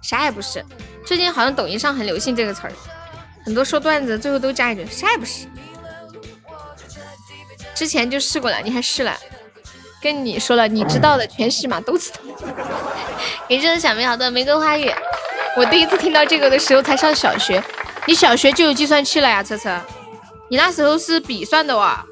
[0.00, 0.64] 啥也不是。
[1.04, 2.72] 最近好像抖音上很流行这个词儿，
[3.44, 5.46] 很多说段子最后都加一句啥也不是。
[7.74, 9.16] 之前就试过了，你还试了？
[10.00, 12.16] 跟你说了，你知道的全是嘛，都知道。
[13.48, 14.90] 给这个小美好的玫瑰花语，
[15.56, 17.62] 我第一次听到这个的时候才上小学。
[18.06, 19.80] 你小学就有计算器了呀，车车？
[20.50, 22.04] 你那时候是笔算的哇？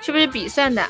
[0.00, 0.86] 是不是笔算的？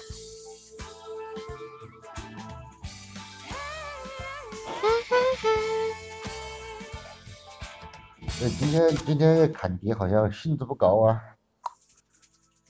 [8.45, 11.19] 呃，今天今天坎迪好像兴致不高啊。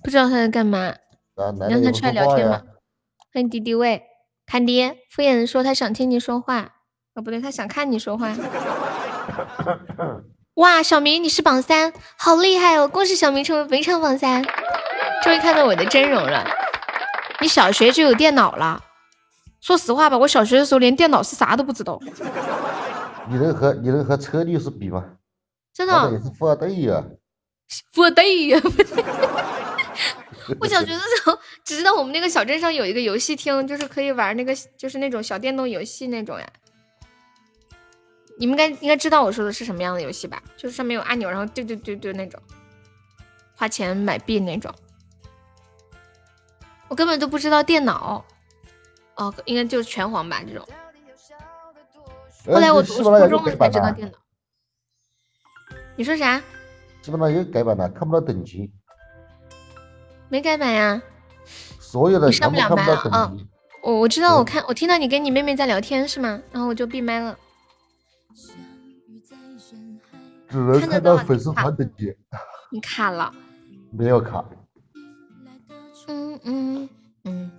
[0.04, 0.78] 不知道他在干嘛。
[1.34, 2.62] 啊，你让他出来聊天吗？
[3.32, 4.00] 欢迎敌敌畏，
[4.46, 6.74] 坎迪敷衍的说他想听你说话，
[7.14, 8.32] 哦不对，他想看你说话。
[10.54, 12.86] 哇，小明你是榜三，好厉害哦！
[12.86, 14.44] 恭喜小明成为本场榜三，
[15.24, 16.46] 终于看到我的真容了。
[17.40, 18.80] 你小学就有电脑了？
[19.60, 21.98] 说实话吧，我小学的时候连电脑是啥都不知道。
[23.28, 25.04] 你能和你能和车律师比吗？
[25.74, 26.12] 真的？
[26.12, 27.04] 也是富二代呀。
[27.92, 28.60] 富二代呀！
[30.60, 36.46] 我小学的时候只知道我们那个小镇上有一个游戏厅，就是可以玩那个，就是那种小电动游戏那种呀。
[38.38, 40.42] 你们该应该知道我说的是什么样的游戏吧？
[40.56, 42.40] 就是上面有按钮，然后对对对对那种，
[43.56, 44.72] 花钱买币那种。
[46.88, 48.24] 我根本都不知道电脑，
[49.16, 50.68] 哦，应该就是拳皇吧这种。
[52.46, 54.18] 后来我读初中了才知道电脑。
[55.96, 56.42] 你说啥？
[57.02, 58.70] 基本上有改版了，看不到等级。
[60.28, 61.02] 没改版呀。
[61.78, 63.32] 所有的上不了麦了啊！
[63.82, 66.40] 我我知道，我看我听到你跟你妹妹在聊天是吗？
[66.50, 67.38] 然后我就闭麦了。
[70.48, 72.14] 只能看到粉丝团等级。
[72.72, 73.32] 你卡了？
[73.92, 74.44] 没有卡。
[76.08, 76.88] 嗯嗯
[77.24, 77.50] 嗯。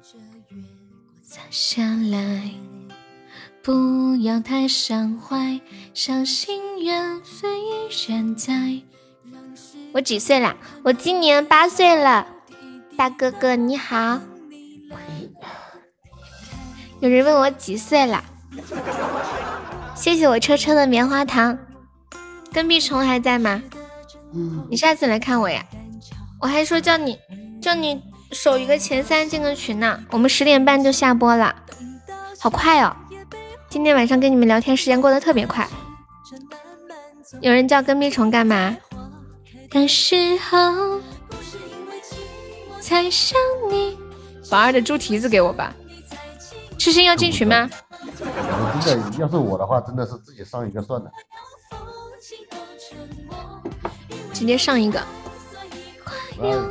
[1.49, 2.51] 下来，
[3.61, 5.59] 不要太伤怀，
[5.95, 8.53] 相信缘分依然在。
[9.93, 10.53] 我几岁啦？
[10.83, 12.27] 我今年八岁了，
[12.97, 14.19] 大哥哥你好。
[16.99, 18.21] 有人问我几岁了？
[19.95, 21.57] 谢谢我车车的棉花糖。
[22.51, 23.63] 跟屁虫还在吗？
[24.69, 25.63] 你下次来看我呀。
[26.41, 27.17] 我还说叫你
[27.61, 28.03] 叫你
[28.33, 30.03] 守一个前三进个群呢。
[30.11, 31.55] 我们十点半就下播了，
[32.37, 32.93] 好快哦！
[33.69, 35.65] 今天晚上跟你们聊天时间过得特别快。
[37.41, 38.75] 有人叫跟屁虫干嘛？
[39.69, 40.99] 的时候
[42.79, 43.37] 才想
[43.69, 43.97] 你。
[44.49, 45.73] 宝二的猪蹄子给我吧。
[46.77, 47.69] 痴心要进群吗？
[48.81, 51.11] 真的，要是我的话，真的是自己上一个算了。
[54.31, 55.01] 直接上一个。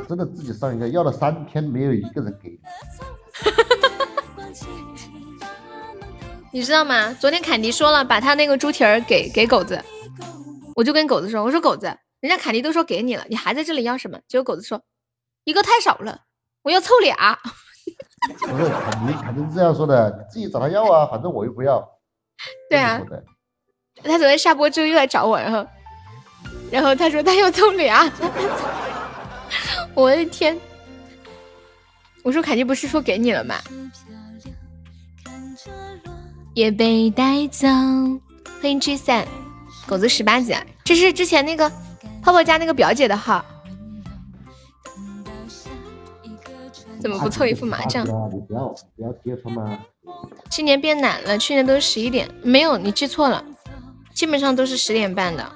[0.07, 2.57] 真的自己上一个，要了三天没有一个人给。
[6.55, 7.13] 你知道吗？
[7.19, 9.77] 昨天凯迪说了，把他那个猪蹄儿给给狗子。
[10.73, 11.85] 我就跟狗子说：“我说狗子，
[12.21, 14.81] 人家凯迪都说给你了，你还在这里要什么？”结果狗子说
[15.43, 16.21] ：“一个太少了，
[16.61, 17.37] 我要凑俩。
[18.47, 21.85] ”不是凯迪，凯迪是这样说的，你自己找他要啊，反正我又不要。
[22.69, 23.01] 对啊。
[24.01, 25.67] 他昨天下播之后又来找我，然后，
[26.71, 28.09] 然后他说他要凑俩。
[29.93, 30.57] 我的天！
[32.23, 33.55] 我说凯迪不是说给你了吗？
[36.55, 37.67] 也被带走。
[38.61, 39.27] 欢迎 G 三，
[39.85, 40.55] 狗子十八级，
[40.85, 41.69] 这是之前那个
[42.23, 43.43] 泡泡家那个表姐的号。
[47.01, 48.05] 怎么不凑一副麻将？
[48.05, 49.77] 你不要不要接触吗？
[50.49, 52.33] 今年变懒了，去年都是十一点。
[52.41, 53.43] 没有，你记错了，
[54.13, 55.51] 基本上都是十点半的。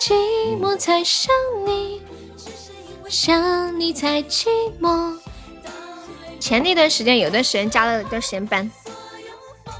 [0.00, 1.30] 寂寞才想
[1.66, 2.00] 你，
[3.08, 4.46] 想你才寂
[4.80, 5.18] 寞。
[6.46, 8.70] 前那段时间有段时间加了段时间班，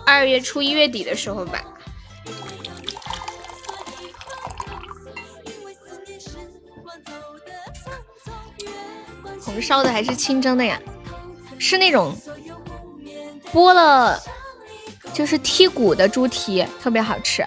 [0.05, 1.63] 二月初一月底的时候吧。
[9.41, 10.77] 红烧的还是清蒸的呀？
[11.57, 12.13] 是那种
[13.53, 14.21] 剥了
[15.13, 17.47] 就是剔骨的猪蹄，特别好吃。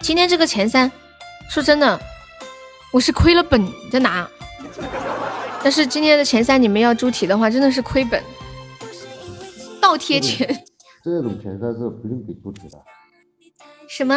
[0.00, 0.90] 今天这个前三，
[1.50, 2.00] 说真的，
[2.90, 4.26] 我是亏了本在拿。
[5.62, 8.22] 但是今天的前三，你们要猪蹄的话，真的是亏本，
[9.80, 10.48] 倒贴钱。
[11.04, 12.78] 这种前三是不用给猪蹄的。
[13.88, 14.16] 什么？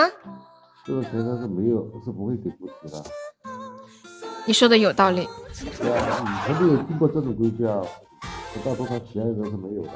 [0.85, 3.03] 这种前三是没有，是不会给猪蹄的。
[4.45, 5.27] 你说的有道理。
[5.79, 7.81] 对啊，以前没有听过这种规矩啊？
[8.63, 9.91] 大多少其他人都是没有的。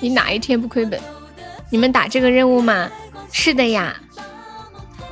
[0.00, 1.00] 你哪一天不亏本？
[1.70, 2.90] 你们打这个任务吗？
[3.30, 4.00] 是的呀。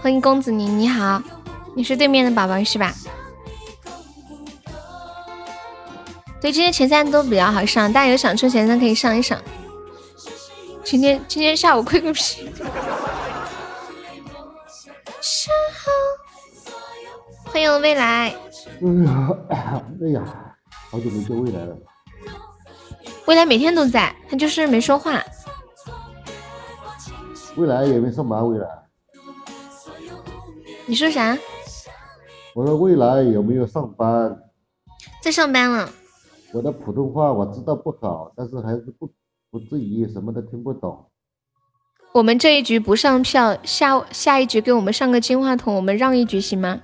[0.01, 1.23] 欢迎公子你，你好，
[1.75, 2.95] 你是对面的宝宝是吧？
[6.41, 9.41] 对，今天前三都比较好上，大家有想抽前三可以上一上。
[10.85, 12.49] 今天今天下午亏个屁！
[17.45, 18.29] 欢迎未来。
[18.29, 18.35] 哎
[19.05, 19.33] 呀，
[20.03, 20.23] 哎呀，
[20.91, 21.77] 好久没见未来了。
[23.25, 25.21] 未来每天都在，他就是没说话。
[27.57, 28.69] 未来也没上班，未来。
[30.85, 31.37] 你说啥？
[32.55, 34.39] 我说未来有没有上班？
[35.23, 35.91] 在上班了。
[36.57, 39.13] 我的普通话我知道不好，但是还是不
[39.51, 41.11] 不至于什么都听不懂。
[42.13, 46.81] 我们这一局不上票，下下一局给我们上个金话筒，我们让一局行吗？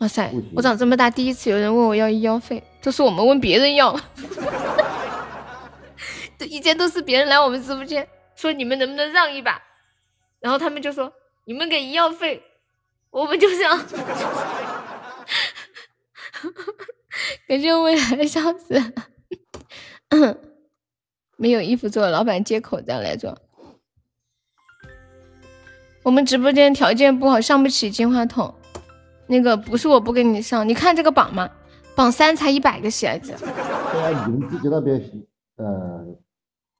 [0.00, 3.94] 哇塞，我长这么大第一次有人问我要医药费，都是我们问别人要。
[6.48, 9.60] 以前都是别人来我们直播间说你们能不能让一把，
[10.40, 11.12] 然后他们就说
[11.44, 12.42] 你们给医药费，
[13.10, 13.78] 我们就这样。
[17.46, 18.80] 感谢未来的笑死，
[21.36, 23.38] 没有衣服做，老板接口罩来做。
[26.02, 28.54] 我们直播间条件不好，上不起金话筒。
[29.28, 31.48] 那个不是我不给你上，你看这个榜吗？
[31.94, 33.32] 榜三才一百个喜爱值。
[33.38, 35.00] 对啊，你们自己那边
[35.56, 36.04] 呃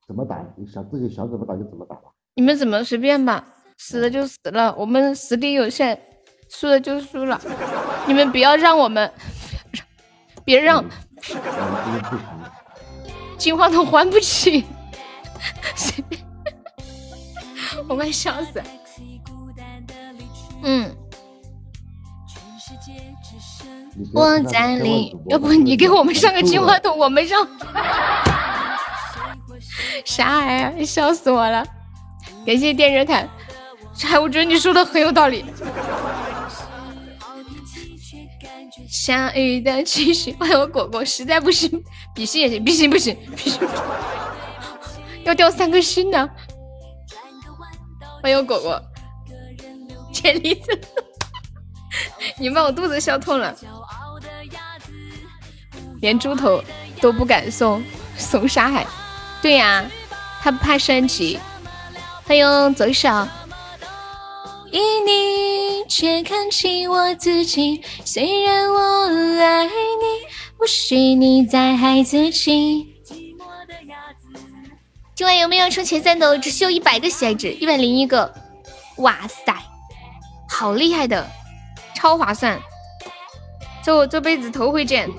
[0.07, 0.45] 怎么打？
[0.57, 2.11] 你想自己想怎么打就怎么打吧。
[2.35, 3.47] 你们怎么随便吧，
[3.77, 6.01] 死了就死了，我们实力有限，
[6.49, 7.41] 输了就输了。
[8.07, 9.13] 你们不要让我们。
[10.45, 10.85] 别让，
[13.39, 14.65] 金话筒还不起，
[17.89, 18.63] 我快笑死。
[20.63, 20.95] 嗯，
[24.13, 27.47] 我在里，要不你给我们上个金话筒，我们上。
[30.05, 30.85] 啥玩意儿？
[30.85, 31.65] 笑死我了！
[32.45, 33.29] 感谢电热毯，
[34.05, 35.45] 还我觉得你说的很有道理。
[38.93, 41.83] 下雨的继续，欢迎我果果，实在不行，
[42.15, 43.59] 比心也行，比心不行，比心
[45.25, 46.29] 要掉三颗心呢。
[48.23, 48.79] 欢迎果果，
[50.13, 50.79] 千里子，
[52.37, 53.57] 你把我肚子笑痛了，
[56.03, 56.63] 连猪头
[57.01, 57.83] 都不敢送，
[58.19, 58.87] 送沙海，
[59.41, 59.83] 对呀，
[60.43, 61.41] 他怕升级。
[62.25, 63.09] 欢迎左手。
[64.73, 68.81] 因你却看清我自己，虽然我
[69.39, 69.71] 爱你，
[70.57, 72.89] 不许你再害自己。
[75.15, 76.39] 今晚有没有冲前三的？
[76.39, 78.35] 只需要一百个喜爱值，一百零一个。
[78.97, 79.55] 哇塞，
[80.49, 81.29] 好厉害的，
[81.95, 82.59] 超划算！
[83.85, 85.11] 这我这辈子头回见。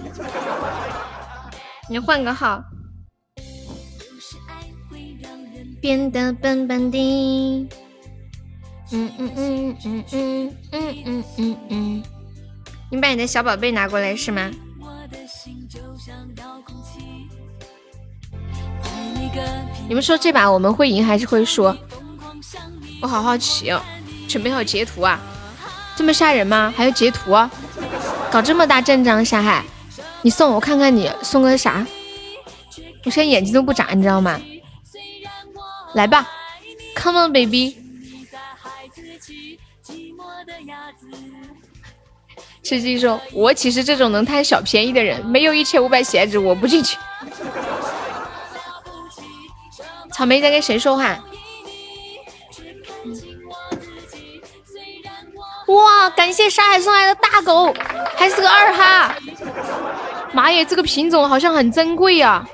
[1.88, 2.64] 你换个号，
[5.80, 7.70] 变得笨笨的。
[8.94, 12.04] 嗯嗯嗯嗯嗯嗯嗯嗯嗯，
[12.92, 14.52] 你把你的小宝贝拿过来是吗？
[19.88, 21.64] 你们说这把我们会赢还是会输？
[23.02, 23.82] 我好好奇哦，
[24.30, 25.20] 准备好截图啊！
[25.96, 26.72] 这么吓人吗？
[26.78, 27.32] 还要截图？
[28.32, 29.66] 搞这么大阵仗，沙海，
[30.22, 31.86] 你送我看看，你送个啥？
[33.06, 34.40] 我现在眼睛都不眨，你知道吗？
[35.96, 36.28] 来吧
[36.96, 37.83] ，Come on baby。
[42.64, 46.98] 吃鸡说：“我岂是这种能贪小便宜的人，没有一千五百喜爱值我不进去。”
[50.14, 51.18] 草莓在跟谁说话？
[55.68, 56.10] 哇！
[56.12, 57.74] 感谢沙海送来的大狗，
[58.16, 59.16] 还是个二哈！
[60.32, 62.46] 妈耶，这个品种好像很珍贵呀！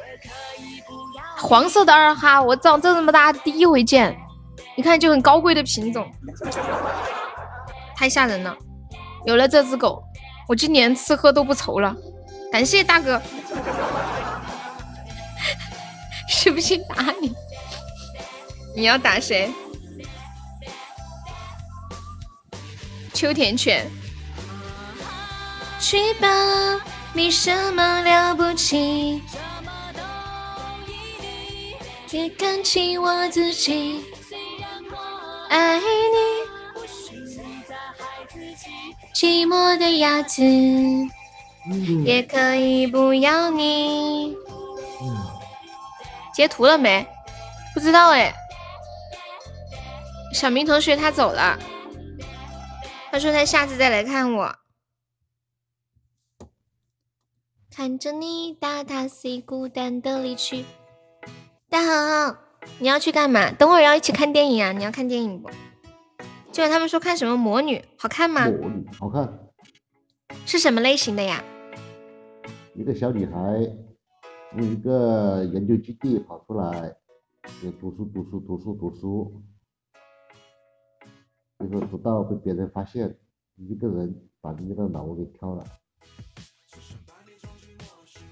[1.38, 4.18] 黄色的二哈，我长这么大第一回见，
[4.76, 6.10] 一看就很高贵的品种。
[7.96, 8.56] 太吓人了！
[9.26, 10.04] 有了这只狗，
[10.48, 11.96] 我今年吃喝都不愁了。
[12.52, 13.22] 感谢大哥，
[16.28, 17.34] 是不是打你？
[18.76, 19.52] 你要打谁？
[23.14, 23.86] 秋田犬。
[25.80, 26.28] 去吧，
[27.14, 29.22] 没什么了不起。
[32.10, 34.04] 别看轻我自己，
[35.50, 35.84] 爱你。
[39.14, 40.44] 寂寞的鸭子，
[42.06, 44.36] 也可以不要你。
[46.34, 47.06] 截图了没？
[47.74, 48.34] 不知道哎。
[50.34, 51.60] 小明同学他走了，
[53.12, 54.56] 他说他下次再来看我。
[57.76, 60.66] 看着你大踏 C 孤单的离去。
[61.70, 62.38] 大恒，
[62.78, 63.52] 你要去干嘛？
[63.52, 64.72] 等会儿要一起看电影啊？
[64.72, 65.50] 你要看电影不？
[66.52, 68.50] 就是他们说看什么魔女，好看吗？
[68.50, 69.50] 魔女好看，
[70.46, 71.44] 是什么类型的呀？
[72.74, 73.34] 一个小女孩
[74.52, 76.96] 从一个研究基地跑出来，
[77.62, 79.44] 就读书读书读书读书，
[81.60, 83.16] 最后读到被别人发现，
[83.56, 85.66] 一个人把人家的脑给挑了。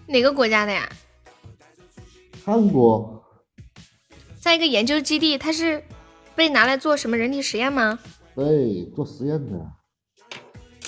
[0.07, 0.89] 哪个国家的呀？
[2.43, 3.23] 韩国
[4.39, 5.83] 在一个研究基地，它是
[6.37, 7.97] 被拿来做什么人体实验吗？
[8.35, 9.57] 对做实验的，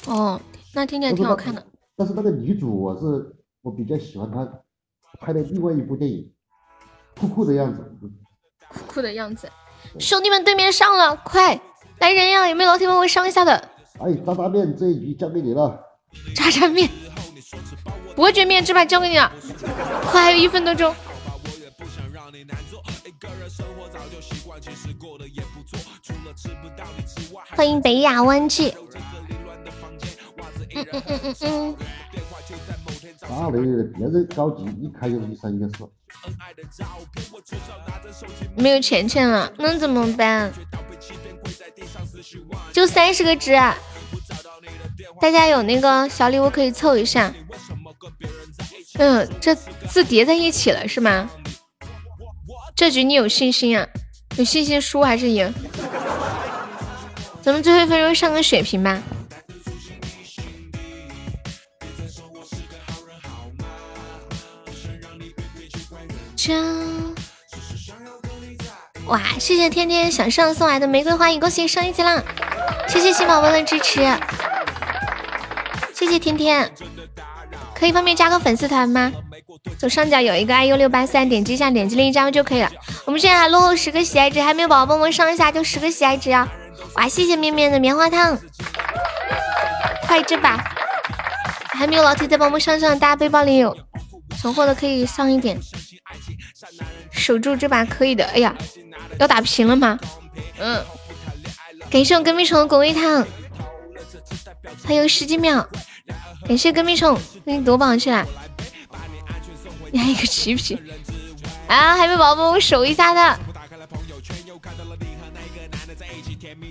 [0.05, 0.39] 哦，
[0.75, 1.65] 那听起来挺好看的。
[1.97, 4.47] 但是那个女主我是我比较喜欢她
[5.19, 6.31] 拍的另外一部电影，
[7.19, 7.83] 酷酷的样子。
[8.69, 9.49] 酷酷的样子。
[9.97, 11.59] 兄弟们，对面上了，快
[11.97, 12.47] 来人呀！
[12.47, 13.69] 有没有老铁们我上一下的？
[13.99, 15.83] 哎，炸炸面这一局交给你了。
[16.35, 16.87] 炸酱面，
[18.15, 19.31] 伯爵面这把交给你了，
[20.03, 20.93] 快还有一分多钟。
[27.55, 28.73] 欢迎北亚湾记。
[30.73, 31.75] 嗯嗯嗯嗯嗯，
[33.29, 33.59] 哪里
[33.97, 35.89] 别人着急，一开就一三一四。
[38.55, 40.51] 没有钱钱了，那怎么办？
[42.71, 43.75] 就三十个值啊！
[45.19, 47.33] 大家有那个小礼物可以凑一下。
[48.99, 51.29] 嗯，这字叠在一起了是吗？
[52.79, 53.85] 这局你有信心啊？
[54.37, 55.53] 有信心输还是赢？
[57.41, 59.03] 咱们最后一分钟上个血瓶吧。
[69.07, 72.23] 哇，谢谢天天想上送来的玫瑰花，恭喜升一级啦！
[72.87, 73.99] 谢谢新宝宝的支持，
[75.93, 76.71] 谢谢天天，
[77.79, 79.11] 可以方便加个粉丝团吗？
[79.77, 82.69] 左上角有一个 iu 六八三，点击一下，点击另一张就可以了。
[83.05, 86.47] 我们现在还落后十个喜爱值，还没有宝宝帮忙上一下，就十个喜爱值啊！
[86.95, 88.37] 哇，谢谢面面的棉花糖，
[90.07, 90.57] 快这把！
[91.69, 93.75] 还没有老铁再帮忙上上，大家背包里有
[94.37, 95.57] 存货的可以上一点，
[97.11, 98.25] 守住这把可以的。
[98.25, 98.53] 哎呀，
[99.17, 99.97] 要打平了吗？
[100.59, 100.83] 嗯，
[101.89, 103.25] 感谢我跟屁虫的果味糖，
[104.83, 105.65] 还有十几秒，
[106.49, 107.15] 感谢跟屁虫
[107.45, 108.25] 给你夺宝去了。
[109.91, 110.81] 你还有一个旗皮
[111.67, 111.95] 啊！
[111.95, 113.39] 还没宝宝，我守一下的。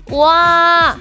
[0.06, 0.98] 哇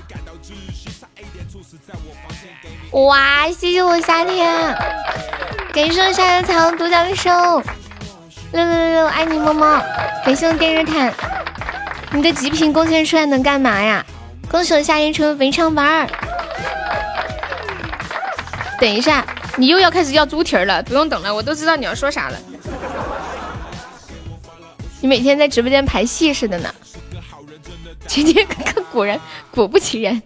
[2.91, 3.49] 哇！
[3.49, 4.75] 谢谢我夏天，
[5.73, 7.59] 感谢我夏天彩虹独角兽，
[8.51, 9.81] 六六六六，爱你么么！
[10.23, 11.11] 感谢我电热毯，
[12.11, 14.05] 你的极品贡献出来能干嘛呀？
[14.51, 16.26] 恭喜我夏天成为肥肠丸儿。
[18.79, 19.25] 等一下。
[19.57, 22.39] 你又要开始要猪蹄儿了，不用等了，我都知道你要说啥了。
[25.01, 26.73] 你每天在直播间排戏似的呢。
[28.05, 28.45] 今天
[28.91, 30.21] 果然果不其然，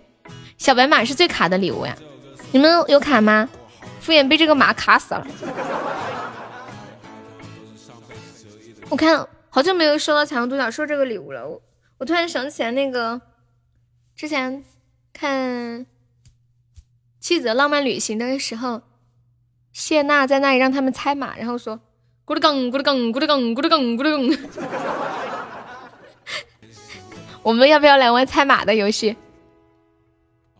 [0.57, 1.95] 小白马是最卡的礼物呀。
[2.51, 3.47] 你们有卡吗？
[4.01, 5.25] 敷衍被这个马卡死了。
[8.89, 11.47] 我看好久没有收到彩虹独角兽这个礼物了。
[11.47, 11.61] 我
[11.99, 13.21] 我突然想起来那个
[14.15, 14.63] 之前
[15.13, 15.79] 看
[17.21, 18.81] 《妻子浪漫旅行》的时候。
[19.71, 21.79] 谢娜在那里让他们猜码，然后说
[22.25, 24.37] 咕噜更咕噜更咕噜更咕噜更咕噜更。
[27.41, 29.15] 我们要不要来玩猜码的游戏？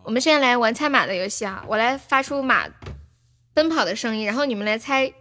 [0.03, 1.65] 我们现在来玩猜码的游戏啊！
[1.67, 2.69] 我来发出马
[3.53, 5.11] 奔跑的声音，然后你们来猜，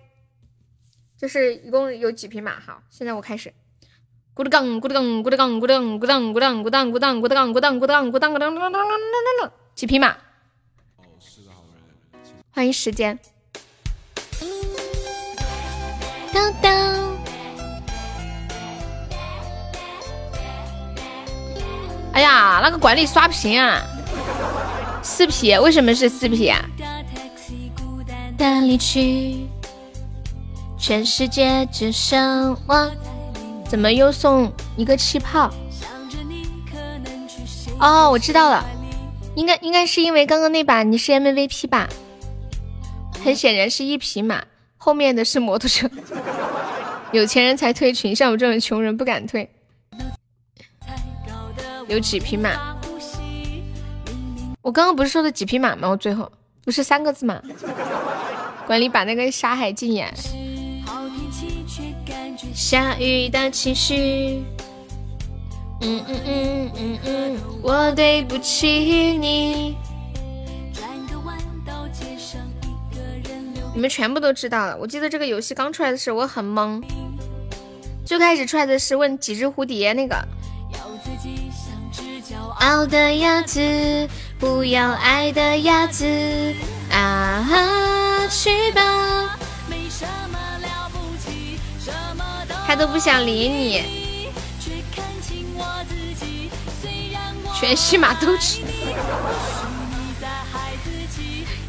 [1.18, 2.60] 就是一共有几匹马？
[2.60, 3.52] 好，现在我开始。
[4.36, 8.72] 咕噜更咕噜更咕噜更咕噜更咕当咕当咕当咕当咕当咕当咕当咕当咕当咕
[9.40, 10.16] 当，几匹马？
[12.52, 13.18] 欢迎时间。
[16.32, 16.72] 当当！
[22.12, 23.81] 哎呀，那个管理刷屏啊，
[25.02, 26.60] 四匹，为什么是四匹啊？
[28.36, 29.47] 的离去，
[30.77, 32.90] 全世界只剩我。
[33.68, 35.48] 怎么又送一个气泡？
[37.78, 38.64] 哦，我知道了，
[39.36, 41.89] 应该应该是因为刚刚那把你是 MVP 吧？
[43.22, 44.44] 很显然是一匹马。
[44.76, 45.90] 后面的是摩托车，
[47.12, 49.48] 有钱人才退群，像我这种穷人不敢退。
[51.86, 52.76] 有几匹马？
[54.62, 55.88] 我刚刚不是说的几匹马吗？
[55.88, 56.30] 我最后
[56.64, 57.42] 不是三个字吗？
[58.66, 60.10] 管理把那个沙海禁言。
[62.55, 64.42] 下雨的情绪。
[65.82, 68.66] 嗯嗯嗯嗯嗯，我对不起
[69.18, 69.76] 你。
[73.72, 74.76] 你们全部都知道了。
[74.76, 76.82] 我记得这个游戏刚出来的时候，我很懵。
[78.05, 80.16] 最开始出来的是问几只蝴蝶那个。
[82.59, 86.05] 傲的鸭子，不要爱的鸭子
[86.90, 88.26] 啊！
[88.28, 89.38] 去吧，
[92.66, 93.82] 他都不想理你，
[97.59, 98.60] 全是马都吃。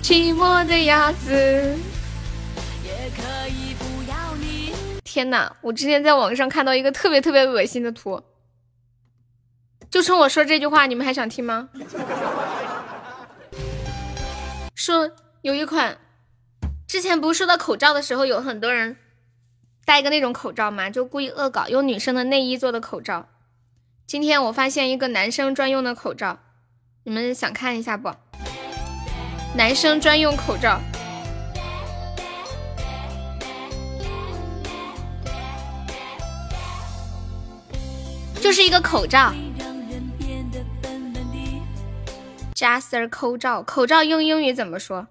[0.04, 1.78] 寂寞的鸭子。
[5.14, 5.58] 天哪！
[5.60, 8.24] 我之前在网上看到一个特别特别恶心的图，
[9.90, 11.68] 就冲我说这句话，你们还想听吗？
[14.74, 15.12] 说
[15.42, 15.98] 有一款，
[16.88, 18.96] 之前不是说到口罩的时候，有很多人
[19.84, 23.28] 戴一个那种口罩嘛，就故意恶搞，用女生的内衣做的口罩。
[24.08, 26.40] 今天我发现一个男生专用的口罩，
[27.04, 28.10] 你们想看一下不？
[29.58, 30.80] 男生专用口罩。
[38.42, 39.32] 就是一个口罩
[42.56, 45.06] ，Jaser 口罩，口罩用英语怎么说？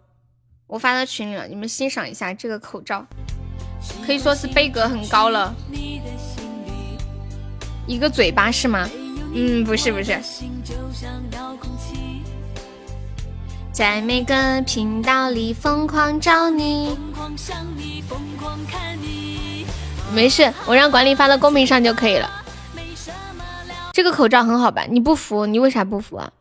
[0.67, 3.07] 我发到群里了，你们欣赏一下这个口罩，
[4.05, 5.55] 可以说是逼格很高了。
[7.87, 8.91] 一个嘴巴是吗？
[9.33, 10.21] 嗯，不是不是。
[13.73, 16.99] 在每个频道里疯狂找你，
[20.13, 22.40] 没事，我让管理发到公屏上就可以了。
[23.93, 24.87] 这个口罩很好吧？
[24.89, 25.47] 你不服？
[25.47, 26.33] 你为啥不服啊？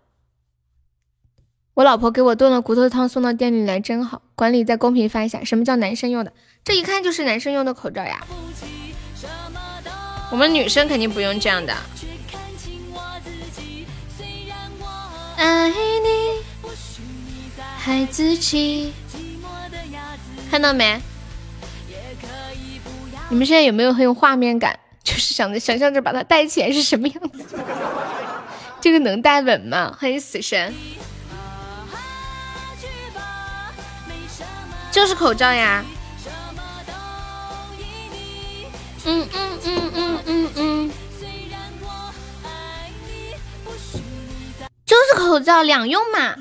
[1.74, 4.22] 我老婆给我炖了骨头汤送到店里来，真好。
[4.36, 6.34] 管理在公屏发一下，什么叫男生用的？
[6.64, 8.26] 这一看就是男生用的口罩呀。
[10.32, 11.74] 我们女生肯定不用这样的。
[15.38, 16.44] 爱你，
[17.78, 18.94] 孩子气。
[20.52, 21.02] 看到没？
[23.30, 24.78] 你们现在有没有很有画面感？
[25.10, 27.44] 就是想着想象着把它戴起来是什么样子，
[28.80, 29.92] 这个能戴稳吗？
[30.00, 30.72] 欢迎死神，
[34.92, 35.84] 就是口罩呀。
[39.06, 40.92] 嗯嗯嗯嗯嗯嗯，
[44.86, 46.36] 就是口罩两用嘛。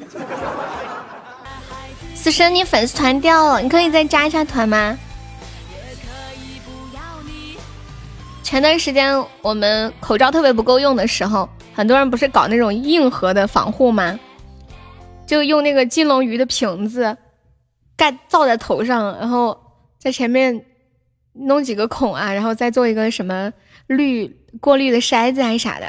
[2.15, 4.99] 死神，你粉丝团掉了，你可以再加一下团吗？
[8.49, 14.19] 前段时间我们口罩特别不够用的时候，很多人不是搞那种硬核的防护吗？
[15.27, 17.15] 就用那个金龙鱼的瓶子
[17.95, 19.55] 盖罩在头上，然后
[19.99, 20.65] 在前面
[21.35, 23.53] 弄几个孔啊，然后再做一个什么
[23.87, 25.87] 滤过滤的筛子还是啥的。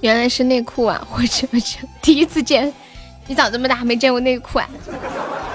[0.00, 1.06] 原来是内裤啊！
[1.14, 2.74] 我去我去第一次见，
[3.28, 4.68] 你长这么大还没见过内裤啊？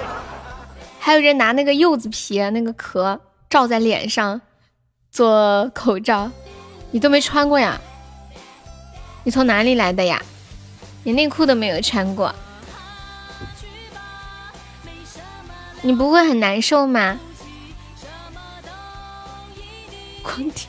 [0.98, 3.20] 还有人拿那个柚子皮那个壳
[3.50, 4.40] 罩在脸上。
[5.18, 6.30] 做口罩，
[6.92, 7.80] 你都没穿过呀？
[9.24, 10.22] 你从哪里来的呀？
[11.02, 12.32] 你内裤都没有穿过，
[15.82, 17.18] 你不会很难受吗？
[20.22, 20.68] 光听，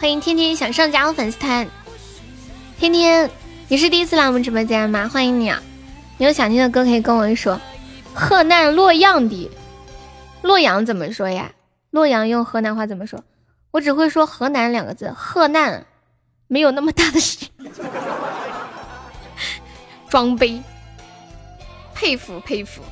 [0.00, 1.68] 欢迎天天想上加入粉丝团，
[2.78, 3.30] 天天，
[3.68, 5.10] 你是第一次来我们直播间吗？
[5.12, 5.62] 欢迎你啊！
[6.16, 7.60] 你有想听的歌可以跟我说，
[8.14, 9.50] 河南洛阳的。
[10.42, 11.52] 洛阳怎么说呀？
[11.90, 13.24] 洛阳用河南话怎么说？
[13.72, 15.86] 我只会说河南两个字，河南
[16.46, 17.48] 没有那么大的事。
[20.08, 20.62] 装杯，
[21.94, 22.82] 佩服佩服。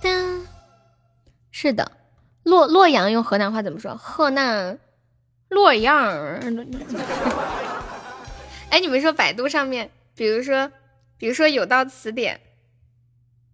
[0.00, 0.42] 噔，
[1.50, 1.90] 是的，
[2.44, 3.96] 洛洛阳用河南话怎么说？
[3.96, 4.78] 河南
[5.48, 6.06] 洛阳。
[8.70, 10.70] 哎，你们说百度上面，比如说，
[11.16, 12.40] 比如说有道词典。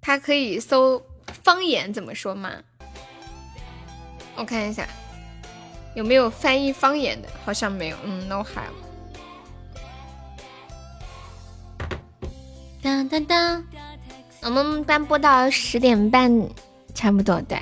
[0.07, 1.03] 它可以搜
[1.43, 2.51] 方言怎么说吗？
[4.37, 4.87] 我看一下
[5.95, 7.97] 有没有翻译方言的，好像没有。
[8.05, 8.75] 嗯，no have。
[12.83, 13.65] 当当当，
[14.43, 16.51] 我们班播到十点半，
[16.95, 17.59] 差不多对。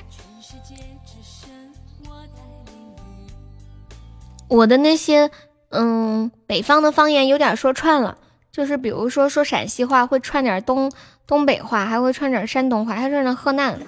[4.49, 5.31] 我的那些
[5.69, 8.19] 嗯，北方的方言有点说串了，
[8.51, 10.91] 就是比如说说陕西话会串点东。
[11.27, 13.79] 东北话还会串点山东话，还串点河南，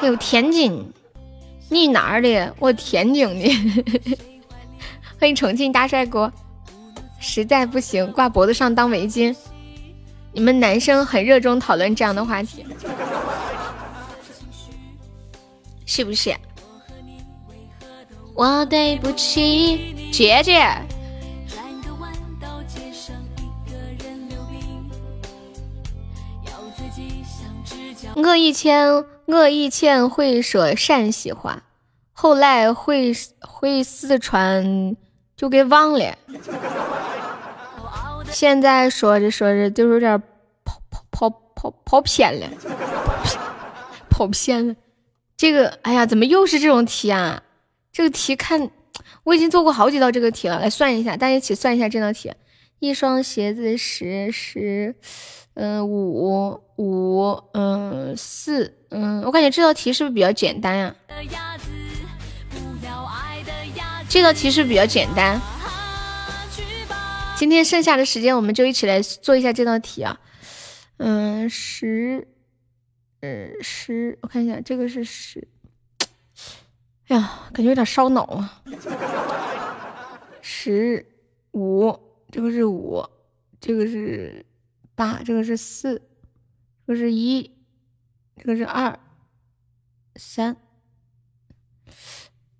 [0.00, 0.92] 还有天津。
[1.68, 2.54] 你哪儿的？
[2.58, 4.18] 我天津的。
[5.20, 6.32] 欢迎重庆大帅哥。
[7.20, 9.34] 实在不行，挂脖子上当围巾。
[10.32, 12.64] 你们男生很热衷讨论这样的话题，
[15.84, 16.34] 是不是？
[18.34, 20.64] 我对不起姐姐。
[28.24, 31.62] 我以前我以前会说陕西话，
[32.12, 34.96] 后来会会四川
[35.36, 36.16] 就给忘了。
[38.30, 40.20] 现在说着说着就有点
[40.64, 42.48] 跑跑跑跑跑偏了，
[44.10, 44.74] 跑偏了。
[45.36, 47.42] 这个，哎呀，怎么又是这种题啊？
[47.92, 48.70] 这个题看，
[49.22, 50.58] 我已经做过好几道这个题了。
[50.58, 52.32] 来算一下，大家一起算一下这道题。
[52.80, 54.96] 一双鞋子十十，
[55.54, 60.94] 嗯五五嗯四嗯，我感觉这道题是不是比较简单呀？
[64.08, 65.40] 这道题是不是比较简单？
[67.36, 70.18] 今天剩下的时间，我们就一起来做一下这道题啊。
[70.98, 72.26] 嗯，十，
[73.20, 75.46] 呃，十，我看一下，这个是十。
[77.08, 78.62] 哎呀，感觉有点烧脑啊。
[80.40, 81.04] 十
[81.52, 81.98] 五，
[82.30, 83.04] 这个是五，
[83.60, 84.46] 这个是
[84.94, 86.00] 八，这个是四，
[86.88, 87.54] 这是一，
[88.38, 88.98] 这个是二，
[90.16, 90.56] 三。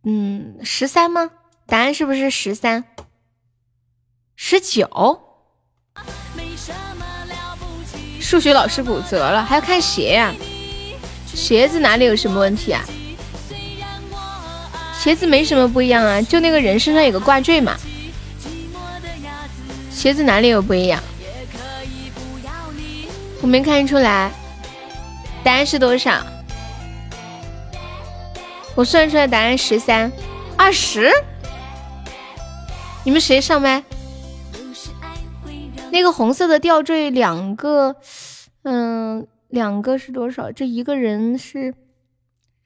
[0.05, 1.31] 嗯，十三吗？
[1.65, 2.85] 答案是不是十三？
[4.37, 5.19] 十九，
[8.21, 10.35] 数学老师骨折了，还要看鞋呀？
[11.27, 12.85] 鞋子哪里有什么问题啊？
[14.93, 17.75] 鞋子没什么不一样啊，就那个人身上有个挂坠嘛。
[19.91, 21.03] 鞋子哪里有不一样？
[23.43, 24.31] 我没看出来。
[25.45, 26.25] 答案是多少？
[28.75, 30.13] 我算出来答案十三，
[30.57, 31.11] 二十。
[33.05, 33.83] 你们谁上麦？
[35.91, 37.97] 那个红色的吊坠两个，
[38.63, 40.53] 嗯，两个是多少？
[40.53, 41.75] 这一个人是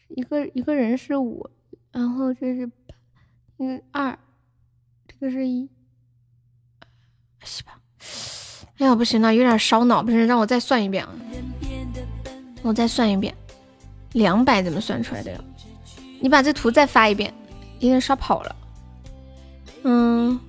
[0.09, 1.49] 一个一个人是五，
[1.93, 2.69] 然后这是
[3.59, 4.19] 嗯二，
[5.07, 5.71] 这个是一，
[7.45, 7.79] 是吧？
[8.83, 11.11] 哎呀，不行了，有点烧脑，不行，让我再算一遍啊！
[12.63, 13.33] 我再算一遍，
[14.11, 15.39] 两百怎么算出来的呀？
[16.21, 17.33] 你把这图再发一遍，
[17.79, 18.57] 有点刷跑了。
[19.85, 20.41] 嗯。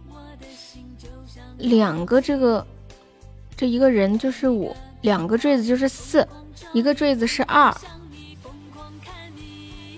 [1.60, 2.66] 两个这个，
[3.56, 6.28] 这一个人就是五，两个坠子就是四，
[6.74, 7.72] 一个坠子是二，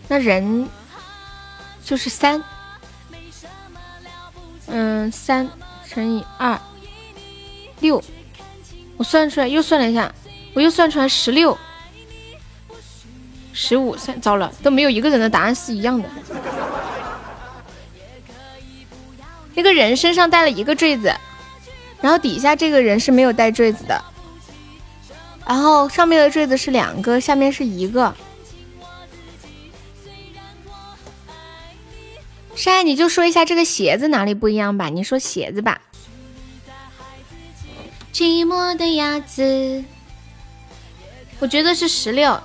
[0.09, 0.67] 那人
[1.85, 2.43] 就是三，
[4.67, 5.49] 嗯，三
[5.87, 6.59] 乘以二，
[7.79, 8.03] 六，
[8.97, 10.13] 我算出来又算了一下，
[10.53, 11.57] 我又算出来十六，
[13.53, 16.09] 十五，算糟了，都没有一个人的答案是一样的。
[19.53, 21.13] 那个人身上带了一个坠子。
[22.01, 24.03] 然后底下这个人是没有带坠子的，
[25.47, 28.13] 然后上面的坠子是两个，下面是一个。
[32.53, 34.89] 山，你就说一下这个鞋子哪里不一样吧？
[34.89, 35.81] 你说鞋子吧。
[38.15, 39.83] 寂寞的鸭子，
[41.39, 42.39] 我觉得是十六。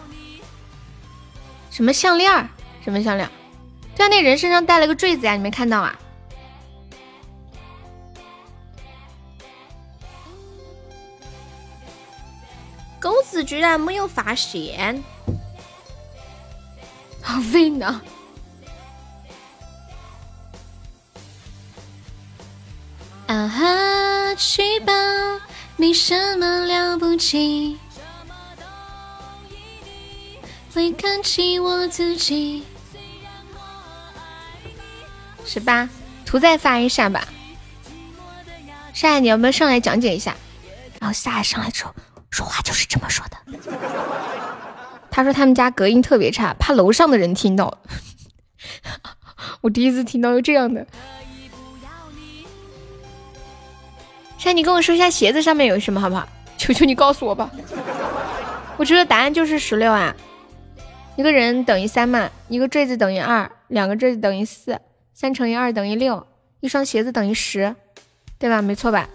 [1.70, 2.28] 什么项链？
[2.82, 3.30] 什么项链？
[3.94, 5.96] 对啊，那人身上戴了个坠子呀，你没看到啊？
[12.98, 15.00] 狗子居然没有发现，
[17.22, 18.00] 好费脑！
[23.28, 24.92] 啊哈，去吧，
[25.80, 27.78] 没什么了不起，
[30.74, 32.64] 会看起我自己。
[35.46, 35.88] 十八，
[36.26, 37.26] 图再发一下吧。
[38.92, 40.36] 夏夏，你要不要上来讲解一下？
[41.00, 41.94] 然后夏夏上来之后。
[42.28, 43.38] 说话就是这么说的。
[45.10, 47.78] 他说他们家隔音特别差，怕楼上的人听到。
[49.62, 50.86] 我第一次听到有这样的。
[54.40, 56.26] 山，你跟我说一下鞋子上面有什么好不好？
[56.56, 57.50] 求求你告诉我吧。
[58.78, 60.16] 我觉得答案就是十六啊。
[61.16, 64.80] 一个人等于三嘛，一个坠子等于二，两个坠子等于四，
[65.12, 66.26] 三乘以二等于六，
[66.60, 67.76] 一双鞋子等于十，
[68.38, 68.62] 对吧？
[68.62, 69.06] 没错吧？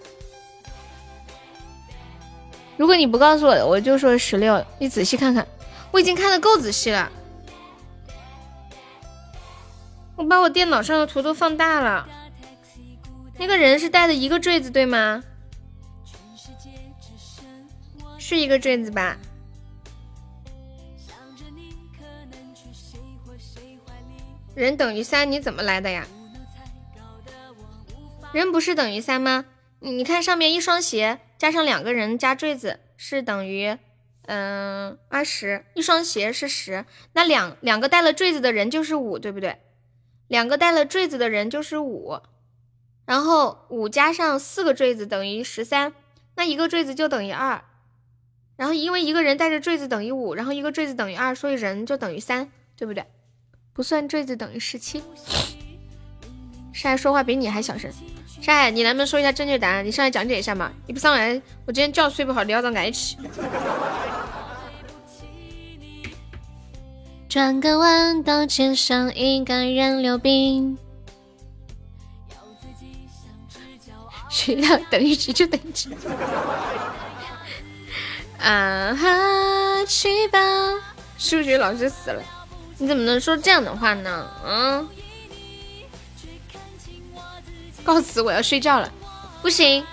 [2.77, 4.63] 如果你不告诉我，我就说十六。
[4.77, 5.47] 你仔细看看，
[5.89, 7.11] 我已经看的够仔细了。
[10.15, 12.07] 我把我电脑上的图都放大了。
[13.37, 15.23] 那个人是带的一个坠子，对吗？
[18.17, 19.17] 是一个坠子吧？
[24.55, 26.07] 人等于三，你怎么来的呀？
[28.33, 29.45] 人不是等于三吗？
[29.79, 31.19] 你看上面一双鞋。
[31.37, 33.77] 加上两个人加坠子是等于，
[34.21, 39.57] 嗯，二十一双鞋是十，那两两个带了坠子的人就是五，对不对？
[40.27, 42.21] 两个带了坠子的人就是五，
[43.05, 45.93] 然后五加上四个坠子等于十三，
[46.35, 47.63] 那一个坠子就等于二，
[48.55, 53.05] 然后因为一个人带着坠子等于五，然后一个坠子等于二，所以人就等于三，对不对？
[53.73, 55.03] 不算坠子等于十七。
[56.73, 57.91] 沙海说话比你还小声。
[58.41, 59.85] 沙海，你能不能说一下正确答案？
[59.85, 60.71] 你上来讲解一下嘛？
[60.87, 63.17] 你不上来，我今天觉睡不好，你要到挨起。
[67.29, 70.77] 转个弯，道歉上一个人溜冰。
[74.35, 75.89] 学料等于几就等于几。
[78.37, 80.37] 啊哈，去吧！
[81.17, 82.21] 数学老师死了，
[82.77, 84.29] 你怎么能说这样的话呢？
[84.45, 84.87] 嗯。
[87.85, 88.91] 告辞，我要睡觉了。
[89.41, 89.85] 不行，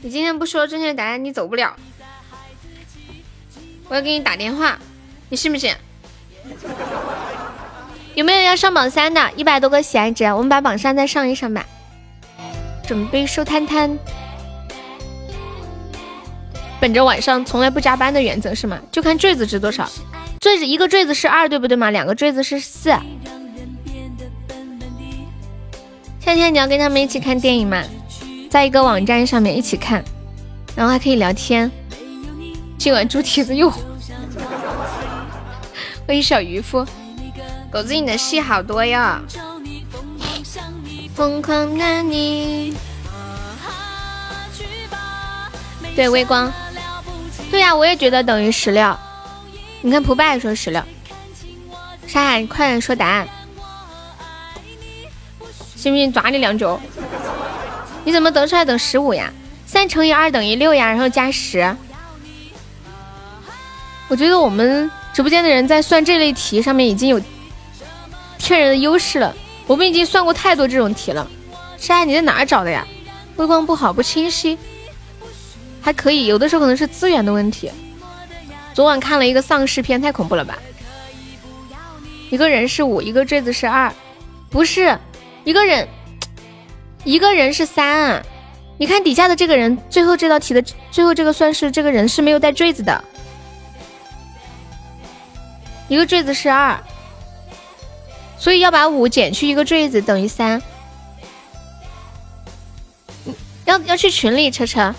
[0.00, 1.76] 你今天不说正确答案，你走不了。
[3.88, 4.78] 我要给你打电话，
[5.28, 5.76] 你信不信？
[8.14, 9.30] 有没有要上榜三的？
[9.36, 11.66] 一百多个喜爱值，我们把榜三再上一上吧。
[12.88, 13.98] 准备收摊摊，
[16.80, 18.78] 本着晚上从来不加班的原则是吗？
[18.90, 19.86] 就看坠子值多少。
[20.40, 21.90] 坠子一个坠子是二，对不对嘛？
[21.90, 22.88] 两个坠子是四。
[22.88, 23.02] 夏
[26.34, 27.84] 天你要跟他们一起看电影吗？
[28.48, 30.02] 在一个网站上面一起看，
[30.74, 31.70] 然后还可以聊天。
[32.78, 33.70] 今晚猪蹄子又
[36.06, 36.86] 欢迎小渔夫，
[37.70, 39.20] 狗子你的戏好多呀！
[41.18, 42.72] 疯狂的你，
[45.96, 46.52] 对微光，
[47.50, 48.96] 对呀，我也觉得等于十六。
[49.80, 50.80] 你看蒲爸也说十六，
[52.06, 53.28] 沙海，快点说答案。
[55.74, 56.80] 信不信抓你两脚？
[58.04, 59.32] 你怎么得出来等十五呀？
[59.66, 61.76] 三乘以二等于六呀，然后加十。
[64.06, 67.20] 我觉得我们直播间的人在算这类题上面已经有
[68.38, 69.34] 天然的优势了。
[69.68, 71.30] 我们已经算过太多这种题了。
[71.76, 72.84] 沙，你在哪儿找的呀？
[73.36, 74.58] 微光不好，不清晰。
[75.80, 77.70] 还可以，有的时候可能是资源的问题。
[78.74, 80.58] 昨晚看了一个丧尸片，太恐怖了吧？
[82.30, 83.92] 一个人是五，一个坠子是二，
[84.50, 84.98] 不是。
[85.44, 85.86] 一个人，
[87.04, 88.22] 一个人是三。
[88.76, 93.04] 你看底下的这个人，最后这道题的最后这个算式，这个人是没有带坠子的。
[95.88, 96.78] 一个坠子是二，
[98.38, 100.62] 所以要把五减去一个坠子等于三。
[103.64, 104.94] 要要去群里，车车，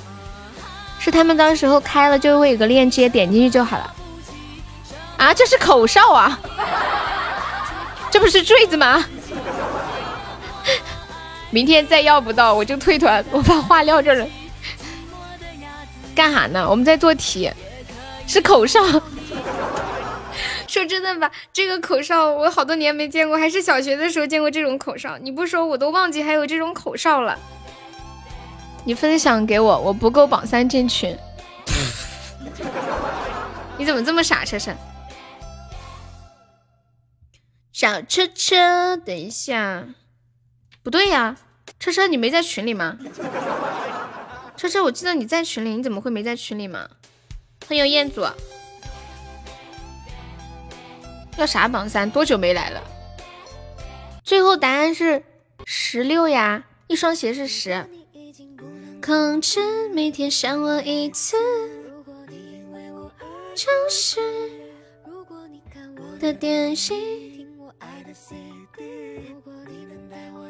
[1.00, 3.96] 是他们到时候开了就会有个链接，点进去就好了。
[5.18, 6.40] 啊，这是口哨啊，
[8.12, 9.04] 这不是坠子吗？
[11.50, 14.28] 明天再要不到我就退团，我把话撂这儿了。
[16.14, 16.70] 干啥呢？
[16.70, 17.52] 我们在做题，
[18.28, 18.80] 是口哨。
[20.70, 25.18] 说真的吧，这个口哨我好多年没见过，还是小学的时候见过这种口哨。
[25.18, 27.40] 你不说我都忘记还有这种口哨了。
[28.86, 31.18] 你分享给我，我不够榜三进群。
[33.80, 34.72] 你怎么这么傻，车车？
[37.74, 39.86] 小车车，等一下。
[40.84, 41.36] 不对呀，
[41.80, 43.00] 车车，你没在群里吗？
[44.56, 46.88] 车车，我记得你在群里，你怎么会没在群里吗？
[47.68, 48.24] 欢迎彦祖，
[51.40, 52.12] 要啥榜三？
[52.12, 52.84] 多久没来了？
[54.26, 55.24] 最后答案是
[55.64, 57.90] 十六呀，一双鞋是十。
[59.02, 61.38] 控制每天想我一次，
[63.56, 64.20] 就是
[66.20, 67.48] 的点心。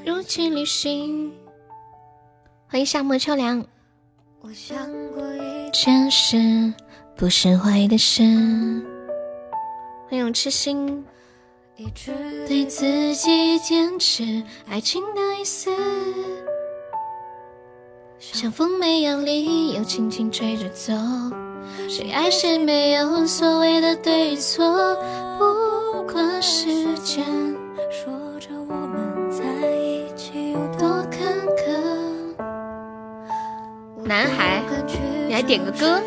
[0.03, 1.31] 如期旅行，
[2.67, 3.63] 欢迎夏末秋凉。
[4.41, 4.75] 我想
[5.11, 6.73] 过一件事
[7.15, 8.23] 不是坏的事？
[10.09, 11.05] 欢迎痴心，
[12.47, 15.69] 对自己坚持爱情的意思，
[18.17, 20.93] 像风没有理由轻轻吹着走。
[21.87, 24.95] 谁爱谁没有所谓的对错，
[25.37, 27.23] 不过时间
[27.91, 29.45] 说着我们在
[29.77, 31.21] 一起有多坎
[31.55, 32.35] 坷。
[34.05, 34.63] 男孩，
[35.27, 36.01] 你来点个歌。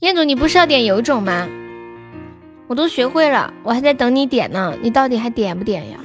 [0.00, 1.46] 彦祖，你不是要点有种吗？
[2.68, 4.74] 我都学会了，我还在等你点呢。
[4.82, 5.98] 你到底还点不点呀？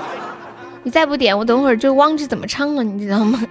[0.84, 3.40] 你再不点，我等会儿就忘记怎么唱了，你知道吗？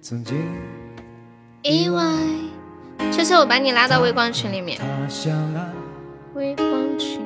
[0.00, 0.36] 曾经
[1.62, 2.02] 意外。
[3.10, 4.78] 车车，我把你拉到微光群里面。
[6.34, 7.20] 微光群。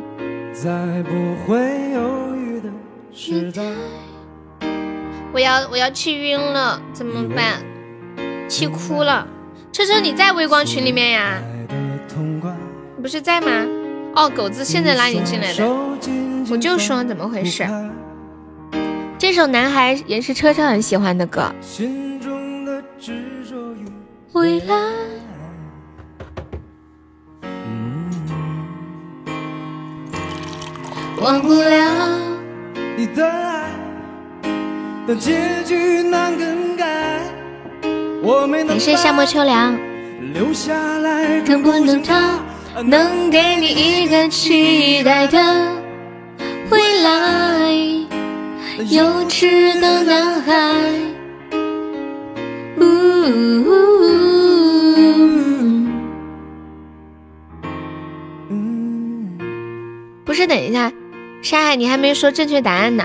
[5.33, 7.63] 我要我要气晕了，怎么办？
[8.47, 9.27] 气哭了。
[9.73, 11.43] 车车，你在微光群里面呀？
[12.97, 13.51] 你不是在吗？
[14.15, 15.67] 哦，狗子现在拉你进来的。
[16.51, 17.67] 我就说怎么回事？
[19.19, 21.51] 这首《男孩》也是车车很喜欢的歌。
[24.33, 24.93] 未来。
[31.23, 32.36] 忘不了
[32.99, 33.65] 你的爱，
[35.07, 37.21] 但结局难更改。
[38.23, 38.69] 我没能。
[38.69, 39.77] 感谢夏末秋凉。
[40.33, 42.39] 留下来，能不能他
[42.83, 45.39] 能给你一个期待的
[46.71, 47.71] 未来？
[48.89, 50.73] 幼稚的男孩。
[60.25, 60.91] 不是，等一下。
[61.43, 63.05] 沙海，你还没说正确答案呢。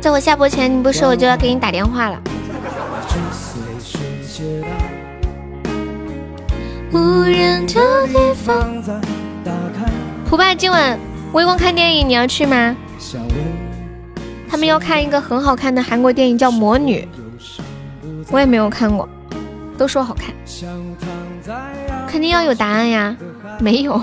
[0.00, 2.20] 在我下播前，你不说我就要给你打电话了。
[6.92, 8.82] 无人的地方。
[10.28, 10.98] 普爸，今晚
[11.32, 12.76] 微光看电影，你要去吗？
[14.48, 17.08] 他们要看一个很好看的韩国电影，叫《魔女》，
[18.30, 19.08] 我也没有看过，
[19.76, 20.32] 都说好看。
[22.06, 23.16] 肯定要有答案呀，
[23.58, 24.00] 没有。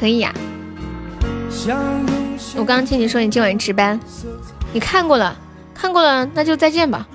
[0.00, 0.32] 可以呀，
[2.56, 4.00] 我刚刚听你说你今晚值班，
[4.72, 5.36] 你看过了，
[5.74, 7.06] 看过了，那就再见吧，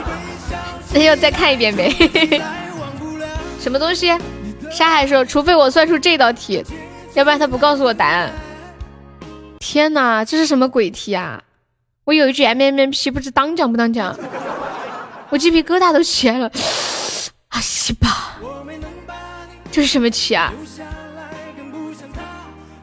[0.94, 1.94] 那就再看一遍呗。
[3.60, 4.16] 什么东西？
[4.72, 6.64] 沙海说，除非我算出这道题，
[7.12, 8.32] 要不然他不告诉我答案。
[9.58, 11.42] 天哪，这是什么鬼题啊？
[12.04, 14.16] 我有一句 M M M P，不知当讲不当讲，
[15.28, 16.50] 我鸡皮疙瘩都起来了。
[17.50, 18.38] 啊西吧，
[19.70, 20.50] 这是什么题啊？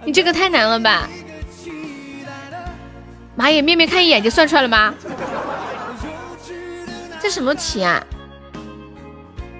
[0.08, 1.10] 你这个太难了吧！
[3.36, 4.94] 妈耶，面面看一眼就算出来了吗？
[7.22, 8.02] 这什么题啊？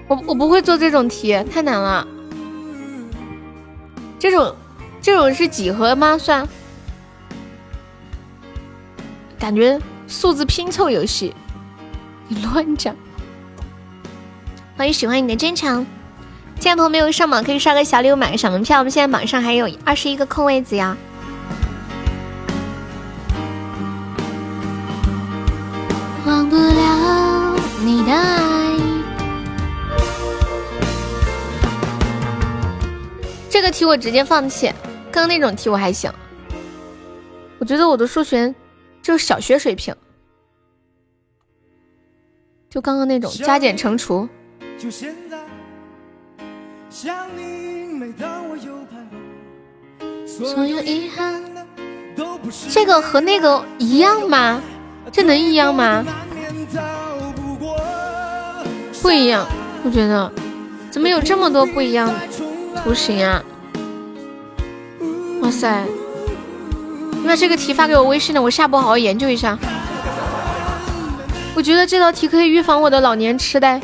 [0.08, 2.08] 我我不会做这种题，太难了。
[4.18, 4.56] 这种
[5.02, 6.16] 这种是几何吗？
[6.16, 6.48] 算？
[9.38, 11.34] 感觉数字拼凑游戏。
[12.26, 12.96] 你乱讲。
[14.78, 15.84] 欢迎喜欢你的坚强。
[16.60, 18.80] 现在朋友没有上榜，可以刷个小礼物，买个小门票。
[18.80, 20.96] 我们现在榜上还有二十一个空位子呀。
[26.26, 28.76] 忘不了你的爱。
[33.48, 34.66] 这个题我直接放弃，
[35.12, 36.12] 刚刚那种题我还行。
[37.58, 38.52] 我觉得我的数学
[39.00, 39.94] 就是小学水平，
[42.68, 44.28] 就刚刚那种加减乘除。
[47.00, 48.98] 想你，每当我又徘
[50.00, 51.40] 徊所有遗憾。
[52.68, 54.60] 这个和那个一样吗？
[55.12, 56.04] 这能一样吗？
[59.00, 59.46] 不一样，
[59.84, 60.32] 我觉得。
[60.90, 62.12] 怎么有这么多不一样
[62.82, 63.44] 图形啊？
[65.40, 65.86] 哇塞！
[67.12, 69.56] 你把这个题发给我微信了，我下播好好研究一下。
[71.54, 73.80] 我觉得这道题可以预防我的老年痴呆。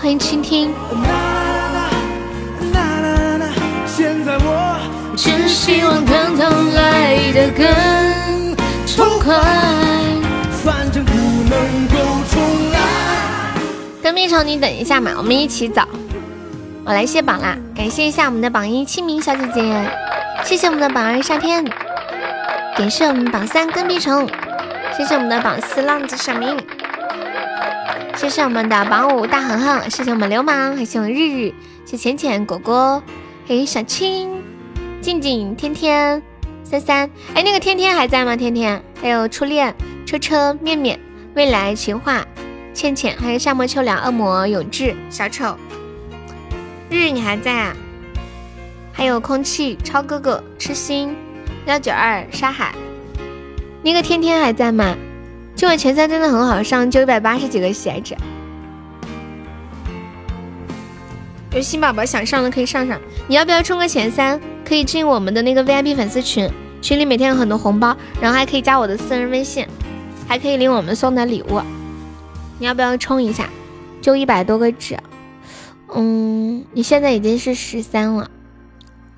[0.00, 0.72] 欢迎倾听。
[5.14, 8.56] 只希望疼痛来得更
[8.96, 9.34] 痛快。
[10.64, 11.98] 反正不能够
[12.30, 12.80] 重来。
[14.02, 15.82] 跟蜜虫，你等一下嘛，我们一起走。
[16.86, 19.90] 我来卸榜啦，感谢一下我们的榜一清明小姐姐，
[20.44, 21.62] 谢谢我们的榜二夏天，
[22.74, 24.26] 感谢我们榜三跟屁虫，
[24.96, 26.56] 谢谢我们的榜四浪子小明。
[28.20, 31.54] 谢谢我们的榜五大恒恒，谢谢我们流氓，还谢我们日日，
[31.86, 33.02] 谢浅浅果果，
[33.48, 34.42] 还有小青、
[35.00, 36.22] 静静、天天、
[36.62, 38.36] 三三，哎，那个天天还在吗？
[38.36, 39.74] 天天，还有初恋、
[40.04, 41.00] 车车、面面、
[41.32, 42.22] 未来、情话、
[42.74, 45.56] 倩倩，还有夏末秋凉、恶魔、永志、小丑、
[46.90, 47.74] 日日，你还在啊？
[48.92, 51.16] 还有空气、超哥哥、痴心、
[51.64, 52.74] 幺九二、沙海，
[53.82, 54.94] 那个天天还在吗？
[55.60, 58.16] 今晚前三真的很好上，就一百八十几个喜爱值。
[61.52, 64.40] 有新宝宝想上的可以上上，你要不要冲个前三？
[64.64, 66.50] 可以进我们的那个 VIP 粉丝群，
[66.80, 69.66] 群里每天有很多红包，然后还可以加我的私人微信，
[70.26, 71.60] 还可以领我们送的礼物。
[72.58, 73.46] 你要不要冲一下？
[74.00, 74.96] 就一百多个纸。
[75.94, 78.30] 嗯，你现在已经是十三了，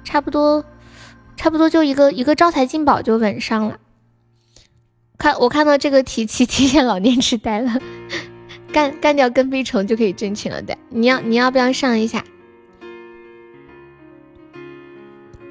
[0.03, 0.65] 差不多，
[1.37, 3.77] 差不多就一个一个招财进宝就稳上了。
[5.23, 7.79] 看，我看到这个题，提提现老年痴呆了，
[8.73, 10.77] 干干掉跟屁虫就可以挣钱了的。
[10.89, 12.25] 你要你要不要上一下？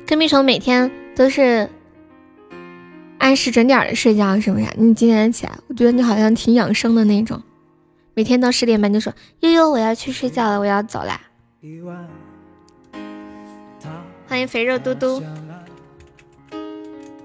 [0.06, 1.70] 跟屁虫每天都是
[3.18, 4.66] 按时准点的睡觉，是不是？
[4.76, 5.58] 你几点起来？
[5.68, 7.42] 我觉得你好像挺养生的那种，
[8.14, 11.22] 每天到十点半就说悠悠我要去睡觉了，我要走啦。
[14.28, 15.24] 欢迎肥肉嘟嘟。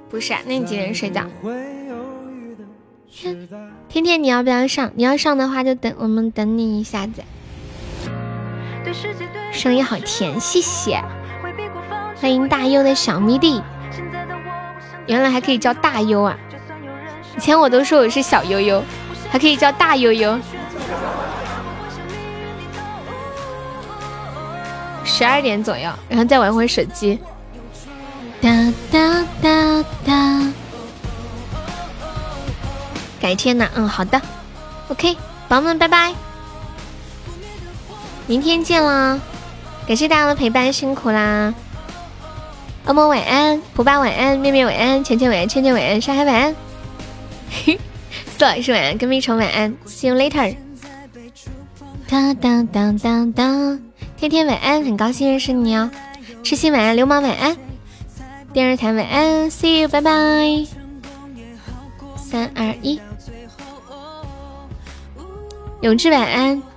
[0.08, 1.28] 不是，那你几点睡觉？
[3.88, 4.90] 天天你要不要上？
[4.94, 7.22] 你要上的话就等我们等你一下子。
[9.52, 11.02] 声音好甜，谢谢。
[12.20, 13.62] 欢迎大优的小迷弟，
[15.06, 16.38] 原来还可以叫大优啊！
[17.36, 18.82] 以前我都说我是小悠悠，
[19.30, 20.38] 还可以叫大悠悠。
[25.04, 27.18] 十二点左右，然后再玩会手机。
[28.42, 28.50] 哒
[28.92, 30.52] 哒哒哒。
[33.26, 33.68] 改天呢？
[33.74, 34.22] 嗯，好的。
[34.86, 35.16] OK，
[35.48, 36.14] 宝宝们，拜拜。
[38.28, 39.20] 明天见了，
[39.84, 41.52] 感谢大家的陪伴，辛苦啦！
[42.84, 46.54] 恶魔晚安，普巴晚安，面面晚安，浅浅晚安，倩倩晚安，沙海晚安，
[48.38, 50.54] 苏老师晚安，跟蜜虫晚安，See you later。
[52.08, 53.80] 当当当当当，
[54.16, 55.90] 天天晚安，很高兴认识你哦。
[56.44, 57.56] 痴心晚安，流氓晚安，
[58.52, 60.12] 电视台晚安，See you，拜拜。
[62.28, 63.00] 三二一，
[65.82, 66.75] 永志晚安。